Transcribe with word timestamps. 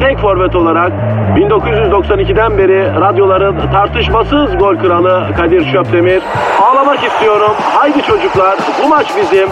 tek 0.00 0.18
forvet 0.18 0.56
olarak 0.56 0.92
1992'den 1.36 2.58
beri 2.58 3.00
radyoların 3.00 3.72
tartışmasız 3.72 4.58
gol 4.58 4.76
kralı 4.76 5.34
Kadir 5.36 5.72
Şöpdemir. 5.72 6.22
Ağlamak 6.62 7.04
istiyorum. 7.04 7.52
Haydi 7.60 8.02
çocuklar 8.02 8.58
bu 8.84 8.88
maç 8.88 9.06
bizim. 9.16 9.48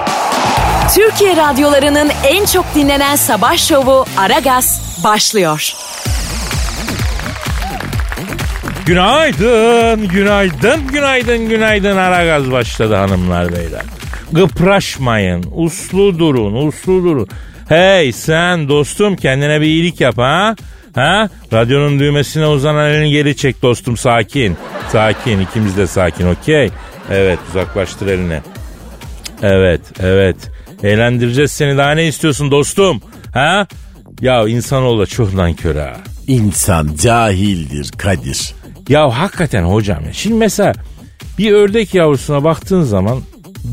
Türkiye 0.94 1.36
radyolarının 1.36 2.10
en 2.28 2.44
çok 2.44 2.64
dinlenen 2.74 3.16
sabah 3.16 3.56
şovu 3.56 4.04
Aragaz 4.18 5.00
başlıyor. 5.04 5.74
Günaydın, 8.86 10.08
günaydın, 10.08 10.86
günaydın, 10.92 11.48
günaydın. 11.48 11.96
Ara 11.96 12.24
gaz 12.24 12.52
başladı 12.52 12.94
hanımlar 12.94 13.52
beyler. 13.52 13.82
Gıpraşmayın, 14.32 15.44
uslu 15.54 16.18
durun, 16.18 16.66
uslu 16.66 17.04
durun. 17.04 17.28
Hey 17.68 18.12
sen 18.12 18.68
dostum 18.68 19.16
kendine 19.16 19.60
bir 19.60 19.66
iyilik 19.66 20.00
yap 20.00 20.18
ha. 20.18 20.54
Ha? 20.94 21.28
Radyonun 21.52 21.98
düğmesine 21.98 22.46
uzanan 22.46 22.90
elini 22.90 23.10
geri 23.10 23.36
çek 23.36 23.62
dostum 23.62 23.96
sakin. 23.96 24.56
Sakin 24.92 25.40
ikimiz 25.40 25.76
de 25.76 25.86
sakin 25.86 26.26
okey. 26.26 26.70
Evet 27.10 27.38
uzaklaştır 27.50 28.06
elini. 28.06 28.40
Evet 29.42 29.80
evet. 30.00 30.36
Eğlendireceğiz 30.82 31.52
seni 31.52 31.76
daha 31.76 31.90
ne 31.90 32.06
istiyorsun 32.06 32.50
dostum? 32.50 33.00
Ha? 33.34 33.66
Ya 34.20 34.48
insanoğlu 34.48 35.00
da 35.00 35.06
çok 35.06 35.34
nankör 35.34 35.76
ha. 35.76 35.92
İnsan 36.26 36.88
cahildir 37.02 37.90
Kadir. 37.98 38.54
Ya 38.88 39.18
hakikaten 39.18 39.62
hocam 39.62 40.04
ya. 40.04 40.12
Şimdi 40.12 40.36
mesela 40.36 40.72
bir 41.38 41.52
ördek 41.52 41.94
yavrusuna 41.94 42.44
baktığın 42.44 42.82
zaman 42.82 43.20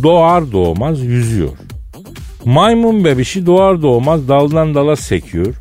doğar 0.03 0.51
doğmaz 0.51 1.01
yüzüyor. 1.01 1.49
Maymun 2.45 3.05
bebişi 3.05 3.45
doğar 3.45 3.81
doğmaz 3.81 4.27
daldan 4.27 4.75
dala 4.75 4.95
sekiyor. 4.95 5.55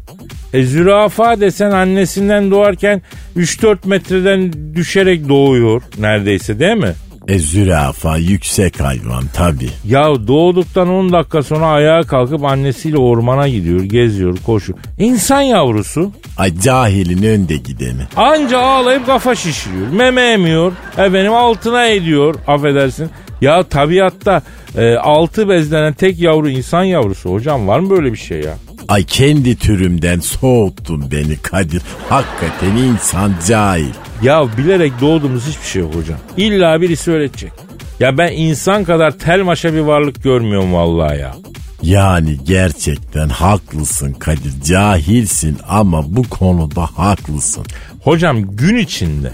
E 0.52 0.62
zürafa 0.64 1.40
desen 1.40 1.70
annesinden 1.70 2.50
doğarken 2.50 3.02
3-4 3.36 3.76
metreden 3.84 4.52
düşerek 4.74 5.28
doğuyor 5.28 5.82
neredeyse 5.98 6.58
değil 6.58 6.76
mi? 6.76 6.92
E 7.28 7.38
zürafa 7.38 8.16
yüksek 8.16 8.80
hayvan 8.80 9.24
tabi. 9.34 9.68
Ya 9.86 10.06
doğduktan 10.26 10.88
10 10.88 11.12
dakika 11.12 11.42
sonra 11.42 11.66
ayağa 11.66 12.02
kalkıp 12.02 12.44
annesiyle 12.44 12.96
ormana 12.98 13.48
gidiyor, 13.48 13.80
geziyor, 13.80 14.38
koşuyor. 14.46 14.78
İnsan 14.98 15.40
yavrusu 15.40 16.12
Ay 16.38 16.58
cahilin 16.58 17.22
önde 17.22 17.56
gideni. 17.56 18.02
anca 18.16 18.58
ağlayıp 18.58 19.06
kafa 19.06 19.34
şişiriyor. 19.34 19.88
Meme 19.92 20.22
emiyor, 20.22 20.72
efendim 20.92 21.34
altına 21.34 21.86
ediyor 21.86 22.34
affedersin. 22.46 23.10
Ya 23.40 23.62
tabiatta 23.62 24.42
e, 24.76 24.94
altı 24.94 25.48
bezlenen 25.48 25.92
tek 25.92 26.18
yavru 26.18 26.50
insan 26.50 26.84
yavrusu 26.84 27.30
hocam 27.30 27.68
var 27.68 27.78
mı 27.80 27.90
böyle 27.90 28.12
bir 28.12 28.18
şey 28.18 28.40
ya? 28.40 28.54
Ay 28.88 29.04
kendi 29.04 29.56
türümden 29.56 30.20
soğuttun 30.20 31.10
beni 31.12 31.36
Kadir. 31.36 31.82
Hakikaten 32.08 32.76
insan 32.76 33.32
cahil. 33.48 33.92
Ya 34.22 34.46
bilerek 34.58 34.92
doğduğumuz 35.00 35.48
hiçbir 35.48 35.66
şey 35.66 35.82
yok 35.82 35.94
hocam. 35.94 36.18
İlla 36.36 36.80
birisi 36.80 37.10
öğretecek. 37.10 37.52
Ya 38.00 38.18
ben 38.18 38.32
insan 38.32 38.84
kadar 38.84 39.10
tel 39.18 39.42
maşa 39.42 39.74
bir 39.74 39.80
varlık 39.80 40.22
görmüyorum 40.22 40.74
vallahi 40.74 41.18
ya. 41.18 41.34
Yani 41.82 42.36
gerçekten 42.46 43.28
haklısın 43.28 44.12
Kadir. 44.12 44.62
Cahilsin 44.64 45.58
ama 45.68 46.16
bu 46.16 46.22
konuda 46.22 46.82
haklısın. 46.82 47.64
Hocam 48.04 48.56
gün 48.56 48.76
içinde 48.76 49.32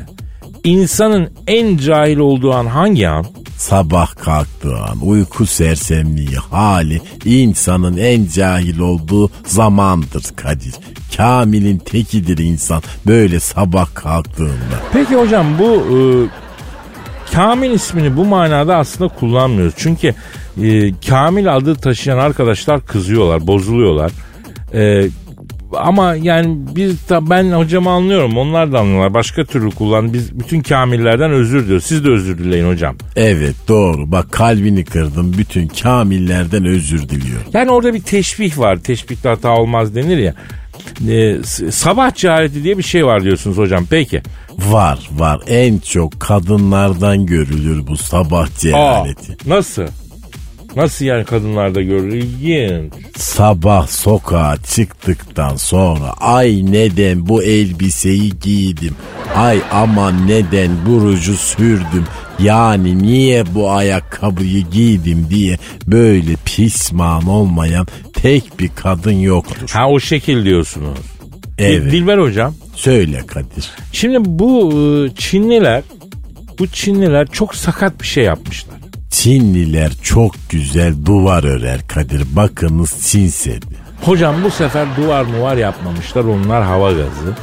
insanın 0.65 1.31
en 1.47 1.77
cahil 1.77 2.17
olduğu 2.19 2.53
an 2.55 2.67
hangi 2.67 3.09
an? 3.09 3.27
Sabah 3.57 4.15
kalktığı 4.15 4.77
an 4.77 4.99
uyku 5.03 5.47
sersemliği 5.47 6.37
hali 6.51 7.01
insanın 7.25 7.97
en 7.97 8.27
cahil 8.27 8.79
olduğu 8.79 9.31
zamandır 9.45 10.25
Kadir. 10.37 10.75
Kamil'in 11.17 11.79
tekidir 11.79 12.39
insan 12.39 12.83
böyle 13.07 13.41
sabah 13.41 13.95
kalktığında. 13.95 14.81
Peki 14.93 15.17
hocam 15.17 15.59
bu 15.59 15.75
e, 15.75 15.97
Kamil 17.33 17.71
ismini 17.71 18.17
bu 18.17 18.25
manada 18.25 18.77
aslında 18.77 19.15
kullanmıyoruz. 19.15 19.75
Çünkü 19.77 20.15
e, 20.63 20.93
Kamil 21.09 21.57
adı 21.57 21.75
taşıyan 21.75 22.19
arkadaşlar 22.19 22.87
kızıyorlar, 22.87 23.47
bozuluyorlar. 23.47 24.13
E, 24.75 25.09
ama 25.73 26.15
yani 26.15 26.57
biz 26.77 26.97
ben 27.11 27.53
hocamı 27.53 27.91
anlıyorum. 27.91 28.39
Onlar 28.39 28.73
da 28.73 28.79
anlıyorlar. 28.81 29.15
Başka 29.15 29.45
türlü 29.45 29.71
kullan. 29.71 30.13
Biz 30.13 30.39
bütün 30.41 30.61
kamillerden 30.61 31.31
özür 31.31 31.67
diyoruz. 31.69 31.85
Siz 31.85 32.05
de 32.05 32.11
özür 32.11 32.39
dileyin 32.39 32.69
hocam. 32.69 32.97
Evet 33.17 33.55
doğru 33.69 34.13
bak 34.13 34.33
kalbini 34.33 34.85
kırdım 34.85 35.35
bütün 35.39 35.69
kamillerden 35.69 36.65
özür 36.65 37.09
diliyor. 37.09 37.41
Yani 37.53 37.71
orada 37.71 37.95
bir 37.95 38.03
teşbih 38.03 38.59
var. 38.59 38.77
Teşbihte 38.77 39.29
hata 39.29 39.51
olmaz 39.57 39.95
denir 39.95 40.19
ya. 40.19 40.35
E, 41.09 41.43
s- 41.45 41.73
sabah 41.73 42.15
cehaleti 42.15 42.65
diye 42.65 42.79
bir 42.79 42.83
şey 42.83 43.07
var 43.07 43.23
diyorsunuz 43.25 43.59
hocam. 43.59 43.85
Peki. 43.91 44.23
Var 44.59 45.09
var 45.13 45.41
en 45.47 45.79
çok 45.79 46.21
kadınlardan 46.21 47.27
görülür 47.27 47.87
bu 47.87 47.97
sabah 47.97 48.43
Aa, 48.43 48.49
cehaleti. 48.59 49.37
nasıl? 49.51 49.83
Nasıl 50.77 51.05
yani 51.05 51.25
kadınlarda 51.25 51.83
görülür? 51.83 52.17
İlginç. 52.17 52.93
Sabah 53.17 53.87
sokağa 53.87 54.57
çıktıktan 54.75 55.57
sonra 55.57 56.11
ay 56.21 56.73
neden 56.73 57.29
bu 57.29 57.43
elbiseyi 57.43 58.33
giydim. 58.43 58.95
Ay 59.37 59.59
aman 59.73 60.27
neden 60.29 60.71
bu 60.87 61.01
ruju 61.01 61.37
sürdüm. 61.37 62.05
Yani 62.39 62.99
niye 62.99 63.45
bu 63.55 63.71
ayakkabıyı 63.71 64.65
giydim 64.73 65.27
diye 65.31 65.59
böyle 65.87 66.37
pişman 66.45 67.27
olmayan 67.29 67.87
tek 68.13 68.59
bir 68.61 68.71
kadın 68.77 69.13
yoktur. 69.13 69.71
Ha 69.73 69.89
o 69.89 70.01
şekil 70.01 70.45
diyorsunuz. 70.45 70.99
Evet. 71.59 71.83
Dil- 71.83 71.91
Dilber 71.91 72.19
hocam. 72.19 72.55
Söyle 72.75 73.23
Kadir. 73.27 73.71
Şimdi 73.93 74.19
bu 74.25 74.73
e, 74.73 75.15
Çinliler 75.15 75.83
bu 76.59 76.67
Çinliler 76.67 77.27
çok 77.27 77.55
sakat 77.55 78.01
bir 78.01 78.07
şey 78.07 78.25
yapmışlar. 78.25 78.76
Çinliler 79.11 79.93
çok 80.03 80.35
güzel 80.49 80.95
duvar 81.05 81.45
örer 81.45 81.81
Kadir. 81.89 82.37
Bakınız 82.37 82.95
Çin 83.07 83.29
Seddi. 83.29 83.77
Hocam 84.03 84.45
bu 84.45 84.51
sefer 84.51 84.87
duvar 84.97 85.23
muvar 85.23 85.57
yapmamışlar 85.57 86.25
onlar 86.25 86.65
hava 86.65 86.93
gazı. 86.93 87.37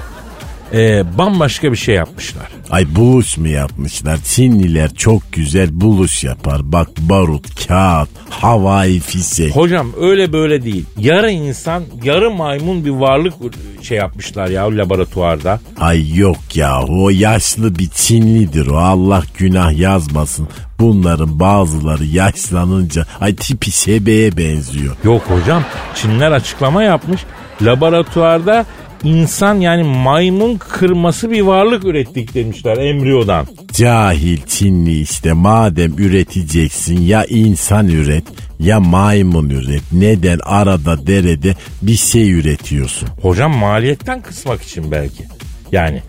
E, 0.74 1.04
bambaşka 1.18 1.72
bir 1.72 1.78
şey 1.78 1.96
yapmışlar. 1.96 2.48
Ay 2.74 2.96
buluş 2.96 3.38
mu 3.38 3.48
yapmışlar? 3.48 4.20
Çinliler 4.24 4.94
çok 4.94 5.34
güzel 5.34 5.82
buluş 5.82 6.24
yapar. 6.24 6.62
Bak 6.64 6.90
barut, 7.00 7.68
kağıt, 7.68 8.10
havai 8.30 9.00
fişek. 9.00 9.56
Hocam 9.56 9.92
öyle 10.02 10.34
böyle 10.34 10.64
değil. 10.64 10.86
Yarı 10.98 11.32
insan, 11.32 11.84
yarı 12.04 12.32
maymun 12.32 12.86
bir 12.86 12.90
varlık 12.90 13.34
şey 13.82 13.98
yapmışlar 13.98 14.48
ya 14.48 14.78
laboratuvarda. 14.78 15.60
Ay 15.80 16.18
yok 16.18 16.56
ya 16.56 16.84
o 16.90 17.10
yaşlı 17.10 17.80
bir 17.80 17.88
Çinlidir 17.88 18.68
o 18.68 18.78
Allah 18.78 19.24
günah 19.38 19.80
yazmasın. 19.80 20.48
Bunların 20.80 21.40
bazıları 21.40 22.06
yaşlanınca 22.06 23.06
ay 23.22 23.36
tipi 23.36 23.72
şebeğe 23.72 24.38
benziyor. 24.38 24.96
Yok 25.04 25.22
hocam 25.22 25.64
Çinler 25.96 26.32
açıklama 26.32 26.84
yapmış. 26.84 27.22
Laboratuvarda 27.62 28.66
insan 29.04 29.56
yani 29.56 29.84
maymun 29.84 30.58
kırması 30.58 31.32
bir 31.32 31.42
varlık 31.42 31.84
ürettik 31.86 32.36
demişler 32.64 32.86
embriyodan. 32.86 33.48
Cahil 33.72 34.38
Çinli 34.48 35.02
işte 35.02 35.34
madem 35.34 35.94
üreteceksin 35.98 37.02
ya 37.02 37.26
insan 37.26 37.88
üret 37.88 38.24
ya 38.60 38.80
maymun 38.80 39.50
üret. 39.50 39.82
Neden 39.92 40.40
arada 40.44 41.08
derede 41.08 41.56
bir 41.82 41.96
şey 41.96 42.32
üretiyorsun? 42.32 43.10
Hocam 43.22 43.58
maliyetten 43.58 44.22
kısmak 44.22 44.62
için 44.62 44.92
belki. 44.92 45.24
Yani 45.72 46.02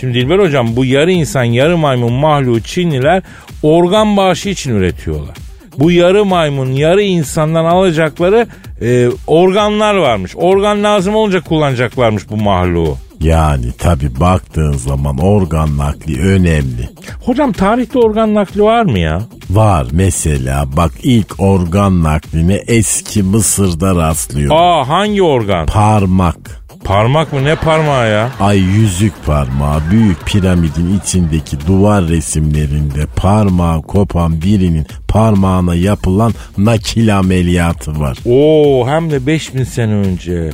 şimdi 0.00 0.14
Dilber 0.14 0.38
hocam 0.38 0.76
bu 0.76 0.84
yarı 0.84 1.12
insan 1.12 1.44
yarı 1.44 1.78
maymun 1.78 2.12
mahluğu 2.12 2.60
Çinliler 2.60 3.22
organ 3.62 4.16
bağışı 4.16 4.48
için 4.48 4.74
üretiyorlar. 4.74 5.36
Bu 5.78 5.90
yarı 5.90 6.24
maymun 6.24 6.72
yarı 6.72 7.02
insandan 7.02 7.64
alacakları 7.64 8.46
e, 8.82 9.08
organlar 9.26 9.94
varmış. 9.94 10.32
Organ 10.36 10.84
lazım 10.84 11.14
olunca 11.14 11.40
kullanacaklarmış 11.40 12.30
bu 12.30 12.36
mahluğu. 12.36 12.96
Yani 13.22 13.72
tabi 13.78 14.20
baktığın 14.20 14.72
zaman 14.72 15.18
organ 15.18 15.78
nakli 15.78 16.20
önemli. 16.20 16.88
Hocam 17.24 17.52
tarihte 17.52 17.98
organ 17.98 18.34
nakli 18.34 18.62
var 18.62 18.82
mı 18.82 18.98
ya? 18.98 19.22
Var 19.50 19.86
mesela 19.92 20.64
bak 20.76 20.92
ilk 21.02 21.40
organ 21.40 22.02
nakline 22.02 22.54
eski 22.66 23.22
Mısır'da 23.22 23.96
rastlıyor. 23.96 24.50
Aa 24.54 24.88
hangi 24.88 25.22
organ? 25.22 25.66
Parmak. 25.66 26.62
Parmak 26.84 27.32
mı 27.32 27.44
ne 27.44 27.54
parmağı 27.54 28.10
ya? 28.10 28.30
Ay 28.40 28.58
yüzük 28.58 29.12
parmağı 29.26 29.80
büyük 29.90 30.26
piramidin 30.26 31.00
içindeki 31.00 31.66
duvar 31.66 32.08
resimlerinde 32.08 33.06
parmağı 33.16 33.82
kopan 33.82 34.42
birinin 34.42 34.86
parmağına 35.08 35.74
yapılan 35.74 36.32
nakil 36.58 37.18
ameliyatı 37.18 38.00
var. 38.00 38.18
Oo 38.26 38.88
hem 38.88 39.10
de 39.10 39.26
5000 39.26 39.64
sene 39.64 39.92
önce. 39.92 40.50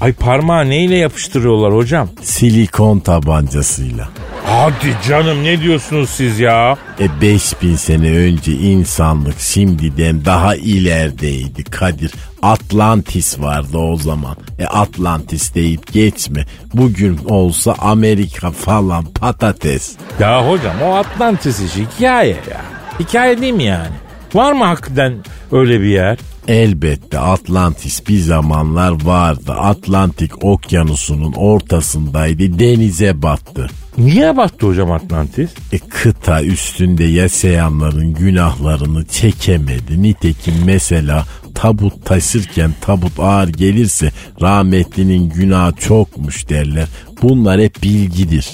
Ay 0.00 0.12
parmağı 0.12 0.68
neyle 0.70 0.96
yapıştırıyorlar 0.96 1.74
hocam? 1.74 2.08
Silikon 2.22 2.98
tabancasıyla. 2.98 4.08
Hadi 4.46 4.96
canım 5.08 5.44
ne 5.44 5.60
diyorsunuz 5.60 6.10
siz 6.10 6.40
ya? 6.40 6.76
E 7.00 7.20
5000 7.20 7.76
sene 7.76 8.10
önce 8.10 8.52
insanlık 8.52 9.40
şimdiden 9.40 10.24
daha 10.24 10.56
ilerideydi 10.56 11.64
Kadir. 11.64 12.12
Atlantis 12.42 13.40
vardı 13.40 13.78
o 13.78 13.96
zaman. 13.96 14.36
E 14.58 14.66
Atlantis 14.66 15.54
deyip 15.54 15.92
geçme. 15.92 16.44
Bugün 16.74 17.18
olsa 17.28 17.74
Amerika 17.78 18.50
falan 18.50 19.04
patates. 19.04 19.92
Ya 20.20 20.48
hocam 20.48 20.74
o 20.84 20.94
Atlantis 20.94 21.60
işi 21.60 21.86
hikaye 21.96 22.28
ya. 22.50 22.60
Hikaye 23.00 23.40
değil 23.40 23.54
mi 23.54 23.64
yani? 23.64 23.94
Var 24.34 24.52
mı 24.52 24.64
hakikaten 24.64 25.14
öyle 25.52 25.80
bir 25.80 25.88
yer? 25.88 26.18
Elbette 26.48 27.18
Atlantis 27.18 28.08
bir 28.08 28.18
zamanlar 28.18 29.04
vardı. 29.04 29.52
Atlantik 29.52 30.44
okyanusunun 30.44 31.32
ortasındaydı 31.32 32.58
denize 32.58 33.22
battı. 33.22 33.66
Niye 33.98 34.36
battı 34.36 34.66
hocam 34.66 34.92
Atlantis? 34.92 35.50
E, 35.72 35.78
kıta 35.78 36.42
üstünde 36.42 37.04
yaşayanların 37.04 38.14
günahlarını 38.14 39.06
çekemedi. 39.06 40.02
Nitekim 40.02 40.54
mesela 40.64 41.26
tabut 41.54 42.04
taşırken 42.04 42.70
tabut 42.80 43.20
ağır 43.20 43.48
gelirse 43.48 44.12
rahmetlinin 44.40 45.30
günahı 45.30 45.72
çokmuş 45.72 46.48
derler. 46.48 46.86
Bunlar 47.22 47.60
hep 47.60 47.82
bilgidir. 47.82 48.48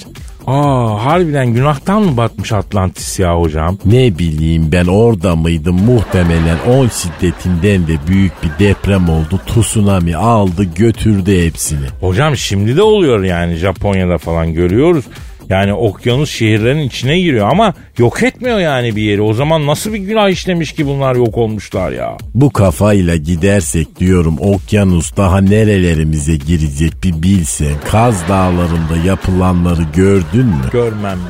Aa 0.47 1.05
harbiden 1.05 1.53
günahtan 1.53 2.01
mı 2.01 2.17
batmış 2.17 2.51
Atlantis 2.51 3.19
ya 3.19 3.39
hocam? 3.39 3.77
Ne 3.85 4.19
bileyim 4.19 4.71
ben 4.71 4.85
orada 4.85 5.35
mıydım 5.35 5.75
muhtemelen 5.85 6.57
10 6.67 6.87
şiddetinden 6.87 7.87
de 7.87 7.93
büyük 8.07 8.31
bir 8.43 8.65
deprem 8.65 9.09
oldu. 9.09 9.39
Tsunami 9.47 10.15
aldı 10.15 10.63
götürdü 10.63 11.45
hepsini. 11.45 11.85
Hocam 12.01 12.37
şimdi 12.37 12.77
de 12.77 12.81
oluyor 12.81 13.23
yani 13.23 13.55
Japonya'da 13.55 14.17
falan 14.17 14.53
görüyoruz. 14.53 15.05
Yani 15.49 15.73
okyanus 15.73 16.29
şehirlerin 16.31 16.79
içine 16.79 17.19
giriyor 17.19 17.49
ama 17.51 17.73
yok 17.97 18.23
etmiyor 18.23 18.59
yani 18.59 18.95
bir 18.95 19.01
yeri. 19.01 19.21
O 19.21 19.33
zaman 19.33 19.67
nasıl 19.67 19.93
bir 19.93 19.97
günah 19.97 20.29
işlemiş 20.29 20.71
ki 20.73 20.87
bunlar 20.87 21.15
yok 21.15 21.37
olmuşlar 21.37 21.91
ya? 21.91 22.17
Bu 22.33 22.49
kafayla 22.53 23.15
gidersek 23.15 23.99
diyorum 23.99 24.37
okyanus 24.39 25.17
daha 25.17 25.41
nerelerimize 25.41 26.35
girecek 26.35 26.93
bir 27.03 27.23
bilsen. 27.23 27.73
Kaz 27.91 28.29
dağlarında 28.29 28.97
yapılanları 29.05 29.83
gördün 29.95 30.45
mü? 30.45 30.69
Görmem 30.71 31.17
mi? 31.17 31.25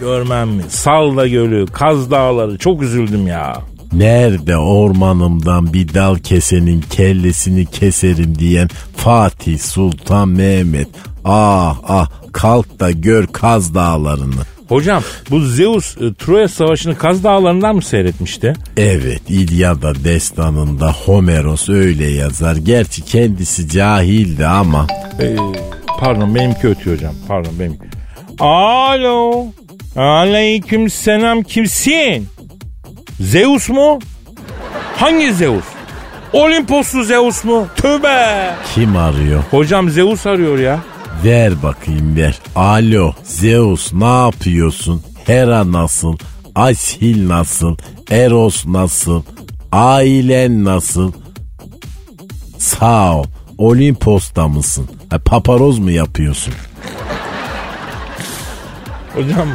Görmem 0.00 0.48
mi? 0.48 0.62
Salda 0.68 1.28
Gölü, 1.28 1.66
Kaz 1.66 2.10
Dağları 2.10 2.58
çok 2.58 2.82
üzüldüm 2.82 3.26
ya. 3.26 3.56
Nerede 3.92 4.56
ormanımdan 4.56 5.72
bir 5.72 5.94
dal 5.94 6.18
kesenin 6.18 6.80
kellesini 6.80 7.66
keserim 7.66 8.38
diyen 8.38 8.68
Fatih 8.96 9.58
Sultan 9.58 10.28
Mehmet. 10.28 10.88
Ah 11.24 11.78
ah 11.88 12.10
kalk 12.38 12.80
da 12.80 12.90
gör 12.90 13.26
Kaz 13.26 13.74
Dağlarını. 13.74 14.42
Hocam 14.68 15.02
bu 15.30 15.40
Zeus 15.40 15.96
e, 15.96 16.14
Troya 16.14 16.48
Savaşı'nı 16.48 16.98
Kaz 16.98 17.24
Dağları'ndan 17.24 17.74
mı 17.76 17.82
seyretmişti? 17.82 18.52
Evet 18.76 19.22
İlyada 19.28 20.04
destanında 20.04 20.92
Homeros 20.92 21.68
öyle 21.68 22.10
yazar. 22.10 22.56
Gerçi 22.56 23.04
kendisi 23.04 23.68
cahildi 23.68 24.46
ama. 24.46 24.86
Ee, 25.20 25.36
pardon 26.00 26.34
benimki 26.34 26.68
ötüyor 26.68 26.96
hocam. 26.96 27.14
Pardon 27.28 27.52
benim. 27.60 27.78
Alo. 28.40 29.46
Aleyküm 29.96 30.90
selam 30.90 31.42
kimsin? 31.42 32.28
Zeus 33.20 33.68
mu? 33.68 33.98
Hangi 34.96 35.34
Zeus? 35.34 35.64
Olimposlu 36.32 37.04
Zeus 37.04 37.44
mu? 37.44 37.66
Tövbe. 37.76 38.54
Kim 38.74 38.96
arıyor? 38.96 39.42
Hocam 39.50 39.90
Zeus 39.90 40.26
arıyor 40.26 40.58
ya. 40.58 40.80
Ver 41.24 41.62
bakayım 41.62 42.16
ver. 42.16 42.38
Alo 42.56 43.12
Zeus 43.24 43.92
ne 43.92 44.04
yapıyorsun? 44.24 45.02
Hera 45.26 45.72
nasıl? 45.72 46.16
Ashil 46.54 47.28
nasıl? 47.28 47.76
Eros 48.10 48.66
nasıl? 48.66 49.22
Ailen 49.72 50.64
nasıl? 50.64 51.12
Sağ 52.58 53.16
ol. 53.16 53.24
Olimpos'ta 53.58 54.48
mısın? 54.48 54.88
Ha, 55.10 55.18
paparoz 55.18 55.78
mu 55.78 55.90
yapıyorsun? 55.90 56.54
Hocam 59.14 59.48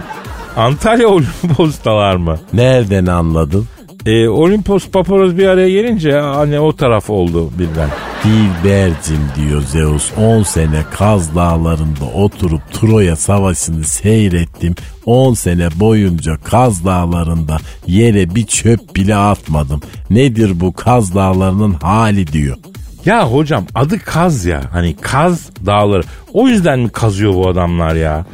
Antalya 0.55 1.07
Olimpos'talar 1.07 2.15
mı? 2.15 2.39
Nereden 2.53 3.05
anladın? 3.05 3.67
Ee, 4.05 4.27
Olimpos 4.27 4.89
Paparoz 4.89 5.37
bir 5.37 5.47
araya 5.47 5.69
gelince 5.69 6.11
hani 6.11 6.59
o 6.59 6.75
taraf 6.75 7.09
oldu 7.09 7.51
birden. 7.59 7.89
Dilbercim 8.23 9.21
diyor 9.35 9.61
Zeus 9.61 10.11
10 10.17 10.43
sene 10.43 10.83
Kaz 10.93 11.35
dağlarında 11.35 12.05
oturup 12.15 12.61
Troya 12.73 13.15
savaşını 13.15 13.83
seyrettim. 13.83 14.75
10 15.05 15.33
sene 15.33 15.67
boyunca 15.79 16.37
Kaz 16.43 16.85
dağlarında 16.85 17.57
yere 17.87 18.35
bir 18.35 18.45
çöp 18.45 18.95
bile 18.95 19.15
atmadım. 19.15 19.81
Nedir 20.09 20.59
bu 20.59 20.73
Kaz 20.73 21.15
dağlarının 21.15 21.73
hali 21.73 22.27
diyor. 22.27 22.57
Ya 23.05 23.27
hocam 23.31 23.65
adı 23.75 23.99
Kaz 23.99 24.45
ya. 24.45 24.61
Hani 24.71 24.95
Kaz 25.01 25.49
dağları. 25.65 26.03
O 26.33 26.47
yüzden 26.47 26.79
mi 26.79 26.89
kazıyor 26.89 27.33
bu 27.33 27.47
adamlar 27.49 27.95
ya? 27.95 28.25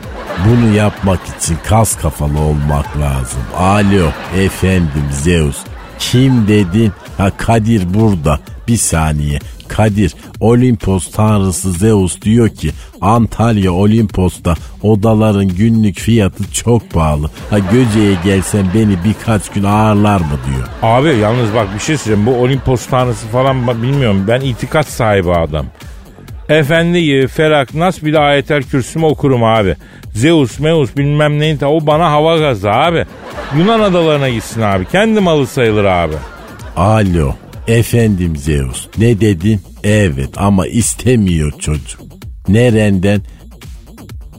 Bunu 0.48 0.76
yapmak 0.76 1.20
için 1.40 1.58
kas 1.68 1.96
kafalı 1.96 2.40
olmak 2.40 2.98
lazım. 3.00 3.40
Alo 3.58 4.08
efendim 4.38 5.04
Zeus. 5.12 5.58
Kim 6.00 6.48
dedin? 6.48 6.92
Ha 7.18 7.32
Kadir 7.38 7.94
burada. 7.94 8.40
Bir 8.68 8.78
saniye. 8.78 9.40
Kadir 9.70 10.16
Olimpos 10.40 11.12
tanrısı 11.12 11.72
Zeus 11.72 12.22
diyor 12.22 12.50
ki 12.50 12.72
Antalya 13.02 13.72
Olimpos'ta 13.72 14.56
odaların 14.84 15.48
günlük 15.48 16.00
fiyatı 16.00 16.52
çok 16.52 16.90
pahalı. 16.92 17.30
Ha 17.50 17.60
Göce'ye 17.60 18.16
gelsen 18.24 18.66
beni 18.76 18.98
birkaç 19.06 19.50
gün 19.50 19.64
ağırlar 19.64 20.20
mı 20.20 20.40
diyor. 20.48 20.68
Abi 20.82 21.18
yalnız 21.18 21.54
bak 21.56 21.68
bir 21.76 21.80
şey 21.80 21.98
söyleyeyim. 21.98 22.26
Bu 22.26 22.36
Olimpos 22.36 22.86
tanrısı 22.86 23.28
falan 23.28 23.84
bilmiyorum. 23.84 24.26
Ben 24.28 24.42
itikat 24.42 24.88
sahibi 24.88 25.32
adam. 25.32 25.66
Efendi 26.50 27.28
Ferak 27.28 27.74
Nas 27.74 28.04
bir 28.04 28.14
de 28.14 28.20
ayetel 28.20 28.64
kürsümü 28.64 29.06
okurum 29.06 29.44
abi. 29.44 29.76
Zeus, 30.14 30.60
Meus 30.60 30.98
bilmem 30.98 31.40
neyin 31.40 31.60
o 31.66 31.88
bana 31.88 32.12
hava 32.12 32.38
gazı 32.38 32.72
abi. 32.72 33.06
Yunan 33.58 33.80
adalarına 33.80 34.30
gitsin 34.30 34.62
abi. 34.62 34.86
Kendi 34.86 35.20
malı 35.20 35.48
sayılır 35.48 35.86
abi. 35.86 36.16
Alo 36.78 37.34
efendim 37.70 38.36
Zeus 38.36 38.88
ne 38.98 39.22
dedin? 39.22 39.62
Evet 39.84 40.30
ama 40.38 40.68
istemiyor 40.68 41.52
çocuk. 41.60 42.02
Nereden? 42.48 43.22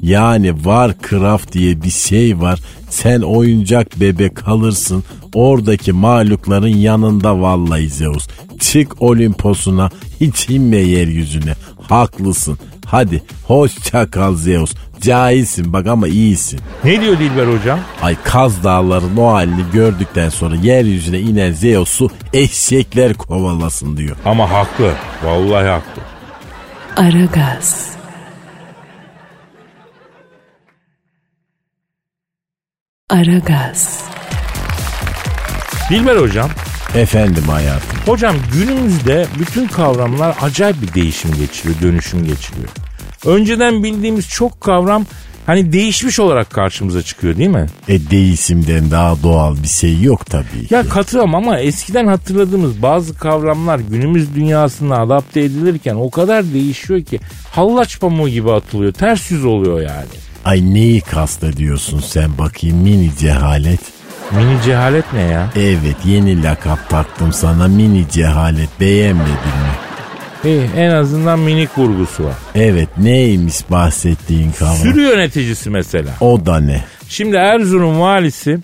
Yani 0.02 0.52
Warcraft 0.54 1.52
diye 1.52 1.82
bir 1.82 1.90
şey 1.90 2.40
var. 2.40 2.60
Sen 2.90 3.20
oyuncak 3.20 4.00
bebek 4.00 4.36
kalırsın. 4.36 5.04
Oradaki 5.34 5.92
mahlukların 5.92 6.76
yanında 6.76 7.40
vallahi 7.40 7.88
Zeus. 7.88 8.28
Çık 8.60 9.02
Olimpos'una 9.02 9.90
hiç 10.20 10.50
inme 10.50 10.76
yeryüzüne. 10.76 11.54
Haklısın. 11.82 12.58
Hadi 12.86 13.22
hoşça 13.46 14.10
kal 14.10 14.36
Zeus. 14.36 14.72
Cahilsin 15.00 15.72
bak 15.72 15.86
ama 15.86 16.08
iyisin. 16.08 16.60
Ne 16.84 17.00
diyor 17.00 17.18
Dilber 17.18 17.46
hocam? 17.46 17.80
Ay 18.02 18.16
Kaz 18.24 18.64
Dağları'nın 18.64 19.16
o 19.16 19.32
halini 19.32 19.62
gördükten 19.72 20.28
sonra 20.28 20.54
yeryüzüne 20.56 21.18
inen 21.20 21.52
Zeus'u 21.52 22.10
eşekler 22.32 23.14
kovalasın 23.14 23.96
diyor. 23.96 24.16
Ama 24.24 24.50
haklı. 24.50 24.92
Vallahi 25.24 25.68
haklı. 25.68 26.02
Aragaz. 26.96 27.90
Aragaz. 33.10 34.04
Dilber 35.90 36.16
hocam. 36.16 36.50
Efendim 36.94 37.44
hayatım. 37.48 37.98
Hocam 38.06 38.36
günümüzde 38.52 39.26
bütün 39.38 39.66
kavramlar 39.66 40.36
acayip 40.42 40.82
bir 40.82 40.94
değişim 40.94 41.34
geçiriyor, 41.34 41.80
dönüşüm 41.82 42.24
geçiriyor. 42.24 42.68
Önceden 43.26 43.82
bildiğimiz 43.82 44.28
çok 44.28 44.60
kavram 44.60 45.04
hani 45.46 45.72
değişmiş 45.72 46.20
olarak 46.20 46.50
karşımıza 46.50 47.02
çıkıyor 47.02 47.36
değil 47.36 47.48
mi? 47.50 47.66
E 47.88 48.10
değişimden 48.10 48.90
daha 48.90 49.22
doğal 49.22 49.56
bir 49.62 49.68
şey 49.68 50.02
yok 50.02 50.26
tabii 50.26 50.66
ki. 50.66 50.74
Ya 50.74 50.88
katılıyorum 50.88 51.34
ama 51.34 51.58
eskiden 51.58 52.06
hatırladığımız 52.06 52.82
bazı 52.82 53.14
kavramlar 53.14 53.78
günümüz 53.78 54.34
dünyasına 54.34 54.96
adapte 54.96 55.40
edilirken 55.40 55.94
o 55.94 56.10
kadar 56.10 56.44
değişiyor 56.44 57.02
ki 57.02 57.20
hallaç 57.52 58.00
pamuğu 58.00 58.28
gibi 58.28 58.52
atılıyor. 58.52 58.92
Ters 58.92 59.30
yüz 59.30 59.44
oluyor 59.44 59.80
yani. 59.80 60.06
Ay 60.44 60.74
neyi 60.74 61.00
kastediyorsun 61.00 62.00
sen 62.00 62.38
bakayım 62.38 62.76
mini 62.76 63.10
cehalet. 63.18 63.80
Mini 64.32 64.62
cehalet 64.64 65.12
ne 65.12 65.20
ya? 65.20 65.50
Evet 65.56 65.96
yeni 66.04 66.42
lakap 66.42 66.90
taktım 66.90 67.32
sana 67.32 67.68
mini 67.68 68.08
cehalet 68.10 68.68
beğenmedin 68.80 69.30
mi? 69.34 69.89
İyi 70.44 70.60
en 70.76 70.90
azından 70.90 71.38
minik 71.38 71.78
vurgusu 71.78 72.24
var. 72.24 72.34
Evet 72.54 72.88
neymiş 72.98 73.70
bahsettiğin 73.70 74.52
kavram? 74.52 74.76
Sürü 74.76 75.00
yöneticisi 75.02 75.70
mesela. 75.70 76.10
O 76.20 76.46
da 76.46 76.60
ne? 76.60 76.84
Şimdi 77.08 77.36
Erzurum 77.36 78.00
valisi 78.00 78.58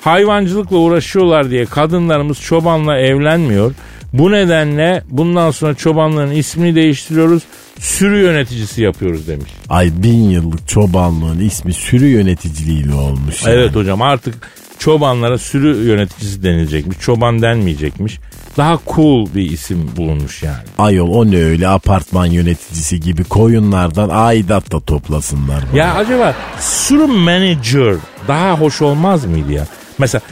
hayvancılıkla 0.00 0.76
uğraşıyorlar 0.76 1.50
diye 1.50 1.66
kadınlarımız 1.66 2.40
çobanla 2.40 2.98
evlenmiyor. 2.98 3.74
Bu 4.12 4.32
nedenle 4.32 5.02
bundan 5.10 5.50
sonra 5.50 5.74
çobanların 5.74 6.30
ismini 6.30 6.74
değiştiriyoruz. 6.74 7.42
Sürü 7.78 8.18
yöneticisi 8.22 8.82
yapıyoruz 8.82 9.28
demiş. 9.28 9.50
Ay 9.68 9.90
bin 9.96 10.30
yıllık 10.30 10.68
çobanlığın 10.68 11.40
ismi 11.40 11.72
sürü 11.72 12.06
yöneticiliğiyle 12.06 12.94
olmuş. 12.94 13.42
yani. 13.46 13.54
Evet 13.54 13.74
hocam 13.74 14.02
artık 14.02 14.34
çobanlara 14.78 15.38
sürü 15.38 15.86
yöneticisi 15.88 16.42
denilecekmiş. 16.42 16.98
Çoban 17.00 17.42
denmeyecekmiş. 17.42 18.18
Daha 18.60 18.78
cool 18.86 19.26
bir 19.34 19.50
isim 19.50 19.90
bulunmuş 19.96 20.42
yani. 20.42 20.56
Ayol 20.78 21.08
o 21.08 21.30
ne 21.30 21.36
öyle 21.36 21.68
apartman 21.68 22.26
yöneticisi 22.26 23.00
gibi 23.00 23.24
koyunlardan 23.24 24.08
aidat 24.12 24.72
da 24.72 24.80
toplasınlar. 24.80 25.64
bana. 25.72 25.78
Ya 25.78 25.94
acaba 25.94 26.34
sürü 26.60 27.06
manager 27.06 27.94
daha 28.28 28.60
hoş 28.60 28.82
olmaz 28.82 29.24
mıydı 29.24 29.52
ya? 29.52 29.66
Mesela 29.98 30.22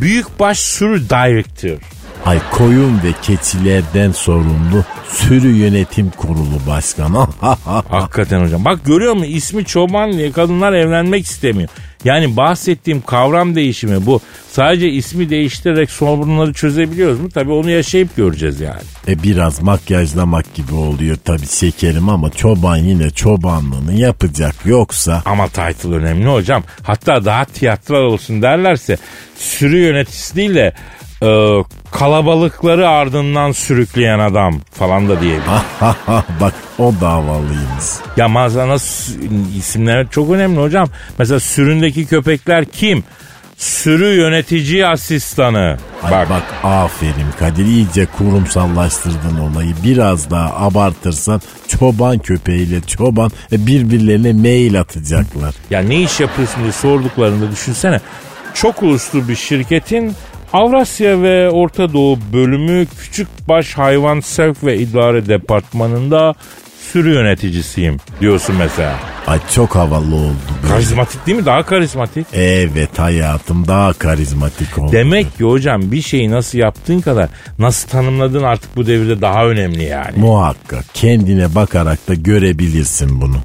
büyükbaş 0.00 0.58
sürü 0.58 1.10
director. 1.10 1.78
Ay 2.26 2.38
koyun 2.50 2.92
ve 2.94 3.12
keçilerden 3.22 4.12
sorumlu 4.12 4.84
sürü 5.08 5.48
yönetim 5.48 6.10
kurulu 6.10 6.66
başkanı. 6.66 7.26
Hakikaten 7.90 8.44
hocam. 8.44 8.64
Bak 8.64 8.84
görüyor 8.84 9.14
musun 9.14 9.32
ismi 9.32 9.64
çoban 9.64 10.12
diye 10.12 10.32
kadınlar 10.32 10.72
evlenmek 10.72 11.24
istemiyor. 11.24 11.68
Yani 12.04 12.36
bahsettiğim 12.36 13.02
kavram 13.02 13.54
değişimi 13.54 14.06
bu. 14.06 14.20
Sadece 14.50 14.88
ismi 14.90 15.30
değiştirerek 15.30 15.90
sorunları 15.90 16.52
çözebiliyoruz 16.52 17.20
mu? 17.20 17.28
Tabii 17.30 17.52
onu 17.52 17.70
yaşayıp 17.70 18.16
göreceğiz 18.16 18.60
yani. 18.60 18.80
e 19.08 19.22
biraz 19.22 19.62
makyajlamak 19.62 20.54
gibi 20.54 20.74
oluyor 20.74 21.16
tabii 21.24 21.46
şekerim 21.46 22.08
ama 22.08 22.30
çoban 22.30 22.76
yine 22.76 23.10
çobanlığını 23.10 23.94
yapacak 23.94 24.54
yoksa 24.64 25.22
Ama 25.24 25.48
title 25.48 25.94
önemli 25.94 26.26
hocam. 26.28 26.62
Hatta 26.82 27.24
daha 27.24 27.44
tiyatral 27.44 28.02
olsun 28.02 28.42
derlerse 28.42 28.96
sürü 29.36 29.78
yöneticisi 29.78 30.36
değil 30.36 30.54
de 30.54 30.72
e, 31.22 31.28
kalabalıkları 31.90 32.88
ardından 32.88 33.52
sürükleyen 33.52 34.18
adam 34.18 34.60
falan 34.72 35.08
da 35.08 35.20
diyebilir. 35.20 35.42
bak 36.40 36.54
o 36.78 36.92
davalıymış. 37.00 37.84
Ya 38.16 38.28
mazana 38.28 38.76
isimler 39.58 40.06
çok 40.10 40.30
önemli 40.30 40.60
hocam. 40.60 40.88
Mesela 41.18 41.40
süründeki 41.40 42.06
köpekler 42.06 42.64
kim? 42.64 43.04
Sürü 43.56 44.04
yönetici 44.20 44.86
asistanı. 44.86 45.78
Ay 46.02 46.12
Bak, 46.12 46.30
bak. 46.30 46.42
aferin 46.64 47.30
Kadir 47.38 47.64
iyice 47.64 48.06
kurumsallaştırdın 48.06 49.38
olayı. 49.38 49.74
Biraz 49.84 50.30
daha 50.30 50.54
abartırsan 50.66 51.40
çoban 51.68 52.18
köpeğiyle 52.18 52.80
çoban 52.80 53.30
e, 53.52 53.66
birbirlerine 53.66 54.32
mail 54.32 54.80
atacaklar. 54.80 55.54
ya 55.70 55.80
ne 55.80 56.02
iş 56.02 56.20
yapıyorsun 56.20 56.62
diye 56.62 56.72
sorduklarında 56.72 57.50
düşünsene. 57.50 58.00
Çok 58.54 58.82
uluslu 58.82 59.28
bir 59.28 59.36
şirketin 59.36 60.14
Avrasya 60.52 61.22
ve 61.22 61.50
Orta 61.50 61.92
Doğu 61.92 62.18
bölümü 62.32 62.86
küçük 63.00 63.28
baş 63.48 63.74
hayvan 63.74 64.20
sevk 64.20 64.64
ve 64.64 64.78
idare 64.78 65.28
departmanında 65.28 66.34
sürü 66.92 67.14
yöneticisiyim 67.14 67.96
diyorsun 68.20 68.56
mesela. 68.56 68.94
Ay 69.26 69.38
çok 69.54 69.76
havalı 69.76 70.14
oldu. 70.14 70.36
böyle. 70.62 70.72
Karizmatik 70.74 71.26
değil 71.26 71.38
mi? 71.38 71.46
Daha 71.46 71.62
karizmatik. 71.62 72.26
Evet 72.32 72.98
hayatım 72.98 73.68
daha 73.68 73.92
karizmatik 73.92 74.78
oldu. 74.78 74.92
Demek 74.92 75.38
ki 75.38 75.44
hocam 75.44 75.92
bir 75.92 76.02
şeyi 76.02 76.30
nasıl 76.30 76.58
yaptığın 76.58 77.00
kadar 77.00 77.28
nasıl 77.58 77.88
tanımladığın 77.88 78.42
artık 78.42 78.76
bu 78.76 78.86
devirde 78.86 79.20
daha 79.20 79.46
önemli 79.46 79.84
yani. 79.84 80.18
Muhakkak 80.18 80.84
kendine 80.94 81.54
bakarak 81.54 82.08
da 82.08 82.14
görebilirsin 82.14 83.20
bunu. 83.20 83.36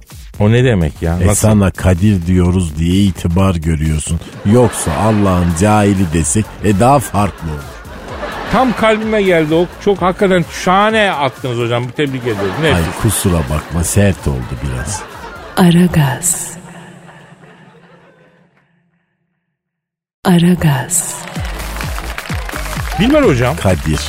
O 0.44 0.52
ne 0.52 0.64
demek 0.64 1.02
ya? 1.02 1.18
E 1.22 1.28
Nasıl? 1.28 1.42
sana 1.42 1.72
Kadir 1.72 2.28
diyoruz 2.28 2.78
diye 2.78 3.04
itibar 3.04 3.56
görüyorsun. 3.56 4.20
Yoksa 4.46 4.92
Allah'ın 4.94 5.48
cahili 5.62 6.14
desek 6.14 6.46
e 6.64 6.80
daha 6.80 7.00
farklı 7.00 7.52
olur. 7.52 7.74
Tam 8.52 8.74
kalbime 8.74 9.22
geldi 9.22 9.54
o. 9.54 9.66
Çok 9.86 10.02
hakikaten 10.02 10.46
şahane 10.66 11.12
attınız 11.12 11.58
hocam. 11.58 11.90
Tebrik 11.90 12.22
ediyorum. 12.22 12.54
Nefis. 12.62 12.76
Ay 12.78 13.02
kusura 13.02 13.40
bakma 13.50 13.84
sert 13.84 14.28
oldu 14.28 14.54
biraz. 14.64 15.02
Aragaz. 15.58 16.52
Aragaz. 20.26 21.16
Bilmem 23.00 23.24
hocam. 23.24 23.56
Kadir. 23.56 24.00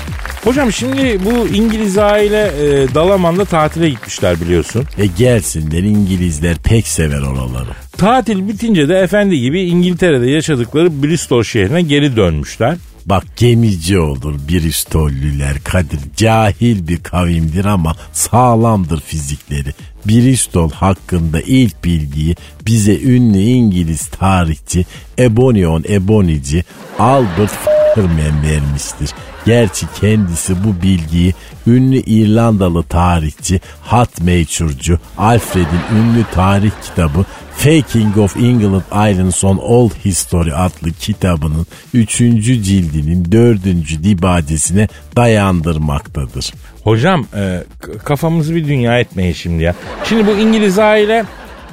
Hocam 0.45 0.73
şimdi 0.73 1.19
bu 1.25 1.49
İngiliz 1.49 1.99
aile 1.99 2.47
e, 2.47 2.95
Dalaman'da 2.95 3.45
tatile 3.45 3.91
gitmişler 3.91 4.41
biliyorsun. 4.41 4.85
E 4.99 5.07
gelsinler 5.07 5.83
İngilizler 5.83 6.57
pek 6.57 6.87
sever 6.87 7.21
oraları. 7.21 7.71
Tatil 7.97 8.49
bitince 8.49 8.89
de 8.89 8.99
efendi 8.99 9.41
gibi 9.41 9.63
İngiltere'de 9.63 10.31
yaşadıkları 10.31 11.03
Bristol 11.03 11.43
şehrine 11.43 11.83
geri 11.83 12.17
dönmüşler. 12.17 12.77
Bak 13.07 13.25
gemici 13.37 13.99
olur 13.99 14.35
Bristollüler 14.49 15.57
Kadir. 15.65 16.01
Cahil 16.17 16.89
bir 16.89 17.03
kavimdir 17.03 17.65
ama 17.65 17.97
sağlamdır 18.13 19.01
fizikleri. 19.01 19.75
Bristol 20.07 20.71
hakkında 20.71 21.41
ilk 21.41 21.85
bilgiyi 21.85 22.37
bize 22.67 23.01
ünlü 23.01 23.39
İngiliz 23.39 24.07
tarihçi 24.07 24.87
Ebonion 25.19 25.85
Ebonici 25.89 26.65
Albert 26.99 27.84
F***man 27.95 28.43
vermiştir. 28.43 29.11
Gerçi 29.47 29.87
kendisi 30.01 30.65
bu 30.65 30.83
bilgiyi 30.83 31.35
ünlü 31.67 31.97
İrlandalı 31.97 32.83
tarihçi 32.83 33.61
Hat 33.83 34.21
Meçhurcu 34.21 34.99
Alfred'in 35.19 35.97
ünlü 35.97 36.25
tarih 36.35 36.71
kitabı 36.83 37.25
Faking 37.57 38.19
of 38.19 38.37
England 38.37 38.83
Islands 39.11 39.45
on 39.45 39.57
Old 39.57 39.91
History 40.05 40.55
adlı 40.55 40.93
kitabının 41.01 41.67
3. 41.95 42.19
cildinin 42.19 43.33
4. 43.33 43.65
dibacesine 44.05 44.89
dayandırmaktadır. 45.17 46.53
Hocam 46.85 47.27
e, 47.37 47.65
kafamızı 48.05 48.55
bir 48.55 48.69
dünya 48.69 48.99
etmeyin 48.99 49.33
şimdi 49.33 49.63
ya. 49.63 49.75
Şimdi 50.05 50.27
bu 50.27 50.31
İngiliz 50.31 50.79
aile 50.79 51.25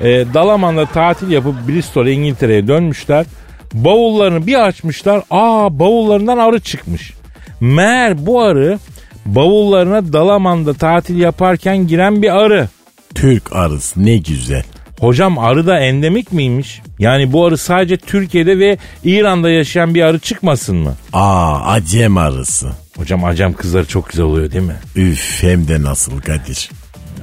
e, 0.02 0.26
Dalaman'da 0.34 0.86
tatil 0.86 1.32
yapıp 1.32 1.68
Bristol'a 1.68 2.10
İngiltere'ye 2.10 2.68
dönmüşler. 2.68 3.26
Bavullarını 3.74 4.48
bir 4.48 4.68
açmışlar. 4.68 5.24
Aa 5.32 5.80
bavullarından 5.80 6.38
arı 6.38 6.60
çıkmış. 6.60 7.14
Meğer 7.60 8.26
bu 8.26 8.42
arı 8.42 8.80
bavullarına 9.26 10.14
Dalaman'da 10.14 10.74
tatil 10.74 11.20
yaparken 11.20 11.88
giren 11.88 12.22
bir 12.22 12.36
arı. 12.36 12.70
Türk 13.16 13.56
arısı 13.56 14.06
ne 14.06 14.18
güzel. 14.18 14.64
Hocam 15.00 15.38
arı 15.38 15.68
da 15.68 15.80
endemik 15.80 16.32
miymiş? 16.32 16.82
Yani 17.00 17.34
bu 17.34 17.46
arı 17.46 17.58
sadece 17.58 17.98
Türkiye'de 17.98 18.60
ve 18.60 18.78
İran'da 19.04 19.50
yaşayan 19.50 19.96
bir 19.96 20.02
arı 20.02 20.20
çıkmasın 20.20 20.76
mı? 20.78 20.94
Aa 21.14 21.66
acem 21.66 22.18
arısı. 22.18 22.70
Hocam 22.98 23.24
acem 23.24 23.54
kızları 23.54 23.86
çok 23.86 24.10
güzel 24.10 24.26
oluyor 24.26 24.52
değil 24.52 24.64
mi? 24.64 24.76
Üf 24.96 25.44
hem 25.44 25.68
de 25.68 25.84
nasıl 25.84 26.22
Kadir. 26.22 26.70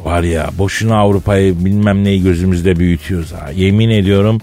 Var 0.05 0.23
ya 0.23 0.51
boşuna 0.59 0.97
Avrupa'yı 0.99 1.65
bilmem 1.65 2.05
neyi 2.05 2.23
gözümüzde 2.23 2.77
büyütüyoruz 2.77 3.33
ha. 3.33 3.51
Yemin 3.55 3.91
ediyorum 3.91 4.41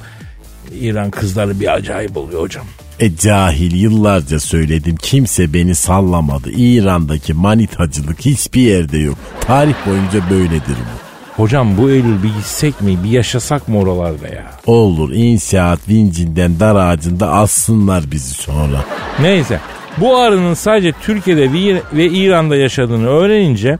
İran 0.82 1.12
kızları 1.12 1.60
bir 1.60 1.74
acayip 1.74 2.18
oluyor 2.18 2.42
hocam. 2.42 2.66
E 3.00 3.16
cahil 3.16 3.76
yıllarca 3.82 4.40
söyledim 4.40 4.96
kimse 4.96 5.54
beni 5.54 5.76
sallamadı. 5.76 6.52
İran'daki 6.52 7.34
manitacılık 7.34 8.20
hiçbir 8.22 8.62
yerde 8.62 8.98
yok. 8.98 9.18
Tarih 9.42 9.74
boyunca 9.88 10.30
böyledir 10.30 10.76
bu. 10.78 11.06
Hocam 11.44 11.78
bu 11.78 11.90
Eylül 11.92 12.24
bir 12.24 12.28
gitsek 12.38 12.82
mi 12.82 12.98
bir 13.04 13.10
yaşasak 13.10 13.68
mı 13.68 13.80
oralarda 13.80 14.28
ya? 14.28 14.52
Olur 14.66 15.12
inşaat 15.14 15.90
vincinden 15.90 16.60
dar 16.60 16.76
ağacında 16.76 17.30
assınlar 17.32 18.12
bizi 18.12 18.34
sonra. 18.34 18.86
Neyse 19.22 19.60
bu 19.98 20.18
arının 20.18 20.54
sadece 20.54 20.92
Türkiye'de 21.02 21.54
ve- 21.94 22.10
İran'da 22.10 22.56
yaşadığını 22.56 23.08
öğrenince 23.08 23.78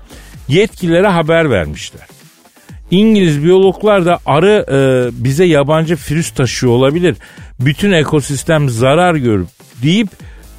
yetkililere 0.48 1.08
haber 1.08 1.50
vermişler. 1.50 2.08
İngiliz 2.92 3.44
biyologlar 3.44 4.06
da 4.06 4.20
arı 4.26 4.66
e, 4.72 4.78
bize 5.24 5.46
yabancı 5.46 5.98
virüs 6.10 6.32
taşıyor 6.32 6.74
olabilir. 6.74 7.16
Bütün 7.60 7.92
ekosistem 7.92 8.70
zarar 8.70 9.16
görüp 9.16 9.48
deyip 9.84 10.08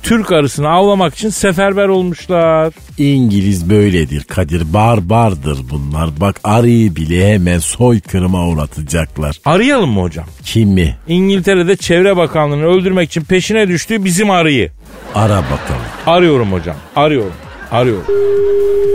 Türk 0.02 0.32
arısını 0.32 0.68
avlamak 0.68 1.14
için 1.14 1.28
seferber 1.28 1.88
olmuşlar. 1.88 2.74
İngiliz 2.98 3.70
böyledir 3.70 4.24
Kadir 4.24 4.72
barbardır 4.72 5.58
bunlar. 5.70 6.10
Bak 6.20 6.40
arıyı 6.44 6.96
bile 6.96 7.32
hemen 7.34 7.58
soykırıma 7.58 8.48
uğratacaklar. 8.48 9.40
Arayalım 9.44 9.90
mı 9.90 10.00
hocam? 10.00 10.26
Kimi? 10.44 10.96
İngiltere'de 11.08 11.76
Çevre 11.76 12.16
Bakanlığı'nı 12.16 12.64
öldürmek 12.64 13.08
için 13.08 13.24
peşine 13.24 13.68
düştüğü 13.68 14.04
bizim 14.04 14.30
arıyı. 14.30 14.70
Ara 15.14 15.36
bakalım. 15.42 15.82
Arıyorum 16.06 16.52
hocam. 16.52 16.76
Arıyorum. 16.96 17.32
Arıyorum. 17.70 18.06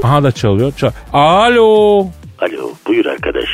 Aha 0.03 0.23
da 0.23 0.31
çalıyor. 0.31 0.73
Çal 0.77 0.91
Alo. 1.13 2.07
Alo 2.41 2.71
buyur 2.87 3.05
arkadaş. 3.05 3.49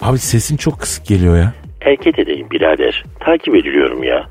Abi 0.00 0.18
sesin 0.18 0.56
çok 0.56 0.80
kısık 0.80 1.06
geliyor 1.06 1.36
ya. 1.36 1.52
Hareket 1.84 2.18
edeyim 2.18 2.50
birader. 2.50 3.04
Takip 3.20 3.54
ediliyorum 3.54 4.02
ya. 4.02 4.26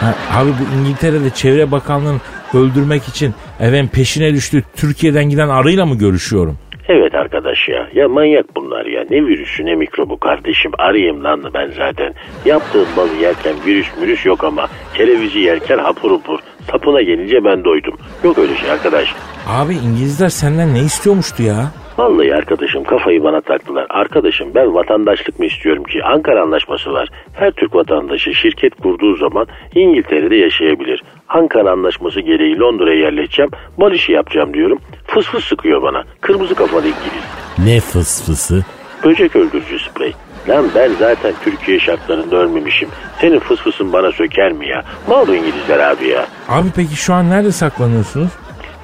Ha, 0.00 0.14
abi 0.34 0.50
bu 0.50 0.80
İngiltere'de 0.80 1.30
Çevre 1.30 1.70
Bakanlığı'nı 1.70 2.18
öldürmek 2.54 3.08
için 3.08 3.34
efendim 3.60 3.88
peşine 3.92 4.34
düştü 4.34 4.62
Türkiye'den 4.76 5.24
giden 5.28 5.48
arıyla 5.48 5.86
mı 5.86 5.98
görüşüyorum? 5.98 6.58
Evet 6.88 7.14
arkadaş 7.14 7.68
ya. 7.68 7.88
Ya 7.94 8.08
manyak 8.08 8.56
bunlar 8.56 8.86
ya. 8.86 9.04
Ne 9.10 9.26
virüsü 9.26 9.64
ne 9.66 9.74
mikrobu 9.74 10.20
kardeşim. 10.20 10.72
Arayayım 10.78 11.24
lan 11.24 11.42
ben 11.54 11.70
zaten. 11.76 12.14
Yaptığım 12.44 12.86
balı 12.96 13.14
yerken 13.22 13.54
virüs 13.66 13.86
mürüs 14.00 14.26
yok 14.26 14.44
ama 14.44 14.68
kerevizi 14.94 15.38
yerken 15.38 15.78
hapur 15.78 16.10
hapur. 16.10 16.38
Sapına 16.70 17.02
gelince 17.02 17.44
ben 17.44 17.64
doydum. 17.64 17.94
Yok 18.24 18.38
öyle 18.38 18.56
şey 18.56 18.70
arkadaş. 18.70 19.14
Abi 19.48 19.74
İngilizler 19.74 20.28
senden 20.28 20.74
ne 20.74 20.80
istiyormuştu 20.80 21.42
ya? 21.42 21.70
Vallahi 21.98 22.34
arkadaşım 22.34 22.84
kafayı 22.84 23.22
bana 23.24 23.40
taktılar. 23.40 23.86
Arkadaşım 23.90 24.54
ben 24.54 24.74
vatandaşlık 24.74 25.38
mı 25.38 25.46
istiyorum 25.46 25.84
ki? 25.84 26.04
Ankara 26.04 26.42
Anlaşması 26.42 26.92
var. 26.92 27.08
Her 27.32 27.50
Türk 27.50 27.74
vatandaşı 27.74 28.34
şirket 28.34 28.74
kurduğu 28.74 29.16
zaman 29.16 29.46
İngiltere'de 29.74 30.36
yaşayabilir. 30.36 31.02
Ankara 31.28 31.70
Anlaşması 31.70 32.20
gereği 32.20 32.58
Londra'ya 32.58 33.00
yerleşeceğim. 33.00 33.50
Bal 33.78 33.92
işi 33.92 34.12
yapacağım 34.12 34.54
diyorum. 34.54 34.78
Fıs 35.06 35.26
fıs 35.26 35.44
sıkıyor 35.44 35.82
bana. 35.82 36.04
Kırmızı 36.20 36.54
kafalı 36.54 36.80
İngiliz. 36.86 37.24
Ne 37.58 37.80
fısfısı? 37.80 38.64
Böcek 39.04 39.36
öldürücü 39.36 39.78
sprey. 39.78 40.12
Lan 40.48 40.64
ben 40.74 40.90
zaten 40.98 41.32
Türkiye 41.44 41.78
şartlarında 41.80 42.36
ölmemişim. 42.36 42.88
Senin 43.20 43.38
fıs 43.38 43.60
fısın 43.60 43.92
bana 43.92 44.12
söker 44.12 44.52
mi 44.52 44.68
ya? 44.68 44.84
Mal 45.08 45.28
İngilizler 45.28 45.78
abi 45.78 46.08
ya. 46.08 46.26
Abi 46.48 46.68
peki 46.76 46.96
şu 46.96 47.14
an 47.14 47.30
nerede 47.30 47.52
saklanıyorsunuz? 47.52 48.30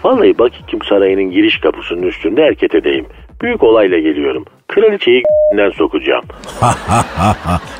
Vallahi 0.06 0.38
Buckingham 0.38 0.88
Sarayı'nın 0.88 1.30
giriş 1.30 1.60
kapısının 1.60 2.02
üstünde 2.02 2.42
hareketedeyim. 2.42 3.06
Büyük 3.42 3.62
olayla 3.62 3.98
geliyorum. 3.98 4.44
Kraliçeyi 4.68 5.22
g***den 5.22 5.70
sokacağım. 5.78 6.24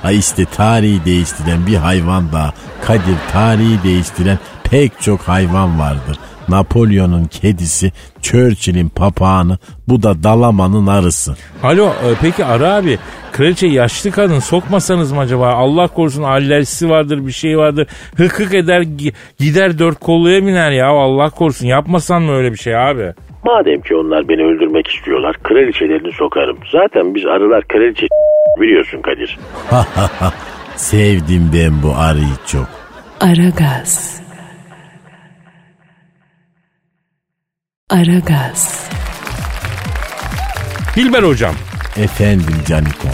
ha 0.03 0.13
işte 0.13 0.45
tarihi 0.45 1.05
değiştiren 1.05 1.67
bir 1.67 1.77
hayvan 1.77 2.33
daha. 2.33 2.53
Kadir 2.85 3.17
tarihi 3.33 3.85
değiştiren 3.85 4.39
pek 4.71 5.01
çok 5.01 5.21
hayvan 5.21 5.81
vardır. 5.81 6.19
Napolyon'un 6.49 7.25
kedisi, 7.25 7.93
Churchill'in 8.23 8.89
papağanı, 8.89 9.59
bu 9.89 10.03
da 10.03 10.23
Dalaman'ın 10.23 10.87
arısı. 10.87 11.37
Alo 11.63 11.87
e, 11.87 12.07
peki 12.23 12.45
Ara 12.45 12.75
abi 12.75 12.99
kraliçe 13.33 13.67
yaşlı 13.67 14.11
kadın 14.11 14.39
sokmasanız 14.39 15.13
mı 15.13 15.21
acaba? 15.21 15.49
Allah 15.53 15.87
korusun 15.89 16.23
alerjisi 16.23 16.91
vardır 16.91 17.27
bir 17.27 17.33
şey 17.33 17.59
vardır. 17.59 17.87
Hık 18.17 18.41
hık 18.41 18.55
eder 18.55 18.81
gi- 18.81 19.13
gider 19.39 19.79
dört 19.79 20.01
kolluya 20.01 20.43
biner 20.47 20.71
ya 20.71 20.87
Allah 20.89 21.31
korusun. 21.31 21.67
Yapmasan 21.67 22.23
mı 22.23 22.33
öyle 22.33 22.53
bir 22.53 22.59
şey 22.59 22.77
abi? 22.77 23.13
Madem 23.45 23.81
ki 23.81 23.95
onlar 23.97 24.29
beni 24.29 24.43
öldürmek 24.43 24.87
istiyorlar, 24.89 25.37
kraliçelerini 25.43 26.13
sokarım. 26.13 26.59
Zaten 26.73 27.15
biz 27.15 27.27
arılar 27.27 27.65
kraliçe 27.69 28.07
biliyorsun 28.61 29.03
Kadir. 29.03 29.39
Sevdim 30.77 31.51
ben 31.55 31.83
bu 31.83 31.95
arıyı 31.97 32.37
çok. 32.47 32.67
Aragaz. 33.21 34.21
Aragaz. 37.91 38.91
Dilber 40.97 41.23
hocam. 41.23 41.55
Efendim 41.97 42.57
Canikom. 42.69 43.11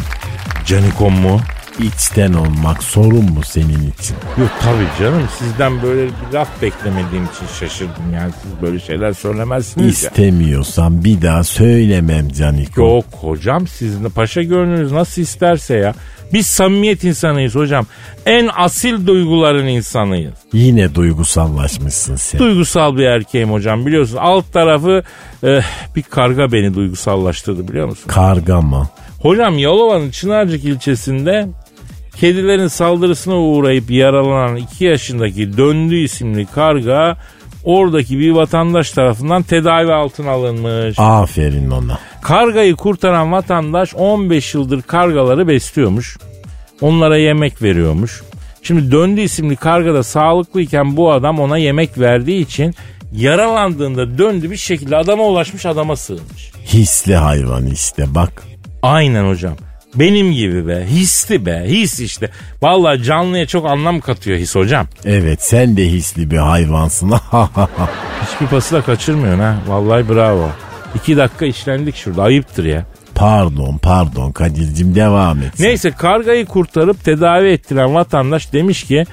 Canikom 0.65 1.13
mu? 1.21 1.41
İçten 1.79 2.33
olmak 2.33 2.83
sorun 2.83 3.25
mu 3.25 3.41
senin 3.45 3.93
için? 3.99 4.17
Yok 4.39 4.51
tabii 4.63 4.89
canım 5.01 5.23
sizden 5.39 5.83
böyle 5.83 6.07
bir 6.07 6.35
laf 6.35 6.63
beklemediğim 6.63 7.25
için 7.25 7.47
şaşırdım 7.61 8.15
yani 8.15 8.33
siz 8.43 8.63
böyle 8.63 8.81
şeyler 8.81 9.13
söylemezsiniz 9.13 10.03
ya. 10.03 10.11
İstemiyorsan 10.11 11.05
bir 11.05 11.23
daha 11.23 11.45
söylemem 11.45 12.29
Canikom. 12.29 12.89
Yok 12.89 13.05
hocam 13.21 13.65
de 14.05 14.09
paşa 14.09 14.43
gönlünüz 14.43 14.93
nasıl 14.93 15.23
isterse 15.23 15.75
ya. 15.75 15.95
Biz 16.33 16.47
samimiyet 16.47 17.05
insanıyız 17.05 17.55
hocam. 17.55 17.87
En 18.27 18.51
asil 18.57 19.07
duyguların 19.07 19.67
insanıyız. 19.67 20.35
Yine 20.53 20.95
duygusallaşmışsın 20.95 22.17
sen. 22.17 22.39
Duygusal 22.39 22.97
bir 22.97 23.03
erkeğim 23.05 23.53
hocam 23.53 23.87
biliyorsun. 23.87 24.17
Alt 24.17 24.53
tarafı 24.53 25.03
eh, 25.43 25.63
bir 25.97 26.03
karga 26.03 26.53
beni 26.53 26.75
duygusallaştırdı 26.75 27.69
biliyor 27.69 27.87
musun? 27.89 28.05
Karga 28.07 28.61
mı? 28.61 28.89
Hocam 29.23 29.59
Yalova'nın 29.59 30.11
Çınarcık 30.11 30.65
ilçesinde 30.65 31.49
kedilerin 32.17 32.69
saldırısına 32.69 33.35
uğrayıp 33.35 33.91
yaralanan 33.91 34.57
2 34.57 34.85
yaşındaki 34.85 35.57
Döndü 35.57 35.97
isimli 35.97 36.47
karga 36.47 37.17
oradaki 37.65 38.19
bir 38.19 38.31
vatandaş 38.31 38.91
tarafından 38.91 39.43
tedavi 39.43 39.93
altına 39.93 40.31
alınmış. 40.31 40.99
Aferin 40.99 41.71
ona. 41.71 41.99
Kargayı 42.23 42.77
kurtaran 42.77 43.33
vatandaş 43.33 43.95
15 43.95 44.55
yıldır 44.55 44.83
kargaları 44.83 45.49
besliyormuş. 45.49 46.19
Onlara 46.81 47.17
yemek 47.17 47.63
veriyormuş. 47.63 48.23
Şimdi 48.63 48.93
Döndü 48.93 49.21
isimli 49.21 49.57
karga 49.57 49.95
da 49.95 50.03
sağlıklıyken 50.03 50.97
bu 50.97 51.13
adam 51.13 51.41
ona 51.41 51.59
yemek 51.59 51.99
verdiği 51.99 52.43
için 52.43 52.75
yaralandığında 53.13 54.19
döndü 54.19 54.51
bir 54.51 54.57
şekilde 54.57 54.97
adama 54.97 55.25
ulaşmış 55.25 55.67
adama 55.67 55.97
sığınmış. 55.97 56.53
Hisli 56.67 57.17
hayvan 57.17 57.67
işte 57.67 58.15
bak. 58.15 58.43
Aynen 58.83 59.29
hocam. 59.29 59.55
Benim 59.95 60.33
gibi 60.33 60.69
be. 60.69 60.87
Hisli 60.91 61.47
be. 61.47 61.65
His 61.67 62.01
işte. 62.01 62.31
Vallahi 62.63 63.03
canlıya 63.03 63.47
çok 63.47 63.67
anlam 63.67 64.01
katıyor 64.01 64.39
his 64.39 64.55
hocam. 64.55 64.87
Evet 65.05 65.43
sen 65.43 65.77
de 65.77 65.87
hisli 65.87 66.31
bir 66.31 66.37
hayvansın. 66.37 67.11
Hiçbir 68.27 68.47
pası 68.47 68.75
da 68.75 68.83
kaçırmıyorsun 68.83 69.41
ha. 69.41 69.57
Vallahi 69.69 70.09
bravo. 70.09 70.49
İki 70.95 71.17
dakika 71.17 71.47
işlendik 71.47 71.97
şurada. 71.97 72.23
Ayıptır 72.23 72.65
ya. 72.65 72.85
pardon 73.15 73.79
pardon 73.83 74.33
Kadir'cim 74.33 74.95
devam 74.95 75.39
et. 75.43 75.53
Neyse 75.61 75.91
kargayı 75.91 76.47
kurtarıp 76.47 77.05
tedavi 77.05 77.49
ettiren 77.49 77.95
vatandaş 77.95 78.53
demiş 78.53 78.85
ki 78.85 79.05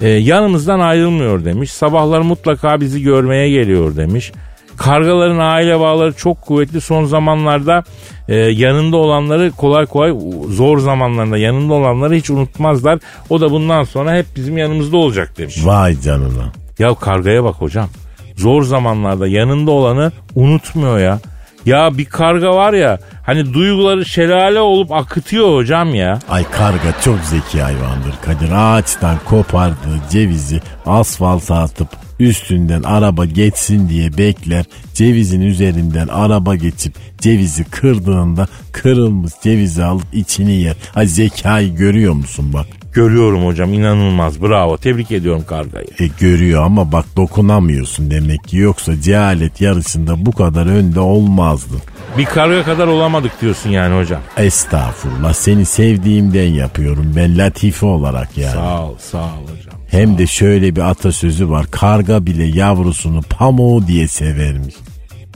e, 0.00 0.08
yanımızdan 0.08 0.80
ayrılmıyor 0.80 1.44
demiş. 1.44 1.72
Sabahlar 1.72 2.20
mutlaka 2.20 2.80
bizi 2.80 3.02
görmeye 3.02 3.50
geliyor 3.50 3.96
demiş. 3.96 4.32
Kargaların 4.78 5.38
aile 5.38 5.80
bağları 5.80 6.12
çok 6.12 6.42
kuvvetli. 6.42 6.80
Son 6.80 7.04
zamanlarda 7.04 7.84
e, 8.28 8.36
yanında 8.36 8.96
olanları 8.96 9.50
kolay 9.50 9.86
kolay 9.86 10.14
zor 10.48 10.78
zamanlarında 10.78 11.38
yanında 11.38 11.74
olanları 11.74 12.14
hiç 12.14 12.30
unutmazlar. 12.30 12.98
O 13.30 13.40
da 13.40 13.50
bundan 13.50 13.84
sonra 13.84 14.14
hep 14.16 14.26
bizim 14.36 14.58
yanımızda 14.58 14.96
olacak 14.96 15.38
demiş. 15.38 15.56
Vay 15.64 16.00
canına. 16.00 16.52
Ya 16.78 16.94
kargaya 16.94 17.44
bak 17.44 17.54
hocam. 17.54 17.88
Zor 18.36 18.62
zamanlarda 18.62 19.26
yanında 19.26 19.70
olanı 19.70 20.12
unutmuyor 20.34 20.98
ya. 20.98 21.18
Ya 21.66 21.98
bir 21.98 22.04
karga 22.04 22.54
var 22.54 22.72
ya 22.72 22.98
hani 23.26 23.54
duyguları 23.54 24.06
şelale 24.06 24.60
olup 24.60 24.92
akıtıyor 24.92 25.56
hocam 25.56 25.94
ya. 25.94 26.18
Ay 26.28 26.44
karga 26.50 27.00
çok 27.04 27.18
zeki 27.18 27.62
hayvandır 27.62 28.14
Kadir. 28.24 28.50
Ağaçtan 28.54 29.16
kopardığı 29.24 30.00
cevizi 30.10 30.60
asfalta 30.86 31.54
atıp 31.54 31.88
üstünden 32.20 32.82
araba 32.82 33.24
geçsin 33.24 33.88
diye 33.88 34.18
bekler. 34.18 34.64
Cevizin 34.94 35.40
üzerinden 35.40 36.08
araba 36.08 36.54
geçip 36.54 36.94
cevizi 37.18 37.64
kırdığında 37.64 38.46
kırılmış 38.72 39.32
cevizi 39.42 39.84
alıp 39.84 40.06
içini 40.12 40.52
yer. 40.52 40.76
Ay 40.94 41.06
zekayı 41.06 41.74
görüyor 41.74 42.12
musun 42.12 42.52
bak. 42.52 42.66
Görüyorum 42.92 43.46
hocam 43.46 43.72
inanılmaz 43.72 44.42
bravo 44.42 44.76
tebrik 44.76 45.10
ediyorum 45.12 45.44
kargayı. 45.48 45.86
E 46.00 46.06
görüyor 46.20 46.62
ama 46.62 46.92
bak 46.92 47.04
dokunamıyorsun 47.16 48.10
demek 48.10 48.44
ki. 48.44 48.56
Yoksa 48.56 49.00
cehalet 49.00 49.60
yarışında 49.60 50.26
bu 50.26 50.32
kadar 50.32 50.66
önde 50.66 51.00
olmazdın. 51.00 51.80
Bir 52.18 52.24
karga 52.24 52.64
kadar 52.64 52.86
olamadık 52.86 53.40
diyorsun 53.40 53.70
yani 53.70 54.00
hocam. 54.00 54.20
Estağfurullah 54.36 55.34
seni 55.34 55.64
sevdiğimden 55.64 56.48
yapıyorum 56.48 57.12
ben 57.16 57.38
latife 57.38 57.86
olarak 57.86 58.38
yani. 58.38 58.52
Sağ 58.54 58.82
ol 58.86 58.94
sağ 58.98 59.18
ol 59.24 59.42
hocam. 59.42 59.67
Hem 59.90 60.18
de 60.18 60.26
şöyle 60.26 60.76
bir 60.76 60.80
atasözü 60.80 61.50
var. 61.50 61.66
Karga 61.70 62.26
bile 62.26 62.44
yavrusunu 62.44 63.22
pamuğu 63.22 63.86
diye 63.86 64.08
severmiş. 64.08 64.74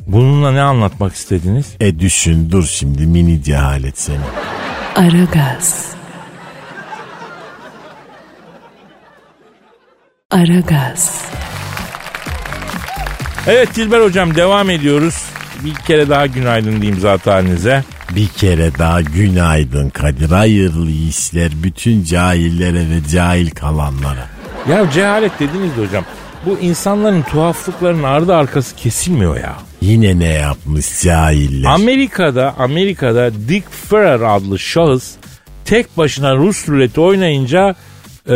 Bununla 0.06 0.52
ne 0.52 0.60
anlatmak 0.60 1.14
istediniz? 1.14 1.66
E 1.80 1.98
düşün 1.98 2.50
dur 2.50 2.64
şimdi 2.66 3.06
mini 3.06 3.42
cehalet 3.42 3.98
seni. 3.98 4.18
Aragaz. 4.96 5.86
Aragaz. 10.30 11.24
Evet 13.46 13.76
Dilber 13.76 14.00
hocam 14.00 14.34
devam 14.34 14.70
ediyoruz. 14.70 15.14
Bir 15.64 15.74
kere 15.74 16.08
daha 16.08 16.26
günaydın 16.26 16.80
diyeyim 16.82 17.00
zat 17.00 17.26
halinize. 17.26 17.84
Bir 18.16 18.28
kere 18.28 18.78
daha 18.78 19.00
günaydın 19.00 19.90
Kadir. 19.90 20.30
Hayırlı 20.30 20.90
işler 20.90 21.50
bütün 21.62 22.04
cahillere 22.04 22.90
ve 22.90 23.08
cahil 23.12 23.50
kalanlara. 23.50 24.41
Ya 24.68 24.90
cehalet 24.90 25.40
dediniz 25.40 25.76
de 25.76 25.86
hocam. 25.86 26.04
bu 26.46 26.58
insanların 26.60 27.22
tuhaflıklarının 27.22 28.02
ardı 28.02 28.34
arkası 28.34 28.76
kesilmiyor 28.76 29.36
ya. 29.36 29.56
Yine 29.80 30.18
ne 30.18 30.28
yapmış 30.28 31.02
cahiller? 31.02 31.70
Amerika'da 31.70 32.54
Amerika'da 32.58 33.30
Dick 33.48 33.64
Ferrer 33.90 34.20
adlı 34.20 34.58
şahıs 34.58 35.10
tek 35.64 35.98
başına 35.98 36.36
Rus 36.36 36.68
ruleti 36.68 37.00
oynayınca 37.00 37.74
e, 38.28 38.34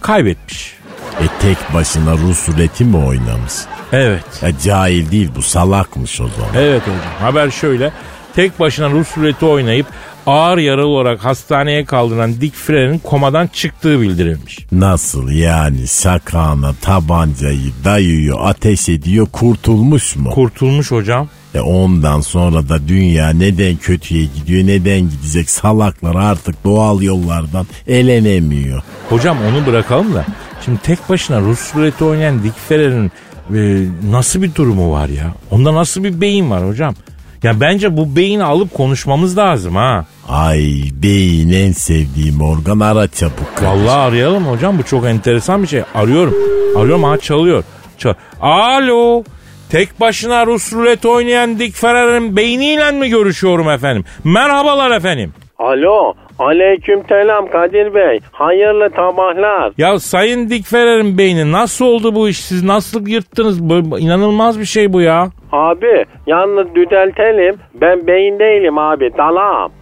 kaybetmiş. 0.00 0.74
e 1.20 1.24
tek 1.42 1.74
başına 1.74 2.12
Rus 2.12 2.48
ruleti 2.48 2.84
mi 2.84 2.96
oynamış? 2.96 3.52
Evet. 3.92 4.24
Ya 4.42 4.58
cahil 4.64 5.10
değil 5.10 5.30
bu 5.36 5.42
salakmış 5.42 6.20
o 6.20 6.28
zaman. 6.28 6.50
Evet 6.56 6.82
hocam. 6.82 6.98
Haber 7.20 7.50
şöyle. 7.50 7.92
Tek 8.34 8.60
başına 8.60 8.90
Rus 8.90 9.18
ruleti 9.18 9.44
oynayıp 9.44 9.86
ağır 10.28 10.58
yaralı 10.58 10.86
olarak 10.86 11.24
hastaneye 11.24 11.84
kaldırılan 11.84 12.40
Dick 12.40 12.56
Ferrer'in 12.56 12.98
komadan 12.98 13.46
çıktığı 13.46 14.00
bildirilmiş. 14.00 14.58
Nasıl 14.72 15.30
yani 15.30 15.88
şakağına 15.88 16.72
tabancayı 16.80 17.72
dayıyor 17.84 18.38
ateş 18.42 18.88
ediyor 18.88 19.26
kurtulmuş 19.32 20.16
mu? 20.16 20.30
Kurtulmuş 20.30 20.90
hocam. 20.90 21.28
E 21.54 21.60
ondan 21.60 22.20
sonra 22.20 22.68
da 22.68 22.88
dünya 22.88 23.30
neden 23.30 23.76
kötüye 23.76 24.24
gidiyor 24.24 24.66
neden 24.66 25.00
gidecek 25.00 25.50
salaklar 25.50 26.14
artık 26.14 26.64
doğal 26.64 27.02
yollardan 27.02 27.66
elenemiyor. 27.86 28.82
Hocam 29.08 29.38
onu 29.50 29.66
bırakalım 29.66 30.14
da. 30.14 30.24
Şimdi 30.64 30.78
tek 30.82 31.08
başına 31.08 31.40
Rus 31.40 31.74
ruleti 31.74 32.04
oynayan 32.04 32.42
Dick 32.42 32.54
Ferrer'in 32.68 33.12
e, 33.54 33.86
nasıl 34.10 34.42
bir 34.42 34.54
durumu 34.54 34.92
var 34.92 35.08
ya? 35.08 35.34
Onda 35.50 35.74
nasıl 35.74 36.04
bir 36.04 36.20
beyin 36.20 36.50
var 36.50 36.68
hocam? 36.68 36.94
Ya 37.42 37.60
bence 37.60 37.96
bu 37.96 38.16
beyni 38.16 38.44
alıp 38.44 38.74
konuşmamız 38.74 39.38
lazım 39.38 39.76
ha. 39.76 40.04
Ay 40.28 40.60
beyin 41.02 41.52
en 41.52 41.72
sevdiğim 41.72 42.40
organ 42.40 42.80
ara 42.80 43.08
çabuk. 43.08 43.62
Vallahi 43.62 43.98
arayalım 43.98 44.46
hocam 44.46 44.78
bu 44.78 44.82
çok 44.82 45.06
enteresan 45.06 45.62
bir 45.62 45.68
şey. 45.68 45.82
Arıyorum. 45.94 46.34
Arıyorum 46.76 47.04
ha 47.04 47.18
çalıyor. 47.18 47.64
Çal 47.98 48.14
Alo. 48.40 49.22
Tek 49.70 50.00
başına 50.00 50.46
Rus 50.46 50.72
rulet 50.72 51.06
oynayan 51.06 51.58
Dick 51.58 51.76
Ferrer'in 51.76 52.36
beyniyle 52.36 52.90
mi 52.90 53.08
görüşüyorum 53.08 53.70
efendim? 53.70 54.04
Merhabalar 54.24 54.90
efendim. 54.90 55.34
Alo. 55.58 56.14
Aleyküm 56.38 57.02
selam 57.08 57.50
Kadir 57.50 57.94
Bey. 57.94 58.20
Hayırlı 58.32 58.90
sabahlar. 58.96 59.72
Ya 59.78 59.98
Sayın 59.98 60.50
Dick 60.50 60.66
Ferrer'in 60.68 61.18
beyni 61.18 61.52
nasıl 61.52 61.84
oldu 61.84 62.14
bu 62.14 62.28
iş? 62.28 62.44
Siz 62.44 62.64
nasıl 62.64 63.06
yırttınız? 63.06 63.70
Böyle, 63.70 64.04
inanılmaz 64.04 64.60
bir 64.60 64.64
şey 64.64 64.92
bu 64.92 65.00
ya. 65.00 65.28
Abi 65.52 66.04
yalnız 66.26 66.74
düzeltelim. 66.74 67.56
Ben 67.74 68.06
beyin 68.06 68.38
değilim 68.38 68.78
abi 68.78 69.10
dalağım. 69.18 69.72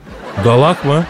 Dalak 0.44 0.84
mı? 0.84 1.04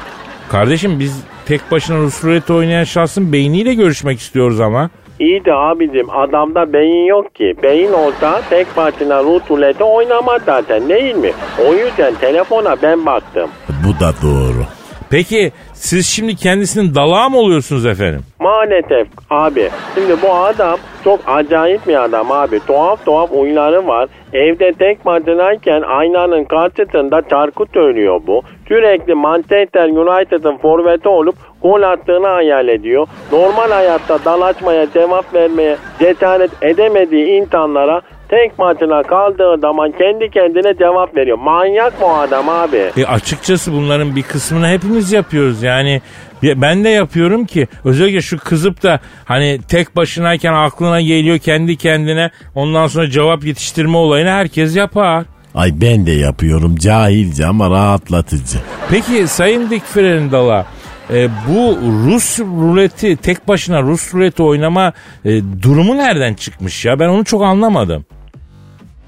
Kardeşim 0.48 1.00
biz 1.00 1.24
tek 1.46 1.60
başına 1.70 1.98
Rus 1.98 2.24
rulet 2.24 2.50
oynayan 2.50 2.84
şahsın 2.84 3.32
beyniyle 3.32 3.74
görüşmek 3.74 4.18
istiyoruz 4.18 4.60
ama. 4.60 4.90
İyi 5.20 5.44
de 5.44 5.54
abicim 5.54 6.10
adamda 6.10 6.72
beyin 6.72 7.04
yok 7.06 7.34
ki. 7.34 7.54
Beyin 7.62 7.92
olsa 7.92 8.42
tek 8.50 8.76
başına 8.76 9.22
rutulete 9.22 9.84
oynamaz 9.84 10.42
zaten 10.46 10.88
değil 10.88 11.14
mi? 11.16 11.30
O 11.68 11.74
yüzden 11.74 12.14
telefona 12.14 12.76
ben 12.82 13.06
baktım. 13.06 13.50
Bu 13.86 14.00
da 14.00 14.12
doğru. 14.22 14.64
Peki 15.10 15.52
siz 15.74 16.06
şimdi 16.06 16.36
kendisinin 16.36 16.94
dalağı 16.94 17.30
mı 17.30 17.38
oluyorsunuz 17.38 17.86
efendim? 17.86 18.20
Maalesef 18.40 19.08
abi. 19.30 19.70
Şimdi 19.94 20.22
bu 20.22 20.34
adam 20.34 20.78
çok 21.04 21.20
acayip 21.26 21.86
bir 21.86 22.04
adam 22.04 22.32
abi. 22.32 22.60
Tuhaf 22.66 23.04
tuhaf 23.04 23.30
huyları 23.30 23.86
var. 23.86 24.08
Evde 24.32 24.72
tek 24.72 25.06
başınayken 25.06 25.82
aynanın 25.82 26.44
karşısında 26.44 27.22
şarkı 27.30 27.64
söylüyor 27.74 28.20
bu. 28.26 28.42
Sürekli 28.68 29.14
Manchester 29.14 29.88
United'ın 29.88 30.56
forveti 30.56 31.08
olup 31.08 31.34
gol 31.62 31.82
attığını 31.82 32.26
hayal 32.26 32.68
ediyor. 32.68 33.06
Normal 33.32 33.70
hayatta 33.70 34.24
dalaşmaya, 34.24 34.86
cevap 34.92 35.34
vermeye 35.34 35.76
cesaret 35.98 36.50
edemediği 36.62 37.26
insanlara 37.26 38.00
tek 38.28 38.58
başına 38.58 39.02
kaldığı 39.02 39.58
zaman 39.60 39.92
kendi 39.92 40.30
kendine 40.30 40.78
cevap 40.78 41.16
veriyor. 41.16 41.38
Manyak 41.38 42.00
mı 42.00 42.06
o 42.06 42.12
adam 42.12 42.48
abi? 42.48 42.90
E 42.96 43.04
açıkçası 43.04 43.72
bunların 43.72 44.16
bir 44.16 44.22
kısmını 44.22 44.68
hepimiz 44.68 45.12
yapıyoruz. 45.12 45.62
Yani 45.62 46.02
ya 46.42 46.60
ben 46.62 46.84
de 46.84 46.88
yapıyorum 46.88 47.46
ki 47.46 47.66
özellikle 47.84 48.20
şu 48.20 48.38
kızıp 48.38 48.82
da 48.82 49.00
hani 49.24 49.60
tek 49.68 49.96
başınayken 49.96 50.52
aklına 50.52 51.00
geliyor 51.00 51.38
kendi 51.38 51.76
kendine 51.76 52.30
ondan 52.54 52.86
sonra 52.86 53.10
cevap 53.10 53.44
yetiştirme 53.44 53.96
olayını 53.96 54.30
herkes 54.30 54.76
yapar. 54.76 55.24
Ay 55.54 55.70
ben 55.80 56.06
de 56.06 56.12
yapıyorum 56.12 56.76
cahilce 56.76 57.46
ama 57.46 57.70
rahatlatıcı. 57.70 58.58
Peki 58.90 59.28
Sayın 59.28 59.70
Dick 59.70 59.86
Ferrer'in 59.86 60.32
dala 60.32 60.66
e, 61.10 61.28
bu 61.48 61.78
Rus 62.06 62.38
ruleti 62.38 63.16
tek 63.16 63.48
başına 63.48 63.82
Rus 63.82 64.14
ruleti 64.14 64.42
oynama 64.42 64.92
e, 65.24 65.40
durumu 65.62 65.96
nereden 65.96 66.34
çıkmış 66.34 66.84
ya 66.84 67.00
ben 67.00 67.08
onu 67.08 67.24
çok 67.24 67.42
anlamadım. 67.42 68.04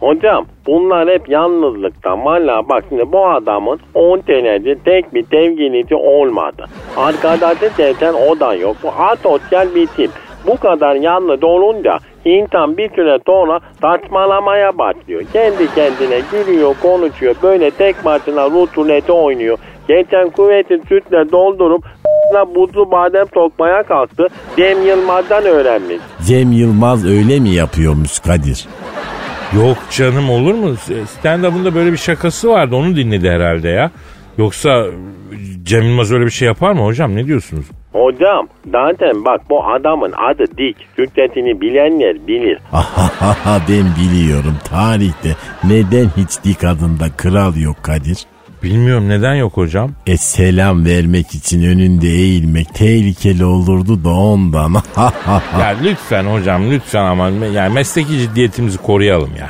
Hocam 0.00 0.46
bunlar 0.66 1.08
hep 1.08 1.28
yalnızlıktan. 1.28 2.24
Valla 2.24 2.68
bak 2.68 2.84
şimdi 2.88 3.12
bu 3.12 3.26
adamın 3.26 3.80
10 3.94 4.20
senedir 4.20 4.78
tek 4.84 5.14
bir 5.14 5.24
sevgilisi 5.24 5.94
olmadı. 5.94 6.64
Arkadaşı 6.96 7.70
desen 7.78 8.14
o 8.14 8.40
da 8.40 8.54
yok. 8.54 8.76
Bu 8.82 8.88
asosyal 8.88 9.74
bir 9.74 9.86
tip. 9.86 10.10
Bu 10.46 10.56
kadar 10.56 10.94
yalnız 10.94 11.44
olunca 11.44 11.98
insan 12.24 12.76
bir 12.76 12.90
süre 12.90 13.18
sonra 13.26 13.60
saçmalamaya 13.80 14.78
başlıyor. 14.78 15.22
Kendi 15.32 15.74
kendine 15.74 16.20
gülüyor, 16.32 16.74
konuşuyor. 16.82 17.34
Böyle 17.42 17.70
tek 17.70 18.04
başına 18.04 18.50
rutuleti 18.50 19.12
oynuyor. 19.12 19.58
Geçen 19.88 20.30
kuvveti 20.30 20.80
sütle 20.88 21.32
doldurup 21.32 21.84
buzlu 22.54 22.90
badem 22.90 23.26
sokmaya 23.34 23.82
kalktı. 23.82 24.26
Cem 24.56 24.86
Yılmaz'dan 24.86 25.44
öğrenmiş. 25.44 25.98
Cem 26.26 26.52
Yılmaz 26.52 27.06
öyle 27.06 27.40
mi 27.40 27.48
yapıyormuş 27.48 28.18
Kadir? 28.18 28.68
Yok 29.56 29.76
canım 29.90 30.30
olur 30.30 30.54
mu? 30.54 30.74
Stand-up'ında 31.06 31.74
böyle 31.74 31.92
bir 31.92 31.96
şakası 31.96 32.48
vardı 32.48 32.76
onu 32.76 32.96
dinledi 32.96 33.30
herhalde 33.30 33.68
ya. 33.68 33.90
Yoksa 34.38 34.84
Cem 35.62 35.82
Yılmaz 35.82 36.12
öyle 36.12 36.24
bir 36.24 36.30
şey 36.30 36.46
yapar 36.46 36.72
mı 36.72 36.84
hocam 36.84 37.16
ne 37.16 37.26
diyorsunuz? 37.26 37.66
Hocam 37.92 38.48
zaten 38.72 39.24
bak 39.24 39.40
bu 39.50 39.64
adamın 39.64 40.12
adı 40.12 40.44
Dik. 40.58 40.76
Türkçesini 40.96 41.60
bilenler 41.60 42.26
bilir. 42.26 42.58
Ben 43.68 43.84
biliyorum 44.00 44.54
tarihte 44.70 45.28
neden 45.64 46.08
hiç 46.16 46.44
dik 46.44 46.64
adında 46.64 47.04
kral 47.16 47.56
yok 47.56 47.76
Kadir? 47.82 48.18
Bilmiyorum 48.62 49.08
neden 49.08 49.34
yok 49.34 49.56
hocam? 49.56 49.90
E 50.06 50.16
selam 50.16 50.84
vermek 50.84 51.34
için 51.34 51.62
önünde 51.62 52.06
eğilmek 52.06 52.74
tehlikeli 52.74 53.44
olurdu 53.44 54.04
da 54.04 54.10
ondan. 54.10 54.74
ya 55.60 55.76
lütfen 55.84 56.24
hocam 56.24 56.70
lütfen 56.70 57.04
ama 57.04 57.28
yani 57.28 57.74
mesleki 57.74 58.18
ciddiyetimizi 58.18 58.78
koruyalım 58.78 59.30
ya. 59.38 59.48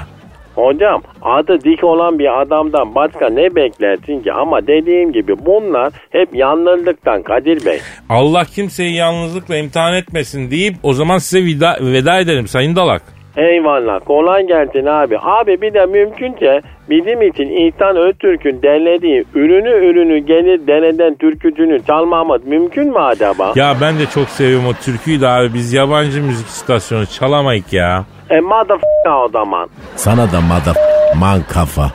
Hocam 0.54 1.02
adı 1.22 1.60
dik 1.64 1.84
olan 1.84 2.18
bir 2.18 2.40
adamdan 2.42 2.94
başka 2.94 3.28
ne 3.28 3.54
beklersin 3.54 4.22
ki? 4.22 4.32
Ama 4.32 4.66
dediğim 4.66 5.12
gibi 5.12 5.34
bunlar 5.46 5.92
hep 6.10 6.34
yalnızlıktan 6.34 7.22
Kadir 7.22 7.66
Bey. 7.66 7.80
Allah 8.08 8.44
kimseyi 8.44 8.94
yalnızlıkla 8.94 9.56
imtihan 9.56 9.94
etmesin 9.94 10.50
deyip 10.50 10.74
o 10.82 10.92
zaman 10.92 11.18
size 11.18 11.46
veda, 11.46 11.78
veda 11.80 12.20
edelim 12.20 12.48
Sayın 12.48 12.76
Dalak. 12.76 13.17
Eyvallah 13.38 14.00
kolay 14.04 14.46
gelsin 14.46 14.86
abi. 14.86 15.18
Abi 15.18 15.60
bir 15.62 15.74
de 15.74 15.86
mümkünse 15.86 16.62
bizim 16.90 17.22
için 17.22 17.48
İhsan 17.48 17.96
Öztürk'ün 17.96 18.62
derlediği 18.62 19.24
ürünü 19.34 19.68
ürünü 19.90 20.18
gelir 20.18 20.66
dereden 20.66 21.14
türkücünü 21.14 21.82
çalmamız 21.86 22.44
mümkün 22.44 22.88
mü 22.88 22.98
acaba? 22.98 23.52
Ya 23.56 23.76
ben 23.80 23.98
de 23.98 24.06
çok 24.06 24.28
seviyorum 24.28 24.66
o 24.66 24.72
türküyü 24.72 25.20
de 25.20 25.28
abi 25.28 25.54
biz 25.54 25.72
yabancı 25.72 26.22
müzik 26.22 26.46
istasyonu 26.46 27.06
çalamayık 27.06 27.72
ya. 27.72 28.04
E 28.30 28.40
motherfucker 28.40 29.24
o 29.24 29.28
zaman. 29.28 29.68
Sana 29.96 30.32
da 30.32 30.40
mother 30.40 30.74
man 31.20 31.40
kafa. 31.48 31.92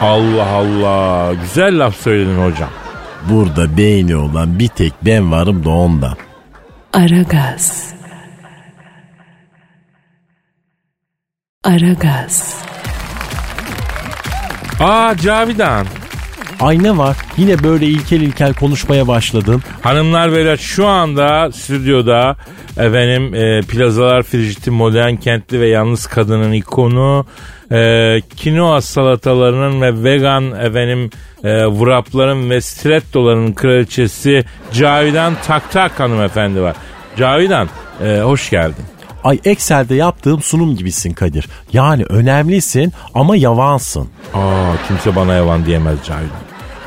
Allah 0.00 0.46
Allah 0.54 1.32
güzel 1.40 1.78
laf 1.84 1.94
söyledin 1.94 2.36
hocam. 2.36 2.70
Burada 3.30 3.76
beyni 3.76 4.16
olan 4.16 4.58
bir 4.58 4.68
tek 4.68 4.92
ben 5.02 5.32
varım 5.32 5.64
da 5.64 5.70
ondan. 5.70 6.14
Aragaz. 6.92 7.94
Aragaz. 11.64 12.64
Aa 14.80 15.16
Cavidan. 15.16 15.86
Ay 16.60 16.82
ne 16.82 16.98
var? 16.98 17.16
Yine 17.36 17.62
böyle 17.62 17.86
ilkel 17.86 18.20
ilkel 18.20 18.54
konuşmaya 18.54 19.08
başladın. 19.08 19.62
Hanımlar 19.82 20.32
beyler 20.32 20.56
şu 20.56 20.86
anda 20.86 21.52
stüdyoda 21.52 22.36
efendim 22.76 23.34
e, 23.34 23.60
plazalar 23.60 24.22
frijiti 24.22 24.70
modern 24.70 25.16
kentli 25.16 25.60
ve 25.60 25.68
yalnız 25.68 26.06
kadının 26.06 26.52
ikonu 26.52 27.26
e, 27.72 28.20
kinoa 28.36 28.80
salatalarının 28.80 29.80
ve 29.82 30.04
vegan 30.04 30.44
efendim 30.52 31.10
e, 31.44 31.64
wrapların 31.78 32.50
ve 32.50 32.60
stilettoların 32.60 33.52
kraliçesi 33.52 34.44
Cavidan 34.72 35.34
Taktak 35.46 36.00
hanımefendi 36.00 36.62
var. 36.62 36.76
Cavidan 37.16 37.68
e, 38.04 38.20
hoş 38.20 38.50
geldin. 38.50 38.91
Ay 39.24 39.40
Excel'de 39.44 39.94
yaptığım 39.94 40.42
sunum 40.42 40.76
gibisin 40.76 41.12
Kadir. 41.12 41.48
Yani 41.72 42.04
önemlisin 42.04 42.92
ama 43.14 43.36
yavansın. 43.36 44.08
Aa 44.34 44.72
kimse 44.88 45.16
bana 45.16 45.34
yavan 45.34 45.66
diyemez 45.66 45.98
Cavidan. 46.08 46.42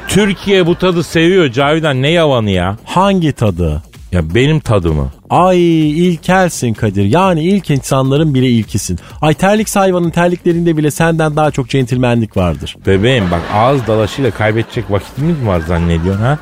Türkiye 0.08 0.67
bu 0.67 0.76
tadı 0.76 1.04
seviyor 1.04 1.52
Cavidan 1.52 2.02
ne 2.02 2.10
yavanı 2.10 2.50
ya? 2.50 2.78
Hangi 2.86 3.32
tadı? 3.32 3.84
Ya 4.12 4.36
benim 4.36 4.60
tadımı. 4.60 5.12
Ay 5.30 5.89
ilkelsin 6.08 6.74
Kadir. 6.74 7.04
Yani 7.06 7.43
ilk 7.43 7.69
insanların 7.69 8.34
bile 8.34 8.50
ilkisin. 8.50 9.00
Ay 9.21 9.34
terlik 9.34 9.76
hayvanın 9.76 10.10
terliklerinde 10.10 10.78
bile 10.78 10.91
senden 10.91 11.36
daha 11.36 11.52
çok 11.52 11.69
centilmenlik 11.69 12.38
vardır. 12.38 12.76
Bebeğim 12.88 13.32
bak 13.32 13.41
ağız 13.54 13.88
dalaşıyla 13.88 14.32
kaybedecek 14.32 14.91
vakitimiz 14.91 15.39
mi 15.39 15.48
var 15.48 15.60
zannediyorsun 15.60 16.21
ha? 16.21 16.39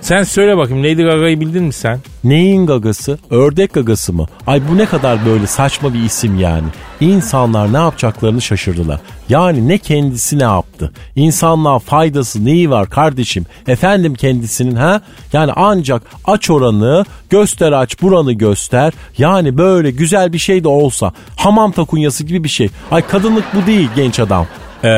Sen 0.00 0.22
söyle 0.22 0.56
bakayım 0.56 0.84
Lady 0.84 1.02
Gaga'yı 1.02 1.40
bildin 1.40 1.64
mi 1.64 1.72
sen? 1.72 1.98
Neyin 2.24 2.66
gagası? 2.66 3.18
Ördek 3.30 3.72
gagası 3.74 4.12
mı? 4.12 4.26
Ay 4.46 4.62
bu 4.70 4.76
ne 4.78 4.86
kadar 4.86 5.26
böyle 5.26 5.46
saçma 5.46 5.94
bir 5.94 6.02
isim 6.02 6.38
yani. 6.40 6.64
İnsanlar 7.00 7.72
ne 7.72 7.76
yapacaklarını 7.76 8.42
şaşırdılar. 8.42 9.00
Yani 9.28 9.68
ne 9.68 9.78
kendisi 9.78 10.38
ne 10.38 10.42
yaptı? 10.42 10.92
İnsanlığa 11.16 11.78
faydası 11.78 12.44
neyi 12.44 12.70
var 12.70 12.90
kardeşim? 12.90 13.46
Efendim 13.68 14.14
kendisinin 14.14 14.74
ha? 14.76 15.00
Yani 15.32 15.52
ancak 15.56 16.02
aç 16.24 16.50
oranı, 16.50 17.04
göster 17.30 17.72
aç 17.72 18.02
buranı 18.02 18.32
göster. 18.32 18.92
Yani 19.18 19.58
böyle 19.58 19.90
güzel 19.90 20.32
bir 20.32 20.38
şey 20.38 20.64
de 20.64 20.68
olsa 20.68 21.12
hamam 21.36 21.72
takunyası 21.72 22.24
gibi 22.24 22.44
bir 22.44 22.48
şey. 22.48 22.68
Ay 22.90 23.06
kadınlık 23.06 23.44
bu 23.54 23.66
değil 23.66 23.88
genç 23.96 24.20
adam. 24.20 24.46
Ee, 24.84 24.88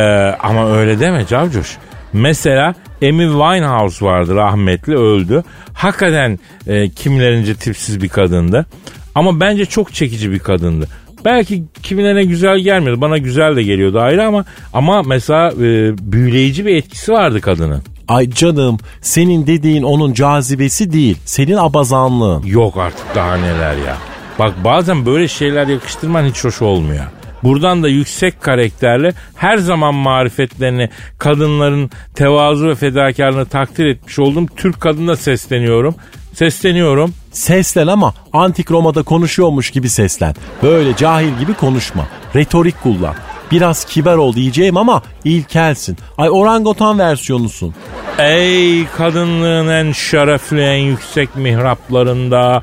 ama 0.42 0.70
öyle 0.72 1.00
deme 1.00 1.26
Cavcoş. 1.26 1.76
Mesela 2.12 2.74
Amy 3.02 3.26
Winehouse 3.26 4.04
vardı 4.06 4.34
rahmetli 4.34 4.96
öldü. 4.96 5.42
Hakikaten 5.74 6.38
e, 6.66 6.88
kimilerince 6.88 7.54
tipsiz 7.54 8.02
bir 8.02 8.08
kadındı. 8.08 8.66
Ama 9.14 9.40
bence 9.40 9.66
çok 9.66 9.94
çekici 9.94 10.30
bir 10.32 10.38
kadındı. 10.38 10.88
Belki 11.24 11.62
kimilerine 11.82 12.24
güzel 12.24 12.58
gelmiyordu. 12.58 13.00
Bana 13.00 13.18
güzel 13.18 13.56
de 13.56 13.62
geliyordu 13.62 14.00
ayrı 14.00 14.26
ama 14.26 14.44
ama 14.72 15.02
mesela 15.02 15.52
e, 15.52 15.92
büyüleyici 16.12 16.66
bir 16.66 16.74
etkisi 16.76 17.12
vardı 17.12 17.40
kadının. 17.40 17.82
Ay 18.08 18.30
canım 18.30 18.78
senin 19.00 19.46
dediğin 19.46 19.82
onun 19.82 20.12
cazibesi 20.12 20.92
değil. 20.92 21.18
Senin 21.24 21.56
abazanlığın. 21.56 22.42
Yok 22.46 22.76
artık 22.76 23.06
daha 23.14 23.36
neler 23.36 23.76
ya. 23.76 23.96
Bak 24.38 24.64
bazen 24.64 25.06
böyle 25.06 25.28
şeyler 25.28 25.66
yakıştırman 25.66 26.24
hiç 26.24 26.44
hoş 26.44 26.62
olmuyor. 26.62 27.04
Buradan 27.42 27.82
da 27.82 27.88
yüksek 27.88 28.42
karakterli 28.42 29.12
her 29.36 29.56
zaman 29.56 29.94
marifetlerini 29.94 30.90
kadınların 31.18 31.90
tevazu 32.14 32.68
ve 32.68 32.74
fedakarlığını 32.74 33.46
takdir 33.46 33.86
etmiş 33.86 34.18
olduğum 34.18 34.46
Türk 34.56 34.80
kadına 34.80 35.16
sesleniyorum. 35.16 35.94
Sesleniyorum. 36.34 37.14
Seslen 37.32 37.86
ama 37.86 38.14
antik 38.32 38.70
Roma'da 38.70 39.02
konuşuyormuş 39.02 39.70
gibi 39.70 39.88
seslen. 39.88 40.34
Böyle 40.62 40.96
cahil 40.96 41.38
gibi 41.38 41.54
konuşma. 41.54 42.06
Retorik 42.36 42.82
kullan. 42.82 43.14
Biraz 43.50 43.84
kibar 43.84 44.16
ol 44.16 44.34
diyeceğim 44.34 44.76
ama 44.76 45.02
ilkelsin. 45.24 45.96
Ay 46.18 46.30
orangutan 46.30 46.98
versiyonusun. 46.98 47.74
Ey 48.18 48.86
kadınlığın 48.86 49.68
en 49.68 49.92
şerefli 49.92 50.60
en 50.60 50.78
yüksek 50.78 51.36
mihraplarında 51.36 52.62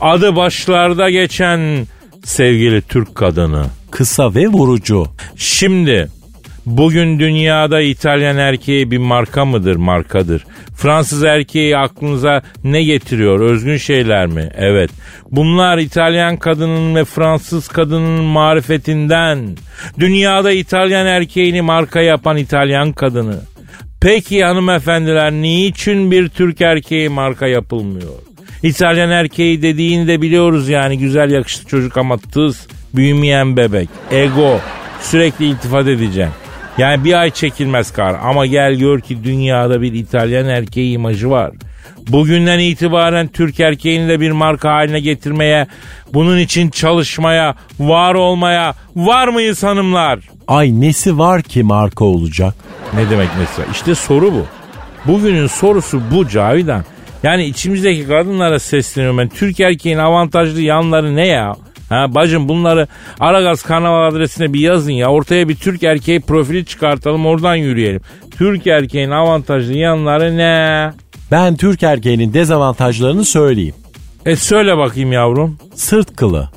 adı 0.00 0.36
başlarda 0.36 1.10
geçen 1.10 1.86
sevgili 2.24 2.82
Türk 2.82 3.14
kadını. 3.14 3.66
Kısa 3.96 4.34
ve 4.34 4.46
vurucu. 4.46 5.06
Şimdi 5.36 6.08
bugün 6.66 7.18
dünyada 7.18 7.80
İtalyan 7.80 8.36
erkeği 8.36 8.90
bir 8.90 8.98
marka 8.98 9.44
mıdır? 9.44 9.76
Markadır. 9.76 10.44
Fransız 10.76 11.24
erkeği 11.24 11.76
aklınıza 11.76 12.42
ne 12.64 12.82
getiriyor? 12.82 13.40
Özgün 13.40 13.76
şeyler 13.76 14.26
mi? 14.26 14.48
Evet. 14.56 14.90
Bunlar 15.30 15.78
İtalyan 15.78 16.36
kadının 16.36 16.94
ve 16.94 17.04
Fransız 17.04 17.68
kadının 17.68 18.24
marifetinden. 18.24 19.56
Dünyada 19.98 20.52
İtalyan 20.52 21.06
erkeğini 21.06 21.62
marka 21.62 22.00
yapan 22.00 22.36
İtalyan 22.36 22.92
kadını. 22.92 23.40
Peki 24.00 24.44
hanımefendiler 24.44 25.32
niçin 25.32 26.10
bir 26.10 26.28
Türk 26.28 26.60
erkeği 26.60 27.08
marka 27.08 27.46
yapılmıyor? 27.46 28.12
İtalyan 28.62 29.10
erkeği 29.10 29.62
dediğini 29.62 30.08
de 30.08 30.22
biliyoruz 30.22 30.68
yani 30.68 30.98
güzel 30.98 31.30
yakışıklı 31.30 31.68
çocuk 31.68 31.96
ama 31.96 32.18
tız, 32.18 32.66
büyümeyen 32.96 33.56
bebek, 33.56 33.88
ego, 34.10 34.60
sürekli 35.00 35.44
iltifat 35.44 35.86
edeceğim. 35.86 36.30
Yani 36.78 37.04
bir 37.04 37.20
ay 37.20 37.30
çekilmez 37.30 37.92
kar 37.92 38.16
ama 38.22 38.46
gel 38.46 38.74
gör 38.74 39.00
ki 39.00 39.24
dünyada 39.24 39.82
bir 39.82 39.92
İtalyan 39.92 40.46
erkeği 40.46 40.94
imajı 40.94 41.30
var. 41.30 41.50
Bugünden 42.08 42.58
itibaren 42.58 43.28
Türk 43.28 43.60
erkeğini 43.60 44.08
de 44.08 44.20
bir 44.20 44.30
marka 44.30 44.70
haline 44.70 45.00
getirmeye, 45.00 45.66
bunun 46.14 46.38
için 46.38 46.70
çalışmaya, 46.70 47.54
var 47.80 48.14
olmaya 48.14 48.74
var 48.96 49.28
mıyız 49.28 49.62
hanımlar? 49.62 50.20
Ay 50.48 50.80
nesi 50.80 51.18
var 51.18 51.42
ki 51.42 51.62
marka 51.62 52.04
olacak? 52.04 52.54
Ne 52.94 53.10
demek 53.10 53.28
mesela? 53.38 53.68
İşte 53.72 53.94
soru 53.94 54.32
bu. 54.32 54.46
Bugünün 55.06 55.46
sorusu 55.46 56.02
bu 56.10 56.28
Cavidan. 56.28 56.84
Yani 57.22 57.44
içimizdeki 57.44 58.08
kadınlara 58.08 58.58
sesleniyorum 58.58 59.18
ben. 59.18 59.28
Türk 59.28 59.60
erkeğin 59.60 59.98
avantajlı 59.98 60.60
yanları 60.60 61.16
ne 61.16 61.26
ya? 61.26 61.56
Ha 61.88 62.14
bacım 62.14 62.48
bunları 62.48 62.86
Aragaz 63.20 63.62
Karnaval 63.62 64.08
adresine 64.08 64.52
bir 64.52 64.60
yazın 64.60 64.92
ya. 64.92 65.08
Ortaya 65.10 65.48
bir 65.48 65.56
Türk 65.56 65.82
erkeği 65.82 66.20
profili 66.20 66.64
çıkartalım 66.64 67.26
oradan 67.26 67.54
yürüyelim. 67.54 68.00
Türk 68.30 68.66
erkeğin 68.66 69.10
avantajlı 69.10 69.72
yanları 69.72 70.36
ne? 70.36 70.92
Ben 71.30 71.56
Türk 71.56 71.82
erkeğinin 71.82 72.34
dezavantajlarını 72.34 73.24
söyleyeyim. 73.24 73.74
E 74.26 74.36
söyle 74.36 74.76
bakayım 74.76 75.12
yavrum. 75.12 75.58
Sırt 75.74 76.16
kılı. 76.16 76.48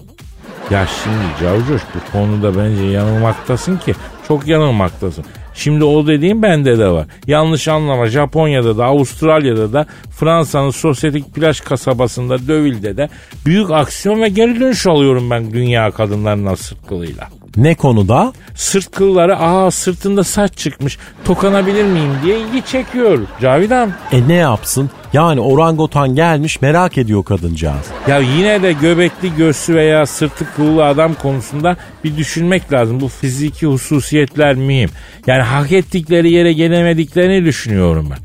Ya 0.72 0.88
şimdi 1.04 1.26
Cavcoş 1.42 1.82
bu 1.96 2.12
konuda 2.12 2.58
bence 2.58 2.84
yanılmaktasın 2.84 3.78
ki 3.78 3.96
çok 4.28 4.48
yanılmaktasın. 4.48 5.26
Şimdi 5.60 5.84
o 5.84 6.08
dediğim 6.08 6.42
bende 6.42 6.80
de 6.80 6.88
var. 6.88 7.08
Yanlış 7.28 7.68
anlama 7.68 8.08
Japonya'da 8.08 8.78
da 8.78 8.86
Avustralya'da 8.86 9.74
da 9.74 9.86
Fransa'nın 10.12 10.70
sosyetik 10.70 11.36
plaj 11.36 11.60
kasabasında 11.60 12.48
Döville'de 12.48 12.98
de 12.98 13.10
büyük 13.46 13.72
aksiyon 13.72 14.22
ve 14.22 14.30
geri 14.30 14.60
dönüş 14.60 14.88
alıyorum 14.88 15.30
ben 15.30 15.52
dünya 15.52 15.92
kadınlarının 15.92 16.56
sırt 16.56 16.88
kılıyla. 16.88 17.30
Ne 17.58 17.76
konuda? 17.76 18.34
Sırt 18.56 18.92
kılları 18.92 19.38
aa 19.38 19.72
sırtında 19.72 20.24
saç 20.24 20.58
çıkmış 20.58 20.98
tokanabilir 21.26 21.84
miyim 21.84 22.12
diye 22.24 22.40
ilgi 22.40 22.66
çekiyor 22.66 23.20
Cavidan. 23.42 23.92
E 24.12 24.28
ne 24.28 24.34
yapsın? 24.34 24.90
Yani 25.14 25.40
orangutan 25.40 26.16
gelmiş 26.16 26.62
merak 26.62 26.98
ediyor 26.98 27.24
kadıncağız. 27.24 27.86
Ya 28.08 28.20
yine 28.20 28.62
de 28.62 28.74
göbekli 28.74 29.36
göğsü 29.36 29.76
veya 29.76 30.06
sırtı 30.06 30.46
kıllı 30.56 30.86
adam 30.86 31.14
konusunda 31.14 31.78
bir 32.04 32.18
düşünmek 32.18 32.74
lazım. 32.74 33.02
Bu 33.02 33.08
fiziki 33.08 33.66
hususiyetler 33.68 34.56
mühim. 34.56 34.90
Yani 35.28 35.42
hak 35.44 35.72
ettikleri 35.72 36.32
yere 36.32 36.54
gelemediklerini 36.54 37.46
düşünüyorum 37.46 38.10
ben. 38.12 38.18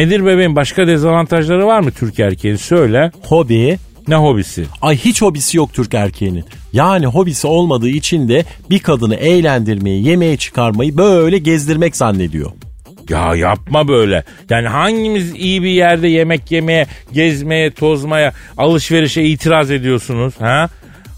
Nedir 0.00 0.26
bebeğim 0.26 0.56
başka 0.56 0.86
dezavantajları 0.86 1.66
var 1.66 1.80
mı 1.80 1.90
Türk 1.90 2.20
erkeği 2.20 2.58
söyle. 2.58 3.12
Hobi. 3.22 3.78
Ne 4.08 4.14
hobisi? 4.14 4.64
Ay 4.82 4.96
hiç 4.96 5.22
hobisi 5.22 5.56
yok 5.56 5.74
Türk 5.74 5.94
erkeğinin. 5.94 6.44
Yani 6.72 7.06
hobisi 7.06 7.46
olmadığı 7.46 7.88
için 7.88 8.28
de 8.28 8.44
bir 8.70 8.78
kadını 8.78 9.14
eğlendirmeyi, 9.14 10.08
yemeğe 10.08 10.36
çıkarmayı 10.36 10.96
böyle 10.96 11.38
gezdirmek 11.38 11.96
zannediyor. 11.96 12.50
Ya 13.08 13.34
yapma 13.34 13.88
böyle. 13.88 14.24
Yani 14.50 14.68
hangimiz 14.68 15.34
iyi 15.34 15.62
bir 15.62 15.70
yerde 15.70 16.08
yemek 16.08 16.50
yemeye, 16.50 16.86
gezmeye, 17.12 17.70
tozmaya, 17.70 18.32
alışverişe 18.58 19.22
itiraz 19.22 19.70
ediyorsunuz 19.70 20.34
ha? 20.38 20.68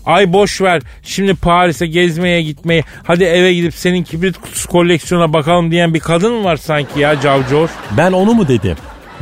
Ay 0.06 0.32
boş 0.32 0.60
ver. 0.60 0.82
Şimdi 1.02 1.34
Paris'e 1.34 1.86
gezmeye 1.86 2.42
gitmeyi, 2.42 2.82
hadi 3.02 3.24
eve 3.24 3.54
gidip 3.54 3.74
senin 3.74 4.02
kibrit 4.02 4.38
kutusu 4.38 4.68
koleksiyona 4.68 5.32
bakalım 5.32 5.70
diyen 5.70 5.94
bir 5.94 6.00
kadın 6.00 6.32
mı 6.34 6.44
var 6.44 6.56
sanki 6.56 7.00
ya 7.00 7.20
Cavcor? 7.20 7.68
Ben 7.96 8.12
onu 8.12 8.34
mu 8.34 8.48
dedim? 8.48 8.76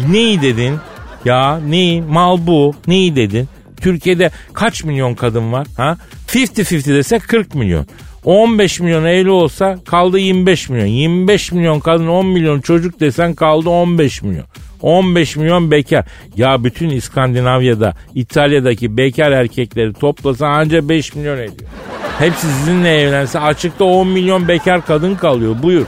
Neyi 0.08 0.42
dedin? 0.42 0.78
Ya 1.24 1.60
neyi? 1.68 2.02
Mal 2.02 2.38
bu. 2.46 2.74
Neyi 2.86 3.16
dedin? 3.16 3.48
Türkiye'de 3.82 4.30
kaç 4.52 4.84
milyon 4.84 5.14
kadın 5.14 5.52
var? 5.52 5.66
Ha? 5.76 5.96
50-50 6.28 6.94
desek 6.94 7.28
40 7.28 7.54
milyon. 7.54 7.86
15 8.24 8.80
milyon 8.80 9.04
evli 9.04 9.30
olsa 9.30 9.78
kaldı 9.86 10.18
25 10.18 10.68
milyon. 10.68 10.86
25 10.86 11.52
milyon 11.52 11.80
kadın 11.80 12.06
10 12.06 12.26
milyon 12.26 12.60
çocuk 12.60 13.00
desen 13.00 13.34
kaldı 13.34 13.70
15 13.70 14.22
milyon. 14.22 14.44
15 14.82 15.36
milyon 15.36 15.70
bekar. 15.70 16.04
Ya 16.36 16.64
bütün 16.64 16.90
İskandinavya'da, 16.90 17.94
İtalya'daki 18.14 18.96
bekar 18.96 19.32
erkekleri 19.32 19.92
toplasa 19.92 20.46
anca 20.46 20.88
5 20.88 21.14
milyon 21.14 21.38
ediyor. 21.38 21.70
Hepsi 22.18 22.46
sizinle 22.46 23.00
evlense 23.00 23.40
açıkta 23.40 23.84
10 23.84 24.08
milyon 24.08 24.48
bekar 24.48 24.86
kadın 24.86 25.14
kalıyor. 25.14 25.56
Buyur. 25.62 25.86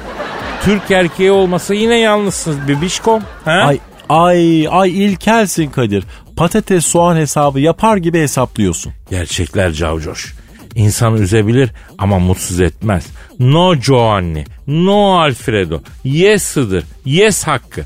Türk 0.64 0.90
erkeği 0.90 1.30
olmasa 1.30 1.74
yine 1.74 1.98
yalnızsınız 1.98 2.68
bibişkom. 2.68 3.22
Ha? 3.44 3.50
Ay 3.50 3.78
ay 4.08 4.68
ay 4.70 5.04
ilkelsin 5.04 5.70
Kadir. 5.70 6.04
Patates 6.36 6.86
soğan 6.86 7.16
hesabı 7.16 7.60
yapar 7.60 7.96
gibi 7.96 8.20
hesaplıyorsun. 8.20 8.92
Gerçekler 9.10 9.72
cavcoş. 9.72 10.34
İnsanı 10.74 11.18
üzebilir 11.18 11.70
ama 11.98 12.18
mutsuz 12.18 12.60
etmez. 12.60 13.06
No 13.38 13.74
Giovanni, 13.74 14.44
no 14.66 15.18
Alfredo. 15.18 15.80
Yes'ıdır, 16.04 16.84
yes 17.04 17.44
hakkı. 17.46 17.82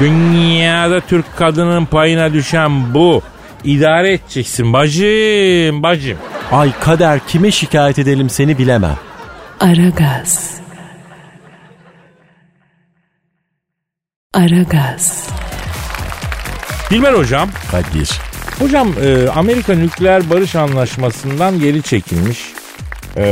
Dünyada 0.00 1.00
Türk 1.00 1.36
kadının 1.36 1.84
payına 1.84 2.32
düşen 2.32 2.94
bu. 2.94 3.22
İdare 3.64 4.12
edeceksin 4.12 4.72
bacım, 4.72 5.82
bacım. 5.82 6.18
Ay 6.52 6.72
kader 6.80 7.20
kime 7.28 7.50
şikayet 7.50 7.98
edelim 7.98 8.30
seni 8.30 8.58
bilemem. 8.58 8.96
Aragaz. 9.60 10.60
Aragaz. 14.34 15.28
Dilber 16.90 17.12
hocam, 17.12 17.48
Kadir. 17.70 18.10
Hocam 18.58 18.92
e, 19.02 19.28
Amerika 19.28 19.74
nükleer 19.74 20.30
barış 20.30 20.54
anlaşmasından 20.54 21.60
geri 21.60 21.82
çekilmiş. 21.82 22.38
E, 23.16 23.26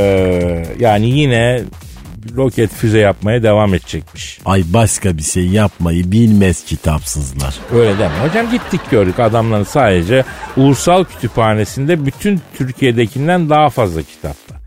yani 0.79 1.11
yine 1.11 1.62
roket 2.37 2.71
füze 2.75 2.99
yapmaya 2.99 3.42
devam 3.42 3.75
edecekmiş. 3.75 4.38
Ay 4.45 4.64
başka 4.69 5.16
bir 5.16 5.23
şey 5.23 5.47
yapmayı 5.47 6.12
bilmez 6.12 6.64
kitapsızlar. 6.64 7.55
Öyle 7.75 7.99
deme. 7.99 8.14
Hocam 8.29 8.51
gittik 8.51 8.81
gördük 8.90 9.21
adamların 9.21 9.64
sadece 9.64 10.25
ulusal 10.57 11.05
kütüphanesinde 11.05 12.07
bütün 12.07 12.40
Türkiye'dekinden 12.59 13.51
daha 13.51 13.69
fazla 13.71 14.03
kitap 14.03 14.37
var. 14.51 14.61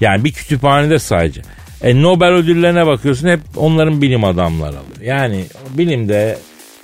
Yani 0.00 0.24
bir 0.24 0.32
kütüphanede 0.32 0.98
sadece. 0.98 1.42
E, 1.82 2.02
Nobel 2.02 2.32
ödüllerine 2.32 2.86
bakıyorsun 2.86 3.28
hep 3.28 3.40
onların 3.56 4.02
bilim 4.02 4.24
adamları 4.24 4.76
alıyor. 4.76 5.02
Yani 5.02 5.44
bilimde 5.70 6.38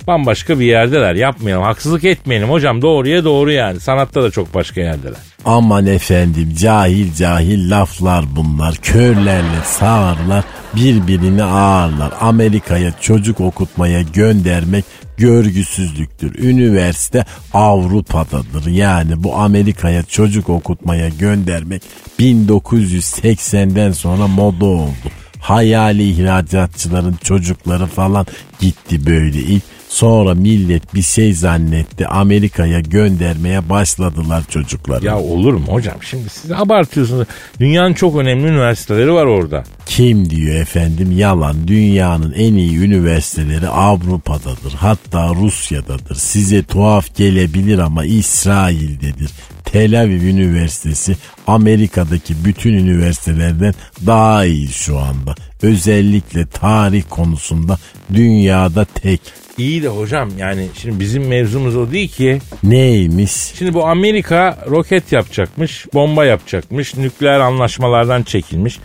bambaşka 0.07 0.59
bir 0.59 0.65
yerdeler. 0.65 1.15
Yapmayalım. 1.15 1.63
Haksızlık 1.63 2.03
etmeyelim 2.03 2.49
hocam. 2.49 2.81
Doğruya 2.81 3.23
doğru 3.23 3.51
yani. 3.51 3.79
Sanatta 3.79 4.23
da 4.23 4.31
çok 4.31 4.53
başka 4.53 4.81
yerdeler. 4.81 5.19
Aman 5.45 5.85
efendim 5.85 6.53
cahil 6.59 7.13
cahil 7.13 7.71
laflar 7.71 8.25
bunlar. 8.35 8.75
Körlerle 8.75 9.61
sağırlar 9.65 10.43
birbirini 10.75 11.43
ağırlar. 11.43 12.13
Amerika'ya 12.21 12.91
çocuk 13.01 13.39
okutmaya 13.39 14.01
göndermek 14.01 14.85
görgüsüzlüktür. 15.17 16.43
Üniversite 16.43 17.25
Avrupa'dadır. 17.53 18.65
Yani 18.67 19.23
bu 19.23 19.35
Amerika'ya 19.35 20.03
çocuk 20.03 20.49
okutmaya 20.49 21.09
göndermek 21.09 21.81
1980'den 22.19 23.91
sonra 23.91 24.27
moda 24.27 24.65
oldu. 24.65 25.11
Hayali 25.39 26.09
ihracatçıların 26.09 27.15
çocukları 27.23 27.85
falan 27.85 28.25
gitti 28.59 29.05
böyle 29.05 29.39
ilk. 29.39 29.63
Sonra 29.89 30.33
millet 30.33 30.95
bir 30.95 31.01
şey 31.01 31.33
zannetti 31.33 32.07
Amerika'ya 32.07 32.79
göndermeye 32.79 33.69
başladılar 33.69 34.43
çocukları. 34.49 35.05
Ya 35.05 35.19
olur 35.19 35.53
mu 35.53 35.65
hocam? 35.67 35.95
Şimdi 36.03 36.29
siz 36.29 36.51
abartıyorsunuz. 36.51 37.27
Dünyanın 37.59 37.93
çok 37.93 38.15
önemli 38.15 38.47
üniversiteleri 38.47 39.13
var 39.13 39.25
orada. 39.25 39.63
Kim 39.85 40.29
diyor 40.29 40.55
efendim 40.55 41.11
yalan 41.17 41.67
dünyanın 41.67 42.31
en 42.33 42.53
iyi 42.53 42.77
üniversiteleri 42.77 43.67
Avrupa'dadır 43.67 44.73
hatta 44.77 45.35
Rusya'dadır 45.35 46.15
size 46.15 46.63
tuhaf 46.63 47.15
gelebilir 47.15 47.79
ama 47.79 48.05
İsrail'dedir. 48.05 49.31
Tel 49.65 50.01
Aviv 50.01 50.21
Üniversitesi 50.21 51.17
Amerika'daki 51.47 52.45
bütün 52.45 52.73
üniversitelerden 52.73 53.73
daha 54.05 54.45
iyi 54.45 54.67
şu 54.67 54.99
anda. 54.99 55.35
Özellikle 55.61 56.45
tarih 56.45 57.03
konusunda 57.09 57.77
dünyada 58.13 58.85
tek. 58.85 59.21
İyi 59.57 59.83
de 59.83 59.87
hocam 59.87 60.29
yani 60.37 60.67
şimdi 60.81 60.99
bizim 60.99 61.27
mevzumuz 61.27 61.75
o 61.75 61.91
değil 61.91 62.09
ki. 62.09 62.39
Neymiş? 62.63 63.31
Şimdi 63.31 63.73
bu 63.73 63.87
Amerika 63.87 64.57
roket 64.69 65.11
yapacakmış, 65.11 65.85
bomba 65.93 66.25
yapacakmış, 66.25 66.97
nükleer 66.97 67.39
anlaşmalardan 67.39 68.23
çekilmiş. 68.23 68.79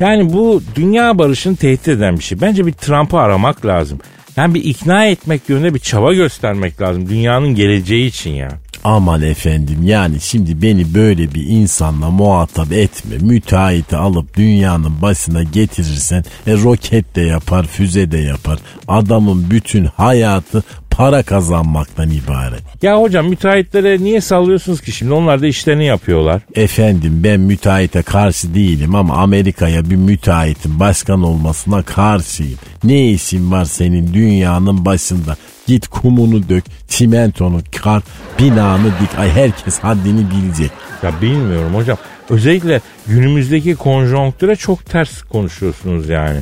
Yani 0.00 0.32
bu 0.32 0.62
dünya 0.74 1.18
barışını 1.18 1.56
tehdit 1.56 1.88
eden 1.88 2.18
bir 2.18 2.22
şey. 2.22 2.40
Bence 2.40 2.66
bir 2.66 2.72
Trump'ı 2.72 3.18
aramak 3.18 3.66
lazım. 3.66 3.98
Yani 4.36 4.54
bir 4.54 4.64
ikna 4.64 5.06
etmek 5.06 5.48
yönünde 5.48 5.74
bir 5.74 5.78
çaba 5.78 6.12
göstermek 6.12 6.80
lazım. 6.80 7.08
Dünyanın 7.08 7.54
geleceği 7.54 8.06
için 8.06 8.30
ya. 8.30 8.48
Aman 8.84 9.22
efendim 9.22 9.78
yani 9.82 10.20
şimdi 10.20 10.62
beni 10.62 10.94
böyle 10.94 11.34
bir 11.34 11.46
insanla 11.46 12.10
muhatap 12.10 12.72
etme. 12.72 13.16
Müteahhiti 13.20 13.96
alıp 13.96 14.36
dünyanın 14.36 15.02
başına 15.02 15.42
getirirsen 15.42 16.24
e, 16.46 16.52
roket 16.52 17.16
de 17.16 17.20
yapar, 17.20 17.66
füze 17.66 18.10
de 18.10 18.18
yapar. 18.18 18.58
Adamın 18.88 19.50
bütün 19.50 19.84
hayatı 19.84 20.62
para 20.90 21.22
kazanmaktan 21.22 22.10
ibaret. 22.10 22.62
Ya 22.82 23.00
hocam 23.00 23.28
müteahhitlere 23.28 23.98
niye 23.98 24.20
sallıyorsunuz 24.20 24.80
ki 24.80 24.92
şimdi? 24.92 25.12
Onlar 25.12 25.42
da 25.42 25.46
işlerini 25.46 25.84
yapıyorlar. 25.84 26.42
Efendim 26.54 27.20
ben 27.24 27.40
müteahhite 27.40 28.02
karşı 28.02 28.54
değilim 28.54 28.94
ama 28.94 29.14
Amerika'ya 29.16 29.90
bir 29.90 29.96
müteahhitin 29.96 30.80
başkan 30.80 31.22
olmasına 31.22 31.82
karşıyım. 31.82 32.58
Ne 32.84 33.10
işin 33.10 33.50
var 33.50 33.64
senin 33.64 34.14
dünyanın 34.14 34.84
başında? 34.84 35.36
Git 35.68 35.88
kumunu 35.88 36.48
dök, 36.48 36.64
çimentonu 36.88 37.60
kar, 37.82 38.02
binanı 38.38 38.86
dik. 38.86 39.18
Ay 39.18 39.30
herkes 39.30 39.78
haddini 39.78 40.30
bilecek. 40.30 40.70
Ya 41.02 41.12
bilmiyorum 41.22 41.74
hocam. 41.74 41.98
Özellikle 42.30 42.80
günümüzdeki 43.06 43.74
konjonktüre 43.74 44.56
çok 44.56 44.86
ters 44.86 45.22
konuşuyorsunuz 45.22 46.08
yani. 46.08 46.38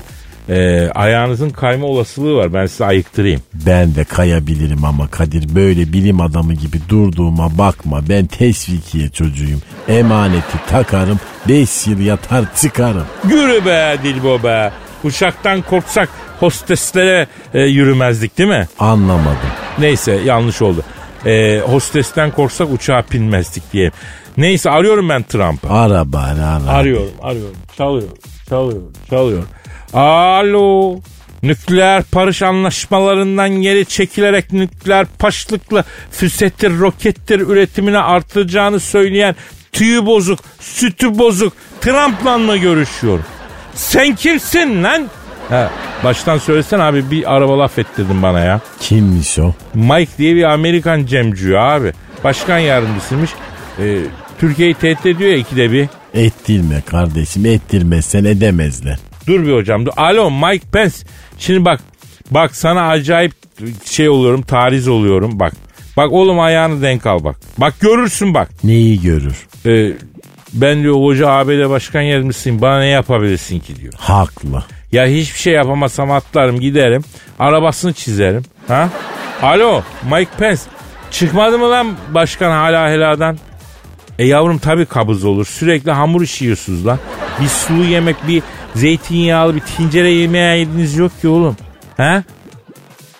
Ee, 0.49 0.89
ayağınızın 0.95 1.51
kayma 1.51 1.87
olasılığı 1.87 2.35
var. 2.37 2.55
Ben 2.55 2.67
size 2.67 2.85
ayıktırayım. 2.85 3.41
Ben 3.67 3.95
de 3.95 4.05
kayabilirim 4.05 4.85
ama 4.85 5.09
Kadir 5.09 5.55
böyle 5.55 5.93
bilim 5.93 6.21
adamı 6.21 6.55
gibi 6.55 6.79
durduğuma 6.89 7.59
bakma. 7.59 8.01
Ben 8.09 8.27
teşvikiye 8.27 9.09
çocuğuyum. 9.09 9.63
Emaneti 9.89 10.59
takarım, 10.71 11.21
5 11.49 11.87
yıl 11.87 12.01
yatar 12.01 12.45
çıkarım. 12.57 13.05
Yürü 13.29 13.65
be 13.65 13.97
Dilbo 14.05 14.43
be. 14.43 14.73
Uçaktan 15.05 15.63
korksak 15.63 16.09
hosteslere 16.41 17.27
e, 17.55 17.61
yürümezdik 17.61 18.39
değil 18.39 18.49
mi? 18.49 18.69
Anlamadım. 18.79 19.51
Neyse 19.79 20.13
yanlış 20.13 20.63
oldu. 20.63 20.83
E, 21.27 21.61
hostesten 21.61 22.31
korksak 22.31 22.73
uçağa 22.73 23.05
binmezdik 23.13 23.73
diye. 23.73 23.91
Neyse 24.37 24.71
arıyorum 24.71 25.09
ben 25.09 25.23
Trump'ı. 25.23 25.69
Ara 25.69 26.13
bari 26.13 26.43
ara. 26.43 26.71
Arıyorum 26.71 27.13
arıyorum. 27.23 27.57
Çalıyor 27.77 28.09
çalıyor 28.49 28.83
çalıyor. 29.11 29.43
Alo. 29.93 30.99
Nükleer 31.43 32.03
barış 32.15 32.43
anlaşmalarından 32.43 33.51
geri 33.51 33.87
çekilerek 33.87 34.53
nükleer 34.53 35.07
paşlıkla 35.19 35.85
füsetir, 36.11 36.79
rokettir 36.79 37.41
üretimini 37.41 37.99
artıracağını 37.99 38.81
söyleyen 38.81 39.37
tüyü 39.73 40.07
bozuk, 40.07 40.39
sütü 40.61 41.19
bozuk 41.19 41.53
Trump'la 41.81 42.39
mı 42.39 42.57
görüşüyor? 42.57 43.19
Sen 43.77 44.15
kimsin 44.15 44.83
lan? 44.83 45.07
Ha, 45.49 45.71
baştan 46.05 46.39
söylesen 46.39 46.79
abi 46.81 47.11
bir 47.11 47.35
araba 47.35 47.59
laf 47.59 47.79
ettirdin 47.79 48.23
bana 48.23 48.41
ya. 48.41 48.61
Kimmiş 48.81 49.39
o? 49.39 49.55
Mike 49.75 50.11
diye 50.19 50.35
bir 50.37 50.43
Amerikan 50.45 51.07
cemcüğü 51.07 51.57
abi. 51.57 51.93
Başkan 52.25 52.59
yardımcısıymış. 52.59 53.31
Ee, 53.81 53.99
Türkiye'yi 54.39 54.75
tehdit 54.75 55.07
ediyor 55.07 55.31
ya 55.31 55.37
ikide 55.37 55.73
bir. 55.73 55.89
Ettirme 56.15 56.81
kardeşim 56.87 57.47
ettirmezsen 57.47 58.25
edemezler. 58.25 58.99
Dur 59.27 59.47
bir 59.47 59.53
hocam 59.53 59.87
dur. 59.87 59.93
Alo 59.97 60.31
Mike 60.31 60.67
Pence. 60.73 60.97
Şimdi 61.39 61.65
bak 61.65 61.81
bak 62.31 62.57
sana 62.57 62.89
acayip 62.89 63.33
şey 63.85 64.09
oluyorum 64.09 64.43
tariz 64.43 64.89
oluyorum 64.89 65.41
bak. 65.41 65.53
Bak 65.97 66.13
oğlum 66.13 66.41
ayağını 66.41 66.83
denk 66.83 67.07
al 67.07 67.25
bak. 67.25 67.37
Bak 67.59 67.75
görürsün 67.81 68.35
bak. 68.35 68.49
Neyi 68.65 69.03
görür? 69.03 69.47
Ee, 69.67 69.93
ben 70.57 70.83
diyor 70.83 70.95
hoca 70.95 71.29
ABD 71.29 71.71
başkan 71.71 72.01
yardımcısıyım 72.01 72.63
bana 72.63 72.79
ne 72.79 72.87
yapabilirsin 72.87 73.59
ki 73.59 73.77
diyor. 73.77 73.93
Haklı. 73.99 74.65
Ya 74.93 75.07
hiçbir 75.07 75.39
şey 75.39 75.53
yapamazsam 75.53 76.11
atlarım 76.11 76.61
giderim. 76.61 77.05
Arabasını 77.39 77.93
çizerim. 77.93 78.43
Ha? 78.69 78.89
Alo 79.43 79.83
Mike 80.13 80.31
Pence. 80.39 80.61
Çıkmadı 81.11 81.59
mı 81.59 81.71
lan 81.71 81.87
başkan 82.15 82.51
hala 82.51 82.91
heladan? 82.91 83.39
E 84.19 84.27
yavrum 84.27 84.59
tabii 84.59 84.87
kabız 84.87 85.25
olur. 85.25 85.47
Sürekli 85.47 85.91
hamur 85.91 86.23
işi 86.23 86.45
yiyorsunuz 86.45 86.87
lan. 86.87 86.99
Bir 87.41 87.49
sulu 87.49 87.85
yemek, 87.85 88.17
bir 88.29 88.43
zeytinyağlı, 88.75 89.55
bir 89.55 89.61
tencere 89.61 90.11
yemeği 90.11 90.59
yediniz 90.61 90.97
yok 90.97 91.21
ki 91.21 91.29
oğlum. 91.29 91.57
Ha? 91.97 92.23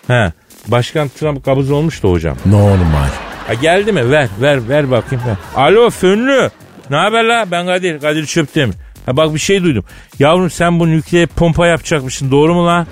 Ha. 0.07 0.31
Başkan 0.67 1.07
Trump 1.09 1.45
kabız 1.45 1.71
olmuştu 1.71 2.11
hocam. 2.11 2.37
Normal. 2.45 3.07
Ha 3.47 3.53
geldi 3.53 3.91
mi? 3.91 4.11
Ver, 4.11 4.27
ver, 4.41 4.69
ver 4.69 4.91
bakayım. 4.91 5.23
Ver. 5.27 5.35
Alo 5.55 5.89
Fönlü. 5.89 6.49
Ne 6.89 6.95
haber 6.97 7.23
la? 7.23 7.51
Ben 7.51 7.65
Kadir. 7.65 7.99
Kadir 7.99 8.25
Çöptem. 8.25 8.71
Ha 9.05 9.17
bak 9.17 9.33
bir 9.33 9.39
şey 9.39 9.63
duydum. 9.63 9.85
Yavrum 10.19 10.49
sen 10.49 10.79
bu 10.79 10.87
nükleer 10.87 11.27
pompa 11.27 11.67
yapacakmışsın. 11.67 12.31
Doğru 12.31 12.53
mu 12.53 12.67
la? 12.67 12.85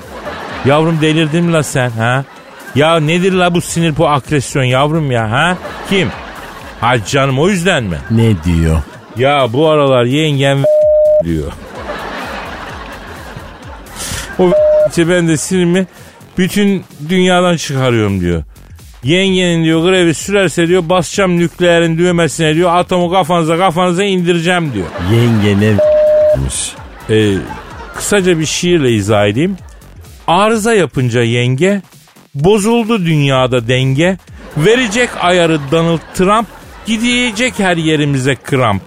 Yavrum 0.66 1.02
delirdin 1.02 1.44
mi 1.44 1.54
la 1.54 1.64
sen? 1.64 1.90
Ha? 1.90 2.24
Ya 2.76 3.00
nedir 3.00 3.32
la 3.34 3.56
bu 3.56 3.62
sinir 3.62 3.98
bu 3.98 4.10
agresyon 4.10 4.64
yavrum 4.64 5.12
ya? 5.12 5.32
Ha? 5.32 5.58
Kim? 5.90 6.10
Ha 6.82 7.06
canım 7.06 7.40
o 7.40 7.50
yüzden 7.50 7.84
mi? 7.84 7.98
Ne 8.12 8.44
diyor? 8.44 8.82
Ya 9.18 9.54
bu 9.54 9.70
aralar 9.70 10.04
yengem 10.04 10.64
diyor. 11.24 11.52
O 14.40 14.52
ben 14.98 15.28
de 15.28 15.38
sinirimi 15.38 15.88
bütün 16.38 16.84
dünyadan 17.10 17.58
çıkarıyorum 17.58 18.22
diyor. 18.22 18.44
Yengenin 19.06 19.64
diyor 19.64 19.90
grevi 19.90 20.14
sürerse 20.14 20.68
diyor 20.68 20.90
basacağım 20.90 21.38
nükleerin 21.38 21.98
düğmesine 21.98 22.56
diyor 22.56 22.76
atomu 22.76 23.12
kafanıza 23.12 23.58
kafanıza 23.58 24.04
indireceğim 24.04 24.74
diyor. 24.74 24.86
Yenge 25.12 25.60
ne 25.60 25.78
Ee, 27.10 27.34
kısaca 27.96 28.40
bir 28.40 28.46
şiirle 28.46 28.92
izah 28.92 29.28
edeyim. 29.28 29.58
Arıza 30.28 30.74
yapınca 30.74 31.22
yenge 31.22 31.82
bozuldu 32.36 33.06
dünyada 33.06 33.68
denge. 33.68 34.18
Verecek 34.58 35.10
ayarı 35.22 35.60
Donald 35.72 36.00
Trump 36.14 36.48
gidecek 36.86 37.60
her 37.60 37.78
yerimize 37.78 38.36
kramp. 38.36 38.82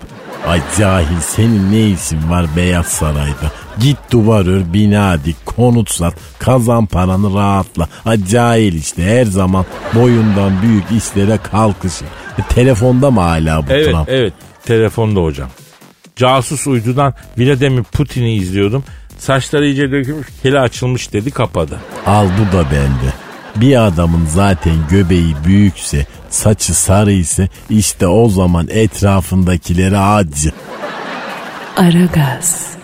Ay 0.46 0.60
cahil 0.78 1.20
senin 1.20 1.72
ne 1.72 1.88
işin 1.90 2.30
var 2.30 2.46
Beyaz 2.56 2.86
Saray'da? 2.86 3.67
Git 3.80 3.96
duvar 4.10 4.46
ör, 4.46 4.72
bina 4.72 5.24
dik, 5.24 5.46
konut 5.46 5.90
sat, 5.90 6.14
kazan 6.38 6.86
paranı 6.86 7.34
rahatla. 7.34 7.88
Ay 8.04 8.24
cahil 8.24 8.74
işte 8.74 9.02
her 9.04 9.24
zaman 9.24 9.64
boyundan 9.94 10.62
büyük 10.62 10.84
işlere 11.02 11.38
kalkışı. 11.50 12.04
E, 12.38 12.42
telefonda 12.54 13.10
mı 13.10 13.20
hala 13.20 13.66
bu 13.66 13.72
Evet 13.72 13.86
Trump? 13.92 14.08
evet 14.08 14.32
telefonda 14.64 15.20
hocam. 15.20 15.48
Casus 16.16 16.66
uydudan 16.66 17.14
Vladimir 17.38 17.82
Putin'i 17.82 18.34
izliyordum. 18.34 18.84
Saçları 19.18 19.66
iyice 19.66 19.90
dökülmüş, 19.92 20.26
keli 20.42 20.58
açılmış 20.60 21.12
dedi 21.12 21.30
kapadı. 21.30 21.80
Al 22.06 22.26
bu 22.38 22.56
da 22.56 22.64
bende. 22.64 23.12
Bir 23.56 23.86
adamın 23.86 24.26
zaten 24.26 24.74
göbeği 24.90 25.34
büyükse, 25.46 26.06
saçı 26.30 26.74
sarı 26.74 27.12
ise 27.12 27.48
işte 27.70 28.06
o 28.06 28.28
zaman 28.28 28.68
etrafındakileri 28.70 29.98
acı. 29.98 30.52
Aragaz. 31.76 32.77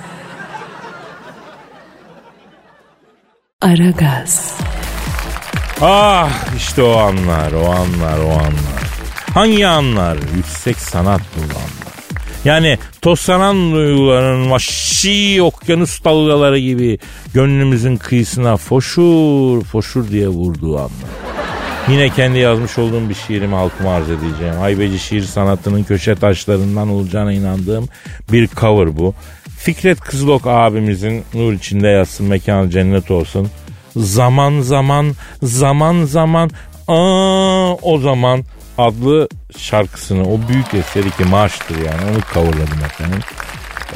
Aragaz. 3.65 4.59
Ah 5.81 6.31
işte 6.57 6.83
o 6.83 6.97
anlar, 6.97 7.53
o 7.53 7.71
anlar, 7.71 8.19
o 8.19 8.31
anlar. 8.31 8.85
Hangi 9.35 9.67
anlar? 9.67 10.19
Yüksek 10.37 10.77
sanat 10.77 11.21
dolu 11.37 11.45
anlar. 11.45 11.95
Yani 12.45 12.79
toslanan 13.03 13.73
duyguların 13.73 14.51
vahşi 14.51 15.43
okyanus 15.43 16.05
dalgaları 16.05 16.59
gibi 16.59 16.99
gönlümüzün 17.35 17.97
kıyısına 17.97 18.57
foşur 18.57 19.65
foşur 19.65 20.11
diye 20.11 20.29
vurduğu 20.29 20.77
anlar. 20.77 21.11
Yine 21.89 22.09
kendi 22.09 22.39
yazmış 22.39 22.79
olduğum 22.79 23.09
bir 23.09 23.15
şiirimi 23.15 23.55
halkıma 23.55 23.95
arz 23.95 24.11
edeceğim. 24.11 24.55
Haybeci 24.59 24.99
şiir 24.99 25.23
sanatının 25.23 25.83
köşe 25.83 26.15
taşlarından 26.15 26.89
olacağına 26.89 27.33
inandığım 27.33 27.89
bir 28.33 28.49
cover 28.49 28.99
bu. 28.99 29.15
Fikret 29.65 30.01
Kızılok 30.01 30.47
abimizin 30.47 31.25
nur 31.35 31.53
içinde 31.53 31.89
yatsın 31.89 32.27
mekanı 32.27 32.71
cennet 32.71 33.11
olsun. 33.11 33.49
Zaman 33.97 34.61
zaman 34.61 35.15
zaman 35.43 36.05
zaman 36.05 36.51
aa, 36.89 37.75
o 37.75 37.99
zaman 37.99 38.45
adlı 38.79 39.29
şarkısını 39.59 40.23
o 40.23 40.41
büyük 40.49 40.75
eseri 40.75 41.11
ki 41.11 41.25
marştır 41.25 41.77
yani 41.77 42.11
onu 42.11 42.21
coverladım 42.35 42.85
efendim. 42.85 43.21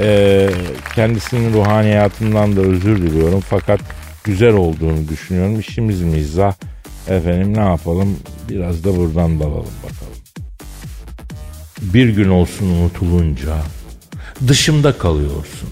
Ee, 0.00 0.50
kendisinin 0.94 1.52
ruhaniyatından 1.52 2.56
da 2.56 2.60
özür 2.60 2.96
diliyorum 2.96 3.40
fakat 3.40 3.80
güzel 4.24 4.54
olduğunu 4.54 5.08
düşünüyorum. 5.08 5.60
İşimiz 5.60 6.02
mizah. 6.02 6.54
Efendim 7.08 7.56
ne 7.56 7.68
yapalım 7.68 8.16
biraz 8.48 8.84
da 8.84 8.96
buradan 8.96 9.40
dalalım 9.40 9.74
bakalım. 9.82 10.18
Bir 11.80 12.08
gün 12.08 12.28
olsun 12.28 12.66
unutulunca 12.66 13.56
dışımda 14.48 14.98
kalıyorsun. 14.98 15.68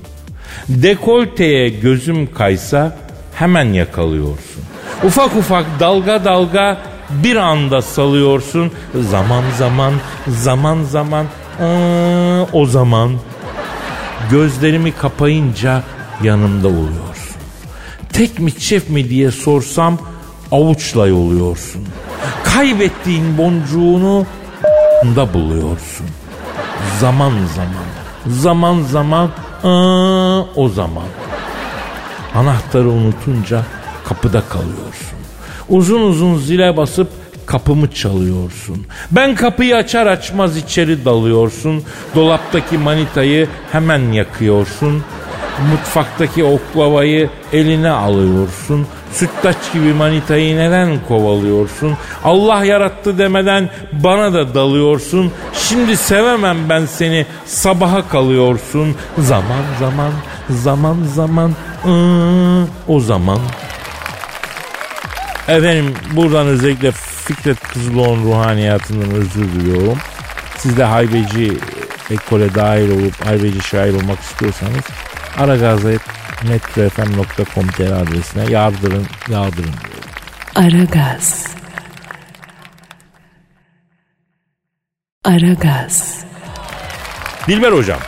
Dekolteye 0.69 1.69
gözüm 1.69 2.35
kaysa 2.35 2.97
hemen 3.35 3.73
yakalıyorsun. 3.73 4.63
Ufak 5.05 5.37
ufak 5.37 5.67
dalga 5.81 6.25
dalga 6.25 6.79
bir 7.11 7.37
anda 7.37 7.83
salıyorsun. 7.83 8.73
Zaman 9.11 9.43
zaman 9.59 9.95
zaman 10.29 10.83
zaman 10.85 11.27
aa, 11.61 12.43
o 12.53 12.67
zaman 12.67 13.13
gözlerimi 14.31 14.93
kapayınca 14.93 15.83
yanımda 16.23 16.69
oluyorsun. 16.69 17.37
Tek 18.13 18.39
mi 18.39 18.59
çift 18.59 18.91
mi 18.91 19.11
diye 19.11 19.31
sorsam 19.31 19.99
avuçla 20.53 21.07
yoluyorsun. 21.07 21.85
Kaybettiğin 22.45 23.39
boncuğunu 23.39 24.27
da 25.17 25.35
buluyorsun. 25.35 26.07
Zaman 27.01 27.33
zaman, 27.57 27.87
zaman 28.29 28.83
zaman, 28.83 29.31
aa, 29.65 30.41
o 30.57 30.69
zaman. 30.69 31.05
Anahtarı 32.35 32.89
unutunca 32.89 33.63
kapıda 34.05 34.43
kalıyorsun. 34.49 35.19
Uzun 35.69 36.01
uzun 36.01 36.39
zile 36.39 36.77
basıp 36.77 37.09
kapımı 37.47 37.91
çalıyorsun. 37.91 38.87
Ben 39.11 39.35
kapıyı 39.35 39.77
açar 39.77 40.07
açmaz 40.07 40.57
içeri 40.57 41.05
dalıyorsun. 41.05 41.83
Dolaptaki 42.15 42.79
manitayı 42.79 43.49
hemen 43.73 44.13
yakıyorsun. 44.13 45.03
Mutfaktaki 45.71 46.45
oklavayı 46.45 47.31
eline 47.53 47.91
alıyorsun. 47.91 48.87
Sütlaç 49.17 49.73
gibi 49.73 49.93
manitayı 49.93 50.57
neden 50.57 50.99
kovalıyorsun? 51.09 51.95
Allah 52.25 52.65
yarattı 52.65 53.19
demeden 53.19 53.71
bana 53.93 54.33
da 54.33 54.55
dalıyorsun. 54.55 55.33
Şimdi 55.55 55.97
sevemem 55.97 56.57
ben 56.69 56.87
seni 56.87 57.27
sabaha 57.47 58.09
kalıyorsun. 58.09 58.97
Zaman 59.19 59.63
zaman 59.81 60.13
zaman 60.51 60.97
zaman 61.15 61.53
ıı, 61.87 62.67
o 62.89 63.01
zaman. 63.01 63.39
Efendim 65.49 65.95
buradan 66.17 66.47
özellikle 66.47 66.93
Fikret 66.93 67.61
Kızılok'un 67.61 68.25
ruhaniyatından 68.25 69.11
özür 69.11 69.53
diliyorum. 69.53 69.99
Siz 70.59 70.77
de 70.77 70.85
haybeci 70.85 71.59
ekole 72.11 72.55
dahil 72.55 72.91
olup 72.91 73.27
haybeci 73.27 73.63
şair 73.63 73.95
olmak 73.95 74.21
istiyorsanız 74.21 74.85
aragazet.metrofm.com.tr 76.45 77.93
adresine 78.03 78.53
yardırın, 78.53 79.07
yardırın. 79.29 79.71
Aragaz. 80.55 81.47
Aragaz. 85.25 86.25
Dilber 87.49 87.73
hocam 87.73 87.99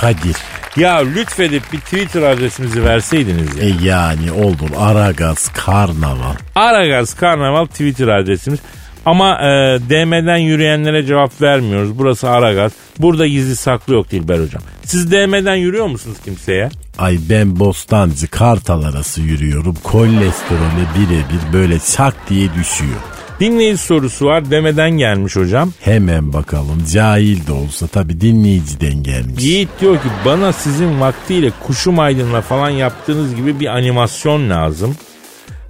Kadir. 0.00 0.36
ya 0.76 0.96
lütfedip 0.96 1.72
bir 1.72 1.80
Twitter 1.80 2.22
adresimizi 2.22 2.84
verseydiniz 2.84 3.56
ya. 3.56 3.64
E 3.64 3.68
yani 3.82 4.32
olur 4.32 4.70
Aragaz 4.78 5.52
Karnaval. 5.52 6.34
Aragaz 6.54 7.14
Karnaval 7.14 7.66
Twitter 7.66 8.08
adresimiz. 8.08 8.60
Ama 9.06 9.38
e, 9.40 9.78
DM'den 9.90 10.36
yürüyenlere 10.36 11.06
cevap 11.06 11.42
vermiyoruz. 11.42 11.98
Burası 11.98 12.30
Aragaz. 12.30 12.72
Burada 12.98 13.26
gizli 13.26 13.56
saklı 13.56 13.94
yok 13.94 14.10
Dilber 14.10 14.38
hocam. 14.38 14.62
Siz 14.84 15.10
DM'den 15.10 15.54
yürüyor 15.56 15.86
musunuz 15.86 16.16
kimseye? 16.24 16.70
Ay 16.98 17.18
ben 17.30 17.58
Bostancı 17.60 18.28
Kartal 18.28 18.82
arası 18.82 19.20
yürüyorum. 19.20 19.76
Kolesterolü 19.82 20.86
birebir 20.98 21.52
böyle 21.52 21.78
çak 21.78 22.14
diye 22.28 22.54
düşüyor. 22.54 22.96
Dinleyici 23.40 23.78
sorusu 23.78 24.26
var. 24.26 24.50
DM'den 24.50 24.90
gelmiş 24.90 25.36
hocam. 25.36 25.72
Hemen 25.80 26.32
bakalım 26.32 26.84
cahil 26.92 27.46
de 27.46 27.52
olsa 27.52 27.86
tabi 27.86 28.20
dinleyiciden 28.20 29.02
gelmiş. 29.02 29.44
Yiğit 29.44 29.68
diyor 29.80 29.94
ki 29.94 30.08
bana 30.24 30.52
sizin 30.52 31.00
vaktiyle 31.00 31.50
kuşum 31.66 31.98
aydınla 31.98 32.40
falan 32.40 32.70
yaptığınız 32.70 33.36
gibi 33.36 33.60
bir 33.60 33.66
animasyon 33.66 34.50
lazım. 34.50 34.96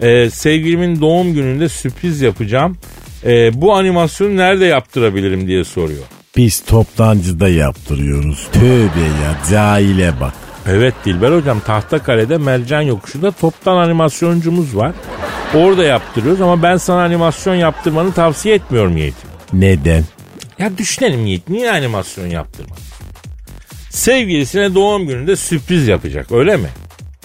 Ee, 0.01 0.31
sevgilimin 0.31 1.01
doğum 1.01 1.35
gününde 1.35 1.69
sürpriz 1.69 2.21
yapacağım. 2.21 2.77
Ee, 3.27 3.51
bu 3.61 3.75
animasyonu 3.75 4.37
nerede 4.37 4.65
yaptırabilirim 4.65 5.49
diye 5.49 5.65
soruyor. 5.65 6.03
Biz 6.37 6.65
toptancıda 6.65 7.49
yaptırıyoruz. 7.49 8.49
Tövbe 8.53 9.01
ya 9.23 9.39
cahile 9.51 10.13
bak. 10.21 10.33
Evet 10.69 10.95
Dilber 11.05 11.33
hocam 11.33 11.61
Tahtakale'de 11.61 12.39
Mercan 12.39 12.81
Yokuşu'da 12.81 13.31
toptan 13.31 13.77
animasyoncumuz 13.77 14.77
var. 14.77 14.93
Orada 15.55 15.85
yaptırıyoruz 15.85 16.41
ama 16.41 16.63
ben 16.63 16.77
sana 16.77 17.03
animasyon 17.03 17.55
yaptırmanı 17.55 18.13
tavsiye 18.13 18.55
etmiyorum 18.55 18.97
Yiğit. 18.97 19.15
Neden? 19.53 20.05
Ya 20.59 20.79
düşünelim 20.79 21.27
Yiğit 21.27 21.49
niye 21.49 21.73
animasyon 21.73 22.27
yaptırmak? 22.27 22.79
Sevgilisine 23.91 24.75
doğum 24.75 25.07
gününde 25.07 25.37
sürpriz 25.37 25.89
yapacak 25.89 26.33
öyle 26.33 26.57
mi? 26.57 26.69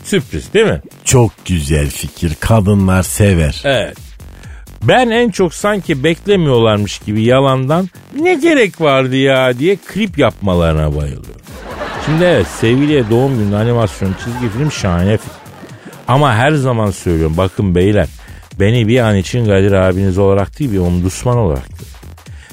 Sürpriz 0.03 0.53
değil 0.53 0.65
mi? 0.65 0.81
Çok 1.05 1.31
güzel 1.45 1.89
fikir. 1.89 2.35
Kadınlar 2.39 3.03
sever. 3.03 3.61
Evet. 3.63 4.08
Ben 4.83 5.09
en 5.09 5.29
çok 5.29 5.53
sanki 5.53 6.03
beklemiyorlarmış 6.03 6.99
gibi 6.99 7.23
yalandan 7.23 7.89
ne 8.21 8.33
gerek 8.33 8.81
vardı 8.81 9.15
ya 9.15 9.59
diye 9.59 9.75
klip 9.75 10.17
yapmalarına 10.17 10.95
bayılıyorum. 10.95 11.41
Şimdi 12.05 12.23
evet 12.23 12.47
sevgiliye 12.47 13.09
doğum 13.09 13.37
günü 13.37 13.55
animasyon 13.55 14.15
çizgi 14.23 14.49
film 14.57 14.71
şahane 14.71 15.17
fikir. 15.17 15.37
Ama 16.07 16.35
her 16.35 16.51
zaman 16.51 16.91
söylüyorum 16.91 17.37
bakın 17.37 17.75
beyler 17.75 18.07
beni 18.59 18.87
bir 18.87 18.99
an 18.99 19.15
için 19.15 19.45
Kadir 19.45 19.71
abiniz 19.71 20.17
olarak 20.17 20.59
değil 20.59 20.71
bir 20.71 20.77
omdusman 20.77 21.37
olarak 21.37 21.67
görün. 21.69 21.89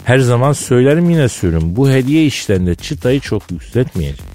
Her 0.05 0.19
zaman 0.19 0.53
söylerim 0.53 1.11
yine 1.11 1.29
söylüyorum 1.29 1.77
bu 1.77 1.91
hediye 1.91 2.27
işlerinde 2.27 2.75
çıtayı 2.75 3.21
çok 3.21 3.51
yükseltmeyeceğim. 3.51 4.31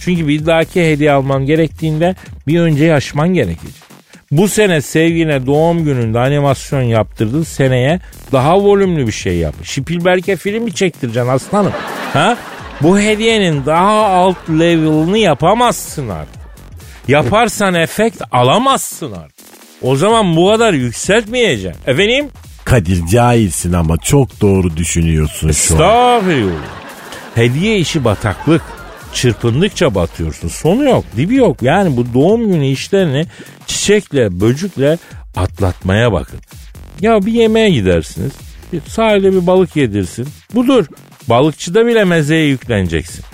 Çünkü 0.00 0.28
bir 0.28 0.46
dahaki 0.46 0.92
hediye 0.92 1.12
alman 1.12 1.46
gerektiğinde 1.46 2.14
bir 2.46 2.60
önce 2.60 2.94
aşman 2.94 3.28
gerekecek. 3.28 3.87
Bu 4.30 4.48
sene 4.48 4.80
sevgine 4.82 5.46
doğum 5.46 5.84
gününde 5.84 6.18
animasyon 6.18 6.82
yaptırdın 6.82 7.42
seneye 7.42 8.00
daha 8.32 8.60
volümlü 8.60 9.06
bir 9.06 9.12
şey 9.12 9.36
yap. 9.36 9.54
Spielberg'e 9.64 10.36
film 10.36 10.64
mi 10.64 10.74
çektireceksin 10.74 11.30
aslanım? 11.30 11.72
Ha? 12.12 12.36
Bu 12.82 12.98
hediyenin 12.98 13.66
daha 13.66 14.06
alt 14.06 14.36
level'ını 14.50 15.18
yapamazsın 15.18 16.08
artık. 16.08 16.38
Yaparsan 17.08 17.74
efekt 17.74 18.22
alamazsın 18.32 19.12
artık. 19.12 19.46
O 19.82 19.96
zaman 19.96 20.36
bu 20.36 20.48
kadar 20.48 20.72
yükseltmeyeceksin. 20.72 21.82
Efendim? 21.86 22.28
Kadir 22.64 23.06
cahilsin 23.06 23.72
ama 23.72 23.96
çok 23.96 24.40
doğru 24.40 24.76
düşünüyorsun 24.76 25.38
şu 25.52 25.74
an. 25.74 25.80
Estağfirullah. 25.80 26.78
Hediye 27.34 27.78
işi 27.78 28.04
bataklık. 28.04 28.62
Çırpındıkça 29.12 29.94
batıyorsun. 29.94 30.48
Sonu 30.48 30.84
yok, 30.84 31.04
dibi 31.16 31.34
yok. 31.34 31.62
Yani 31.62 31.96
bu 31.96 32.14
doğum 32.14 32.52
günü 32.52 32.66
işlerini 32.66 33.26
çiçekle, 33.66 34.40
böcükle 34.40 34.98
atlatmaya 35.36 36.12
bakın. 36.12 36.40
Ya 37.00 37.26
bir 37.26 37.32
yemeğe 37.32 37.70
gidersiniz. 37.70 38.32
Bir 38.72 38.80
sahilde 38.80 39.32
bir 39.32 39.46
balık 39.46 39.76
yedirsin. 39.76 40.28
Budur. 40.54 40.86
Balıkçıda 41.28 41.86
bile 41.86 42.04
mezeye 42.04 42.46
yükleneceksin. 42.46 43.24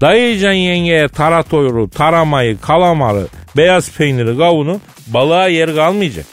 Dayayacaksın 0.00 0.58
yengeye 0.58 1.08
taratoru, 1.08 1.90
taramayı, 1.90 2.60
kalamarı, 2.60 3.26
beyaz 3.56 3.90
peyniri, 3.90 4.38
kavunu. 4.38 4.80
Balığa 5.06 5.48
yer 5.48 5.74
kalmayacak. 5.74 6.26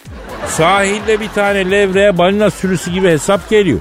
Sahilde 0.48 1.20
bir 1.20 1.30
tane 1.30 1.72
levreye 1.72 2.18
balina 2.18 2.50
sürüsü 2.50 2.92
gibi 2.92 3.08
hesap 3.08 3.50
geliyor. 3.50 3.80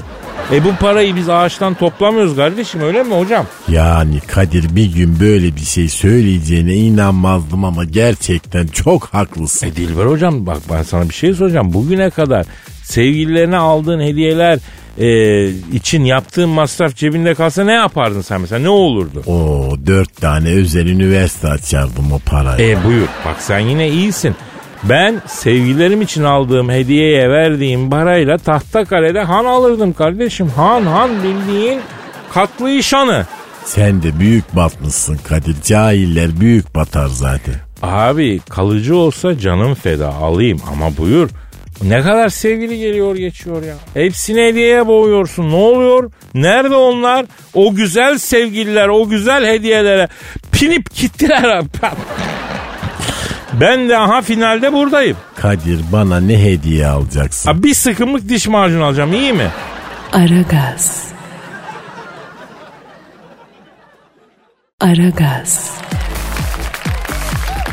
E 0.53 0.65
bu 0.65 0.77
parayı 0.81 1.17
biz 1.17 1.29
ağaçtan 1.29 1.75
toplamıyoruz 1.75 2.37
kardeşim 2.37 2.81
öyle 2.81 3.03
mi 3.03 3.15
hocam? 3.15 3.47
Yani 3.69 4.21
Kadir 4.21 4.77
bir 4.77 4.95
gün 4.95 5.21
böyle 5.21 5.57
bir 5.57 5.61
şey 5.61 5.89
söyleyeceğine 5.89 6.75
inanmazdım 6.75 7.65
ama 7.65 7.85
gerçekten 7.85 8.67
çok 8.67 9.05
haklısın. 9.05 9.67
E 9.67 9.77
Dilber 9.77 10.07
hocam 10.07 10.47
bak 10.47 10.59
ben 10.73 10.83
sana 10.83 11.09
bir 11.09 11.15
şey 11.15 11.35
soracağım. 11.35 11.73
Bugüne 11.73 12.11
kadar 12.11 12.47
sevgililerine 12.83 13.57
aldığın 13.57 14.01
hediyeler 14.01 14.59
e, 14.99 15.49
için 15.73 16.05
yaptığın 16.05 16.49
masraf 16.49 16.97
cebinde 16.97 17.35
kalsa 17.35 17.65
ne 17.65 17.73
yapardın 17.73 18.21
sen 18.21 18.41
mesela 18.41 18.59
ne 18.63 18.69
olurdu? 18.69 19.23
O 19.27 19.71
dört 19.87 20.17
tane 20.17 20.49
özel 20.49 20.87
üniversite 20.87 21.49
açardım 21.49 22.13
o 22.13 22.19
parayı. 22.19 22.71
E 22.71 22.85
buyur 22.85 23.07
bak 23.27 23.37
sen 23.41 23.59
yine 23.59 23.89
iyisin. 23.89 24.35
Ben 24.85 25.23
sevgilerim 25.27 26.03
için 26.03 26.25
aldığım 26.25 26.71
hediyeye 26.71 27.31
verdiğim 27.31 27.91
parayla 27.91 28.39
tahta 28.39 28.85
kalede 28.85 29.21
han 29.21 29.45
alırdım 29.45 29.93
kardeşim. 29.93 30.49
Han 30.57 30.83
han 30.83 31.11
bildiğin 31.23 31.81
katlı 32.35 32.71
işanı. 32.71 33.27
Sen 33.65 34.03
de 34.03 34.19
büyük 34.19 34.57
batmışsın 34.57 35.17
Kadir. 35.29 35.57
Cahiller 35.65 36.41
büyük 36.41 36.75
batar 36.75 37.07
zaten. 37.07 37.55
Abi 37.83 38.41
kalıcı 38.49 38.97
olsa 38.97 39.39
canım 39.39 39.75
feda 39.75 40.15
alayım 40.15 40.61
ama 40.73 40.97
buyur. 40.97 41.31
Ne 41.83 42.03
kadar 42.03 42.29
sevgili 42.29 42.79
geliyor 42.79 43.17
geçiyor 43.17 43.63
ya. 43.63 43.75
Hepsini 43.95 44.43
hediyeye 44.43 44.87
boğuyorsun. 44.87 45.51
Ne 45.51 45.55
oluyor? 45.55 46.11
Nerede 46.35 46.75
onlar? 46.75 47.27
O 47.55 47.75
güzel 47.75 48.19
sevgililer, 48.19 48.89
o 48.89 49.09
güzel 49.09 49.47
hediyelere 49.47 50.09
pinip 50.53 50.95
gittiler. 50.95 51.63
Ben 53.53 53.89
de 53.89 53.99
aha 53.99 54.23
finalde 54.23 54.73
buradayım. 54.73 55.17
Kadir 55.37 55.81
bana 55.93 56.21
ne 56.21 56.45
hediye 56.45 56.87
alacaksın? 56.87 57.51
Abi 57.51 57.63
bir 57.63 57.75
sıkımlık 57.75 58.29
diş 58.29 58.47
macunu 58.49 58.85
alacağım 58.85 59.15
iyi 59.15 59.33
mi? 59.33 59.49
Aragaz. 60.13 61.05
Aragaz. 64.81 65.71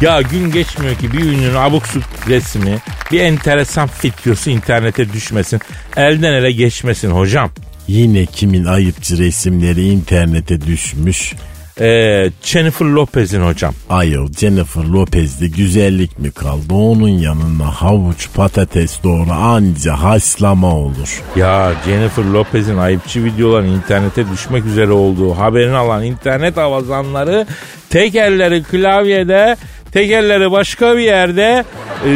Ya 0.01 0.21
gün 0.21 0.51
geçmiyor 0.51 0.95
ki 0.95 1.13
bir 1.13 1.19
ünlünün 1.19 1.55
abuk 1.55 1.87
subuk 1.87 2.27
resmi, 2.27 2.77
bir 3.11 3.19
enteresan 3.19 3.89
videosu 4.03 4.49
internete 4.49 5.13
düşmesin, 5.13 5.59
elden 5.95 6.33
ele 6.33 6.51
geçmesin 6.51 7.11
hocam. 7.11 7.49
Yine 7.87 8.25
kimin 8.25 8.65
ayıpçı 8.65 9.17
resimleri 9.17 9.83
internete 9.87 10.61
düşmüş? 10.61 11.33
Ee, 11.81 12.29
Jennifer 12.43 12.85
Lopez'in 12.85 13.41
hocam. 13.41 13.73
Ayol 13.89 14.27
Jennifer 14.31 14.83
Lopez'de 14.83 15.47
güzellik 15.47 16.19
mi 16.19 16.31
kaldı? 16.31 16.73
Onun 16.73 17.07
yanına 17.09 17.65
havuç 17.65 18.29
patates 18.35 19.03
doğru 19.03 19.31
anca 19.31 19.93
haslama 19.93 20.75
olur. 20.75 21.23
Ya 21.35 21.71
Jennifer 21.85 22.23
Lopez'in 22.23 22.77
ayıpçı 22.77 23.23
videoların 23.23 23.67
internete 23.67 24.29
düşmek 24.31 24.65
üzere 24.65 24.91
olduğu 24.91 25.33
haberini 25.37 25.75
alan 25.75 26.03
internet 26.03 26.57
avazanları 26.57 27.47
tek 27.89 28.15
elleri 28.15 28.63
klavyede, 28.63 29.55
tek 29.91 30.11
elleri 30.11 30.51
başka 30.51 30.97
bir 30.97 31.03
yerde 31.03 31.65
e, 32.05 32.09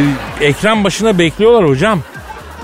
ekran 0.46 0.84
başına 0.84 1.20
bekliyorlar 1.20 1.68
hocam. 1.70 2.00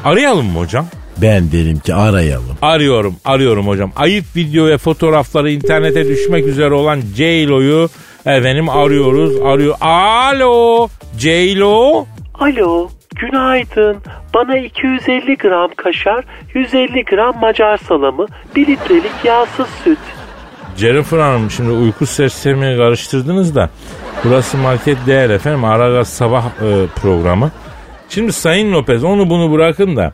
Arayalım 0.04 0.46
mı 0.46 0.60
hocam? 0.60 0.88
Ben 1.22 1.52
derim 1.52 1.80
ki 1.80 1.94
arayalım. 1.94 2.58
Arıyorum, 2.62 3.16
arıyorum 3.26 3.68
hocam. 3.68 3.92
Ayıp 3.96 4.26
video 4.36 4.68
ve 4.68 4.78
fotoğrafları 4.78 5.52
internete 5.52 6.08
düşmek 6.08 6.48
üzere 6.48 6.74
olan 6.74 7.02
J-Lo'yu 7.16 7.90
efendim 8.26 8.70
arıyoruz. 8.70 9.42
Arıyor. 9.42 9.76
Alo, 9.82 10.88
J-Lo. 11.18 12.06
Alo, 12.34 12.90
günaydın. 13.16 13.98
Bana 14.34 14.58
250 14.58 15.38
gram 15.38 15.72
kaşar, 15.78 16.26
150 16.54 17.06
gram 17.06 17.40
macar 17.40 17.78
salamı, 17.78 18.26
1 18.56 18.68
litrelik 18.68 19.26
yağsız 19.26 19.68
süt. 19.84 20.00
Jennifer 20.78 21.18
Hanım 21.18 21.52
şimdi 21.52 21.72
uyku 21.72 22.06
sersemi 22.06 22.78
karıştırdınız 22.78 23.56
da 23.56 23.70
burası 24.24 24.58
market 24.58 24.98
değil 25.08 25.30
efendim 25.30 25.64
Aragaz 25.64 26.08
sabah 26.08 26.46
e, 26.46 26.88
programı. 27.02 27.52
Şimdi 28.10 28.34
Sayın 28.34 28.74
Lopez 28.74 29.04
onu 29.04 29.30
bunu 29.30 29.52
bırakın 29.52 29.96
da 29.96 30.14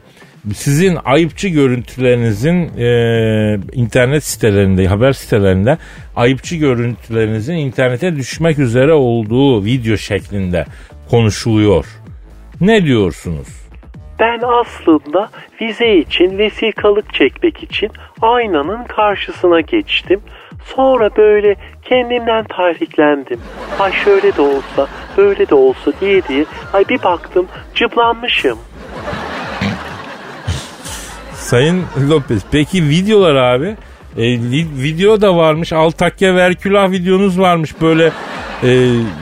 sizin 0.51 0.97
ayıpçı 1.05 1.47
görüntülerinizin 1.47 2.77
e, 2.77 3.59
internet 3.73 4.23
sitelerinde, 4.23 4.87
haber 4.87 5.13
sitelerinde 5.13 5.77
ayıpçı 6.15 6.55
görüntülerinizin 6.55 7.53
internete 7.53 8.15
düşmek 8.15 8.59
üzere 8.59 8.93
olduğu 8.93 9.65
video 9.65 9.97
şeklinde 9.97 10.65
konuşuluyor. 11.09 11.85
Ne 12.61 12.85
diyorsunuz? 12.85 13.47
Ben 14.19 14.39
aslında 14.43 15.29
vize 15.61 15.95
için 15.95 16.37
vesikalık 16.37 17.13
çekmek 17.13 17.63
için 17.63 17.91
aynanın 18.21 18.83
karşısına 18.83 19.61
geçtim. 19.61 20.21
Sonra 20.75 21.09
böyle 21.17 21.55
kendimden 21.85 22.43
tahriklendim. 22.43 23.39
Ay 23.79 23.91
şöyle 23.91 24.35
de 24.35 24.41
olsa, 24.41 24.87
böyle 25.17 25.49
de 25.49 25.55
olsa 25.55 25.91
diye 26.01 26.23
diye. 26.23 26.45
Ay 26.73 26.89
bir 26.89 27.03
baktım 27.03 27.47
cıblanmışım. 27.75 28.57
Sayın 31.53 31.83
Lopez 32.09 32.41
peki 32.51 32.89
videolar 32.89 33.35
abi? 33.35 33.75
E, 34.17 34.23
video 34.83 35.21
da 35.21 35.35
varmış. 35.35 35.73
Altakya 35.73 36.35
Verkülah 36.35 36.91
videonuz 36.91 37.39
varmış 37.39 37.81
böyle. 37.81 38.05
e, 38.63 38.69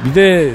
bir 0.06 0.16
de 0.16 0.48
e, 0.48 0.52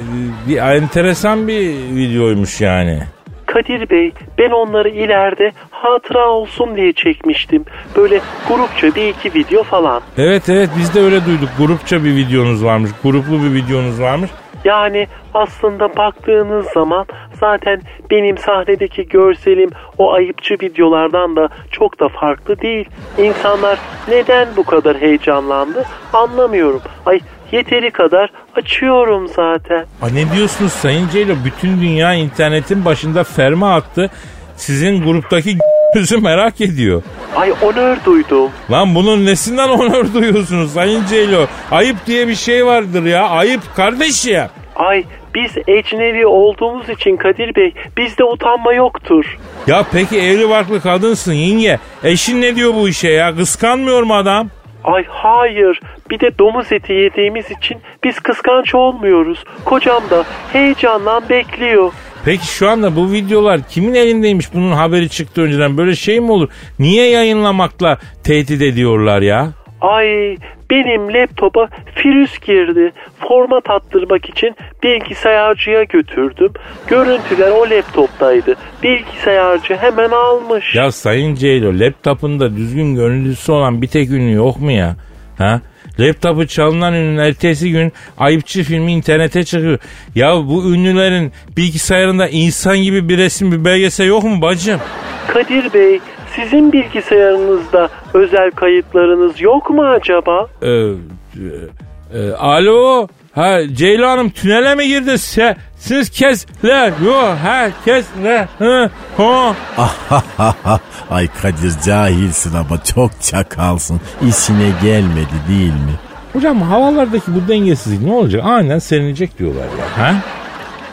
bir 0.49 0.57
enteresan 0.57 1.49
bir 1.49 1.71
videoymuş 1.97 2.61
yani. 2.61 3.03
Kadir 3.47 3.91
Bey 3.91 4.13
ben 4.39 4.51
onları 4.51 4.89
ileride 4.89 5.53
hatıra 5.71 6.29
olsun 6.29 6.77
diye 6.77 6.93
çekmiştim. 6.93 7.65
Böyle 7.97 8.21
grupça 8.49 8.95
bir 8.95 9.09
iki 9.09 9.35
video 9.35 9.63
falan. 9.63 10.03
Evet 10.19 10.49
evet 10.49 10.71
biz 10.79 10.95
de 10.95 11.01
öyle 11.01 11.27
duyduk. 11.27 11.49
Grupça 11.59 12.05
bir 12.05 12.17
videonuz 12.17 12.65
varmış. 12.65 12.91
Gruplu 13.03 13.43
bir 13.43 13.55
videonuz 13.55 14.01
varmış. 14.01 14.31
Yani 14.67 15.07
aslında 15.35 15.97
baktığınız 15.97 16.67
zaman 16.75 17.07
zaten 17.41 17.81
benim 18.11 18.39
sahnedeki 18.39 19.09
görselim 19.09 19.71
o 19.99 20.13
ayıpçı 20.13 20.55
videolardan 20.55 21.37
da 21.37 21.49
çok 21.71 22.01
da 22.01 22.09
farklı 22.09 22.61
değil. 22.61 22.89
İnsanlar 23.19 23.79
neden 24.09 24.49
bu 24.57 24.65
kadar 24.65 25.01
heyecanlandı 25.01 25.85
anlamıyorum. 26.13 26.81
Ay 27.07 27.21
yeteri 27.53 27.91
kadar 27.91 28.31
açıyorum 28.57 29.29
zaten. 29.29 29.87
Aa, 30.03 30.09
ne 30.09 30.33
diyorsunuz 30.37 30.73
Sayın 30.73 31.09
Ceylo? 31.09 31.35
Bütün 31.45 31.81
dünya 31.81 32.15
internetin 32.15 32.85
başında 32.85 33.25
ferma 33.25 33.75
attı. 33.75 34.11
Sizin 34.57 35.05
gruptaki 35.05 35.59
yüzü 35.97 36.19
merak 36.19 36.61
ediyor. 36.61 37.03
Ay 37.37 37.53
onör 37.63 37.97
duydum. 38.07 38.51
Lan 38.71 38.95
bunun 38.95 39.27
nesinden 39.27 39.69
onur 39.79 40.15
duyuyorsunuz 40.15 40.73
Sayın 40.73 41.07
Ceylo? 41.07 41.47
Ayıp 41.71 41.97
diye 42.07 42.29
bir 42.29 42.35
şey 42.35 42.67
vardır 42.67 43.05
ya. 43.05 43.29
Ayıp 43.29 43.61
kardeş 43.77 44.27
ya. 44.27 44.51
Ay 44.77 45.05
biz 45.35 45.51
ecnevi 45.69 46.27
olduğumuz 46.27 46.89
için 46.89 47.17
Kadir 47.17 47.55
Bey 47.55 47.75
bizde 47.97 48.25
utanma 48.25 48.73
yoktur. 48.73 49.39
Ya 49.67 49.85
peki 49.93 50.19
evli 50.21 50.49
barklı 50.49 50.81
kadınsın 50.81 51.33
yenge. 51.33 51.79
Eşin 52.05 52.43
ne 52.43 52.57
diyor 52.57 52.75
bu 52.75 52.89
işe 52.89 53.09
ya? 53.09 53.37
Kıskanmıyor 53.37 54.03
mu 54.03 54.15
adam? 54.15 54.49
Ay 54.85 55.05
hayır 55.09 55.81
bir 56.11 56.21
de 56.21 56.39
domuz 56.39 56.73
eti 56.73 56.93
yediğimiz 56.93 57.51
için 57.51 57.79
biz 58.05 58.21
kıskanç 58.21 58.75
olmuyoruz. 58.75 59.45
Kocam 59.65 60.03
da 60.11 60.25
heyecanla 60.53 61.29
bekliyor. 61.29 61.93
Peki 62.27 62.47
şu 62.47 62.69
anda 62.69 62.97
bu 62.97 63.13
videolar 63.13 63.61
kimin 63.69 63.95
elindeymiş 63.95 64.55
bunun 64.55 64.73
haberi 64.73 65.09
çıktı 65.09 65.43
önceden? 65.43 65.77
Böyle 65.77 65.95
şey 65.95 66.21
mi 66.21 66.33
olur? 66.33 66.49
Niye 66.79 67.11
yayınlamakla 67.11 67.99
tehdit 68.25 68.63
ediyorlar 68.63 69.23
ya? 69.23 69.53
Ay 69.81 70.37
benim 70.71 71.15
laptopa 71.15 71.69
virüs 72.05 72.39
girdi. 72.39 72.93
Format 73.29 73.71
attırmak 73.71 74.29
için 74.29 74.57
bilgisayarcıya 74.83 75.83
götürdüm. 75.83 76.53
Görüntüler 76.87 77.51
o 77.51 77.71
laptoptaydı. 77.71 78.55
Bilgisayarcı 78.83 79.77
hemen 79.77 80.11
almış. 80.11 80.75
Ya 80.75 80.93
Sayın 80.93 81.35
Ceylo 81.35 81.73
laptopunda 81.79 82.57
düzgün 82.57 82.95
görüntüsü 82.95 83.53
olan 83.53 83.83
bir 83.83 83.89
tek 83.89 84.11
ünlü 84.11 84.33
yok 84.33 84.61
mu 84.61 84.71
ya? 84.71 84.97
Ha? 85.39 85.61
Laptopu 86.01 86.47
çalınan 86.47 86.95
ünlünün 86.95 87.19
ertesi 87.19 87.71
gün 87.71 87.93
ayıpçı 88.19 88.63
filmi 88.63 88.93
internete 88.93 89.45
çıkıyor. 89.45 89.79
Ya 90.15 90.37
bu 90.37 90.75
ünlülerin 90.75 91.33
bilgisayarında 91.57 92.29
insan 92.29 92.79
gibi 92.79 93.09
bir 93.09 93.19
resim 93.19 93.53
bir 93.53 93.65
belgesel 93.65 94.07
yok 94.07 94.25
mu 94.25 94.43
bacım? 94.43 94.81
Kadir 95.29 95.73
Bey 95.75 96.01
sizin 96.37 96.73
bilgisayarınızda 96.73 97.89
özel 98.15 98.51
kayıtlarınız 98.51 99.41
yok 99.41 99.71
mu 99.71 99.83
acaba? 99.85 100.47
Ee, 100.63 100.69
e, 100.69 102.19
e, 102.19 102.33
alo? 102.33 103.09
Ha 103.33 103.59
Ceylo 103.73 104.07
Hanım 104.07 104.31
tünele 104.31 104.75
mi 104.75 104.89
girdi? 104.89 105.19
Se 105.19 105.57
Siz 105.79 106.11
kesler. 106.11 106.93
Yo 107.05 107.37
herkesler. 107.37 108.49
Hı, 108.59 108.91
ho. 109.17 109.55
Ay 111.11 111.29
Kadir 111.43 111.73
cahilsin 111.87 112.55
ama 112.55 112.85
çok 112.85 113.23
çakalsın. 113.23 114.01
İşine 114.29 114.71
gelmedi 114.83 115.35
değil 115.49 115.73
mi? 115.73 115.93
Hocam 116.33 116.63
havalardaki 116.63 117.35
bu 117.35 117.49
dengesizlik 117.49 118.03
ne 118.03 118.13
olacak? 118.13 118.43
Aynen 118.45 118.79
serinecek 118.79 119.39
diyorlar 119.39 119.65
ya. 119.65 119.99
Ha? 120.05 120.15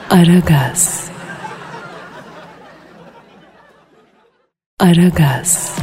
Aragaz. 0.10 1.04
Aragaz. 4.80 5.76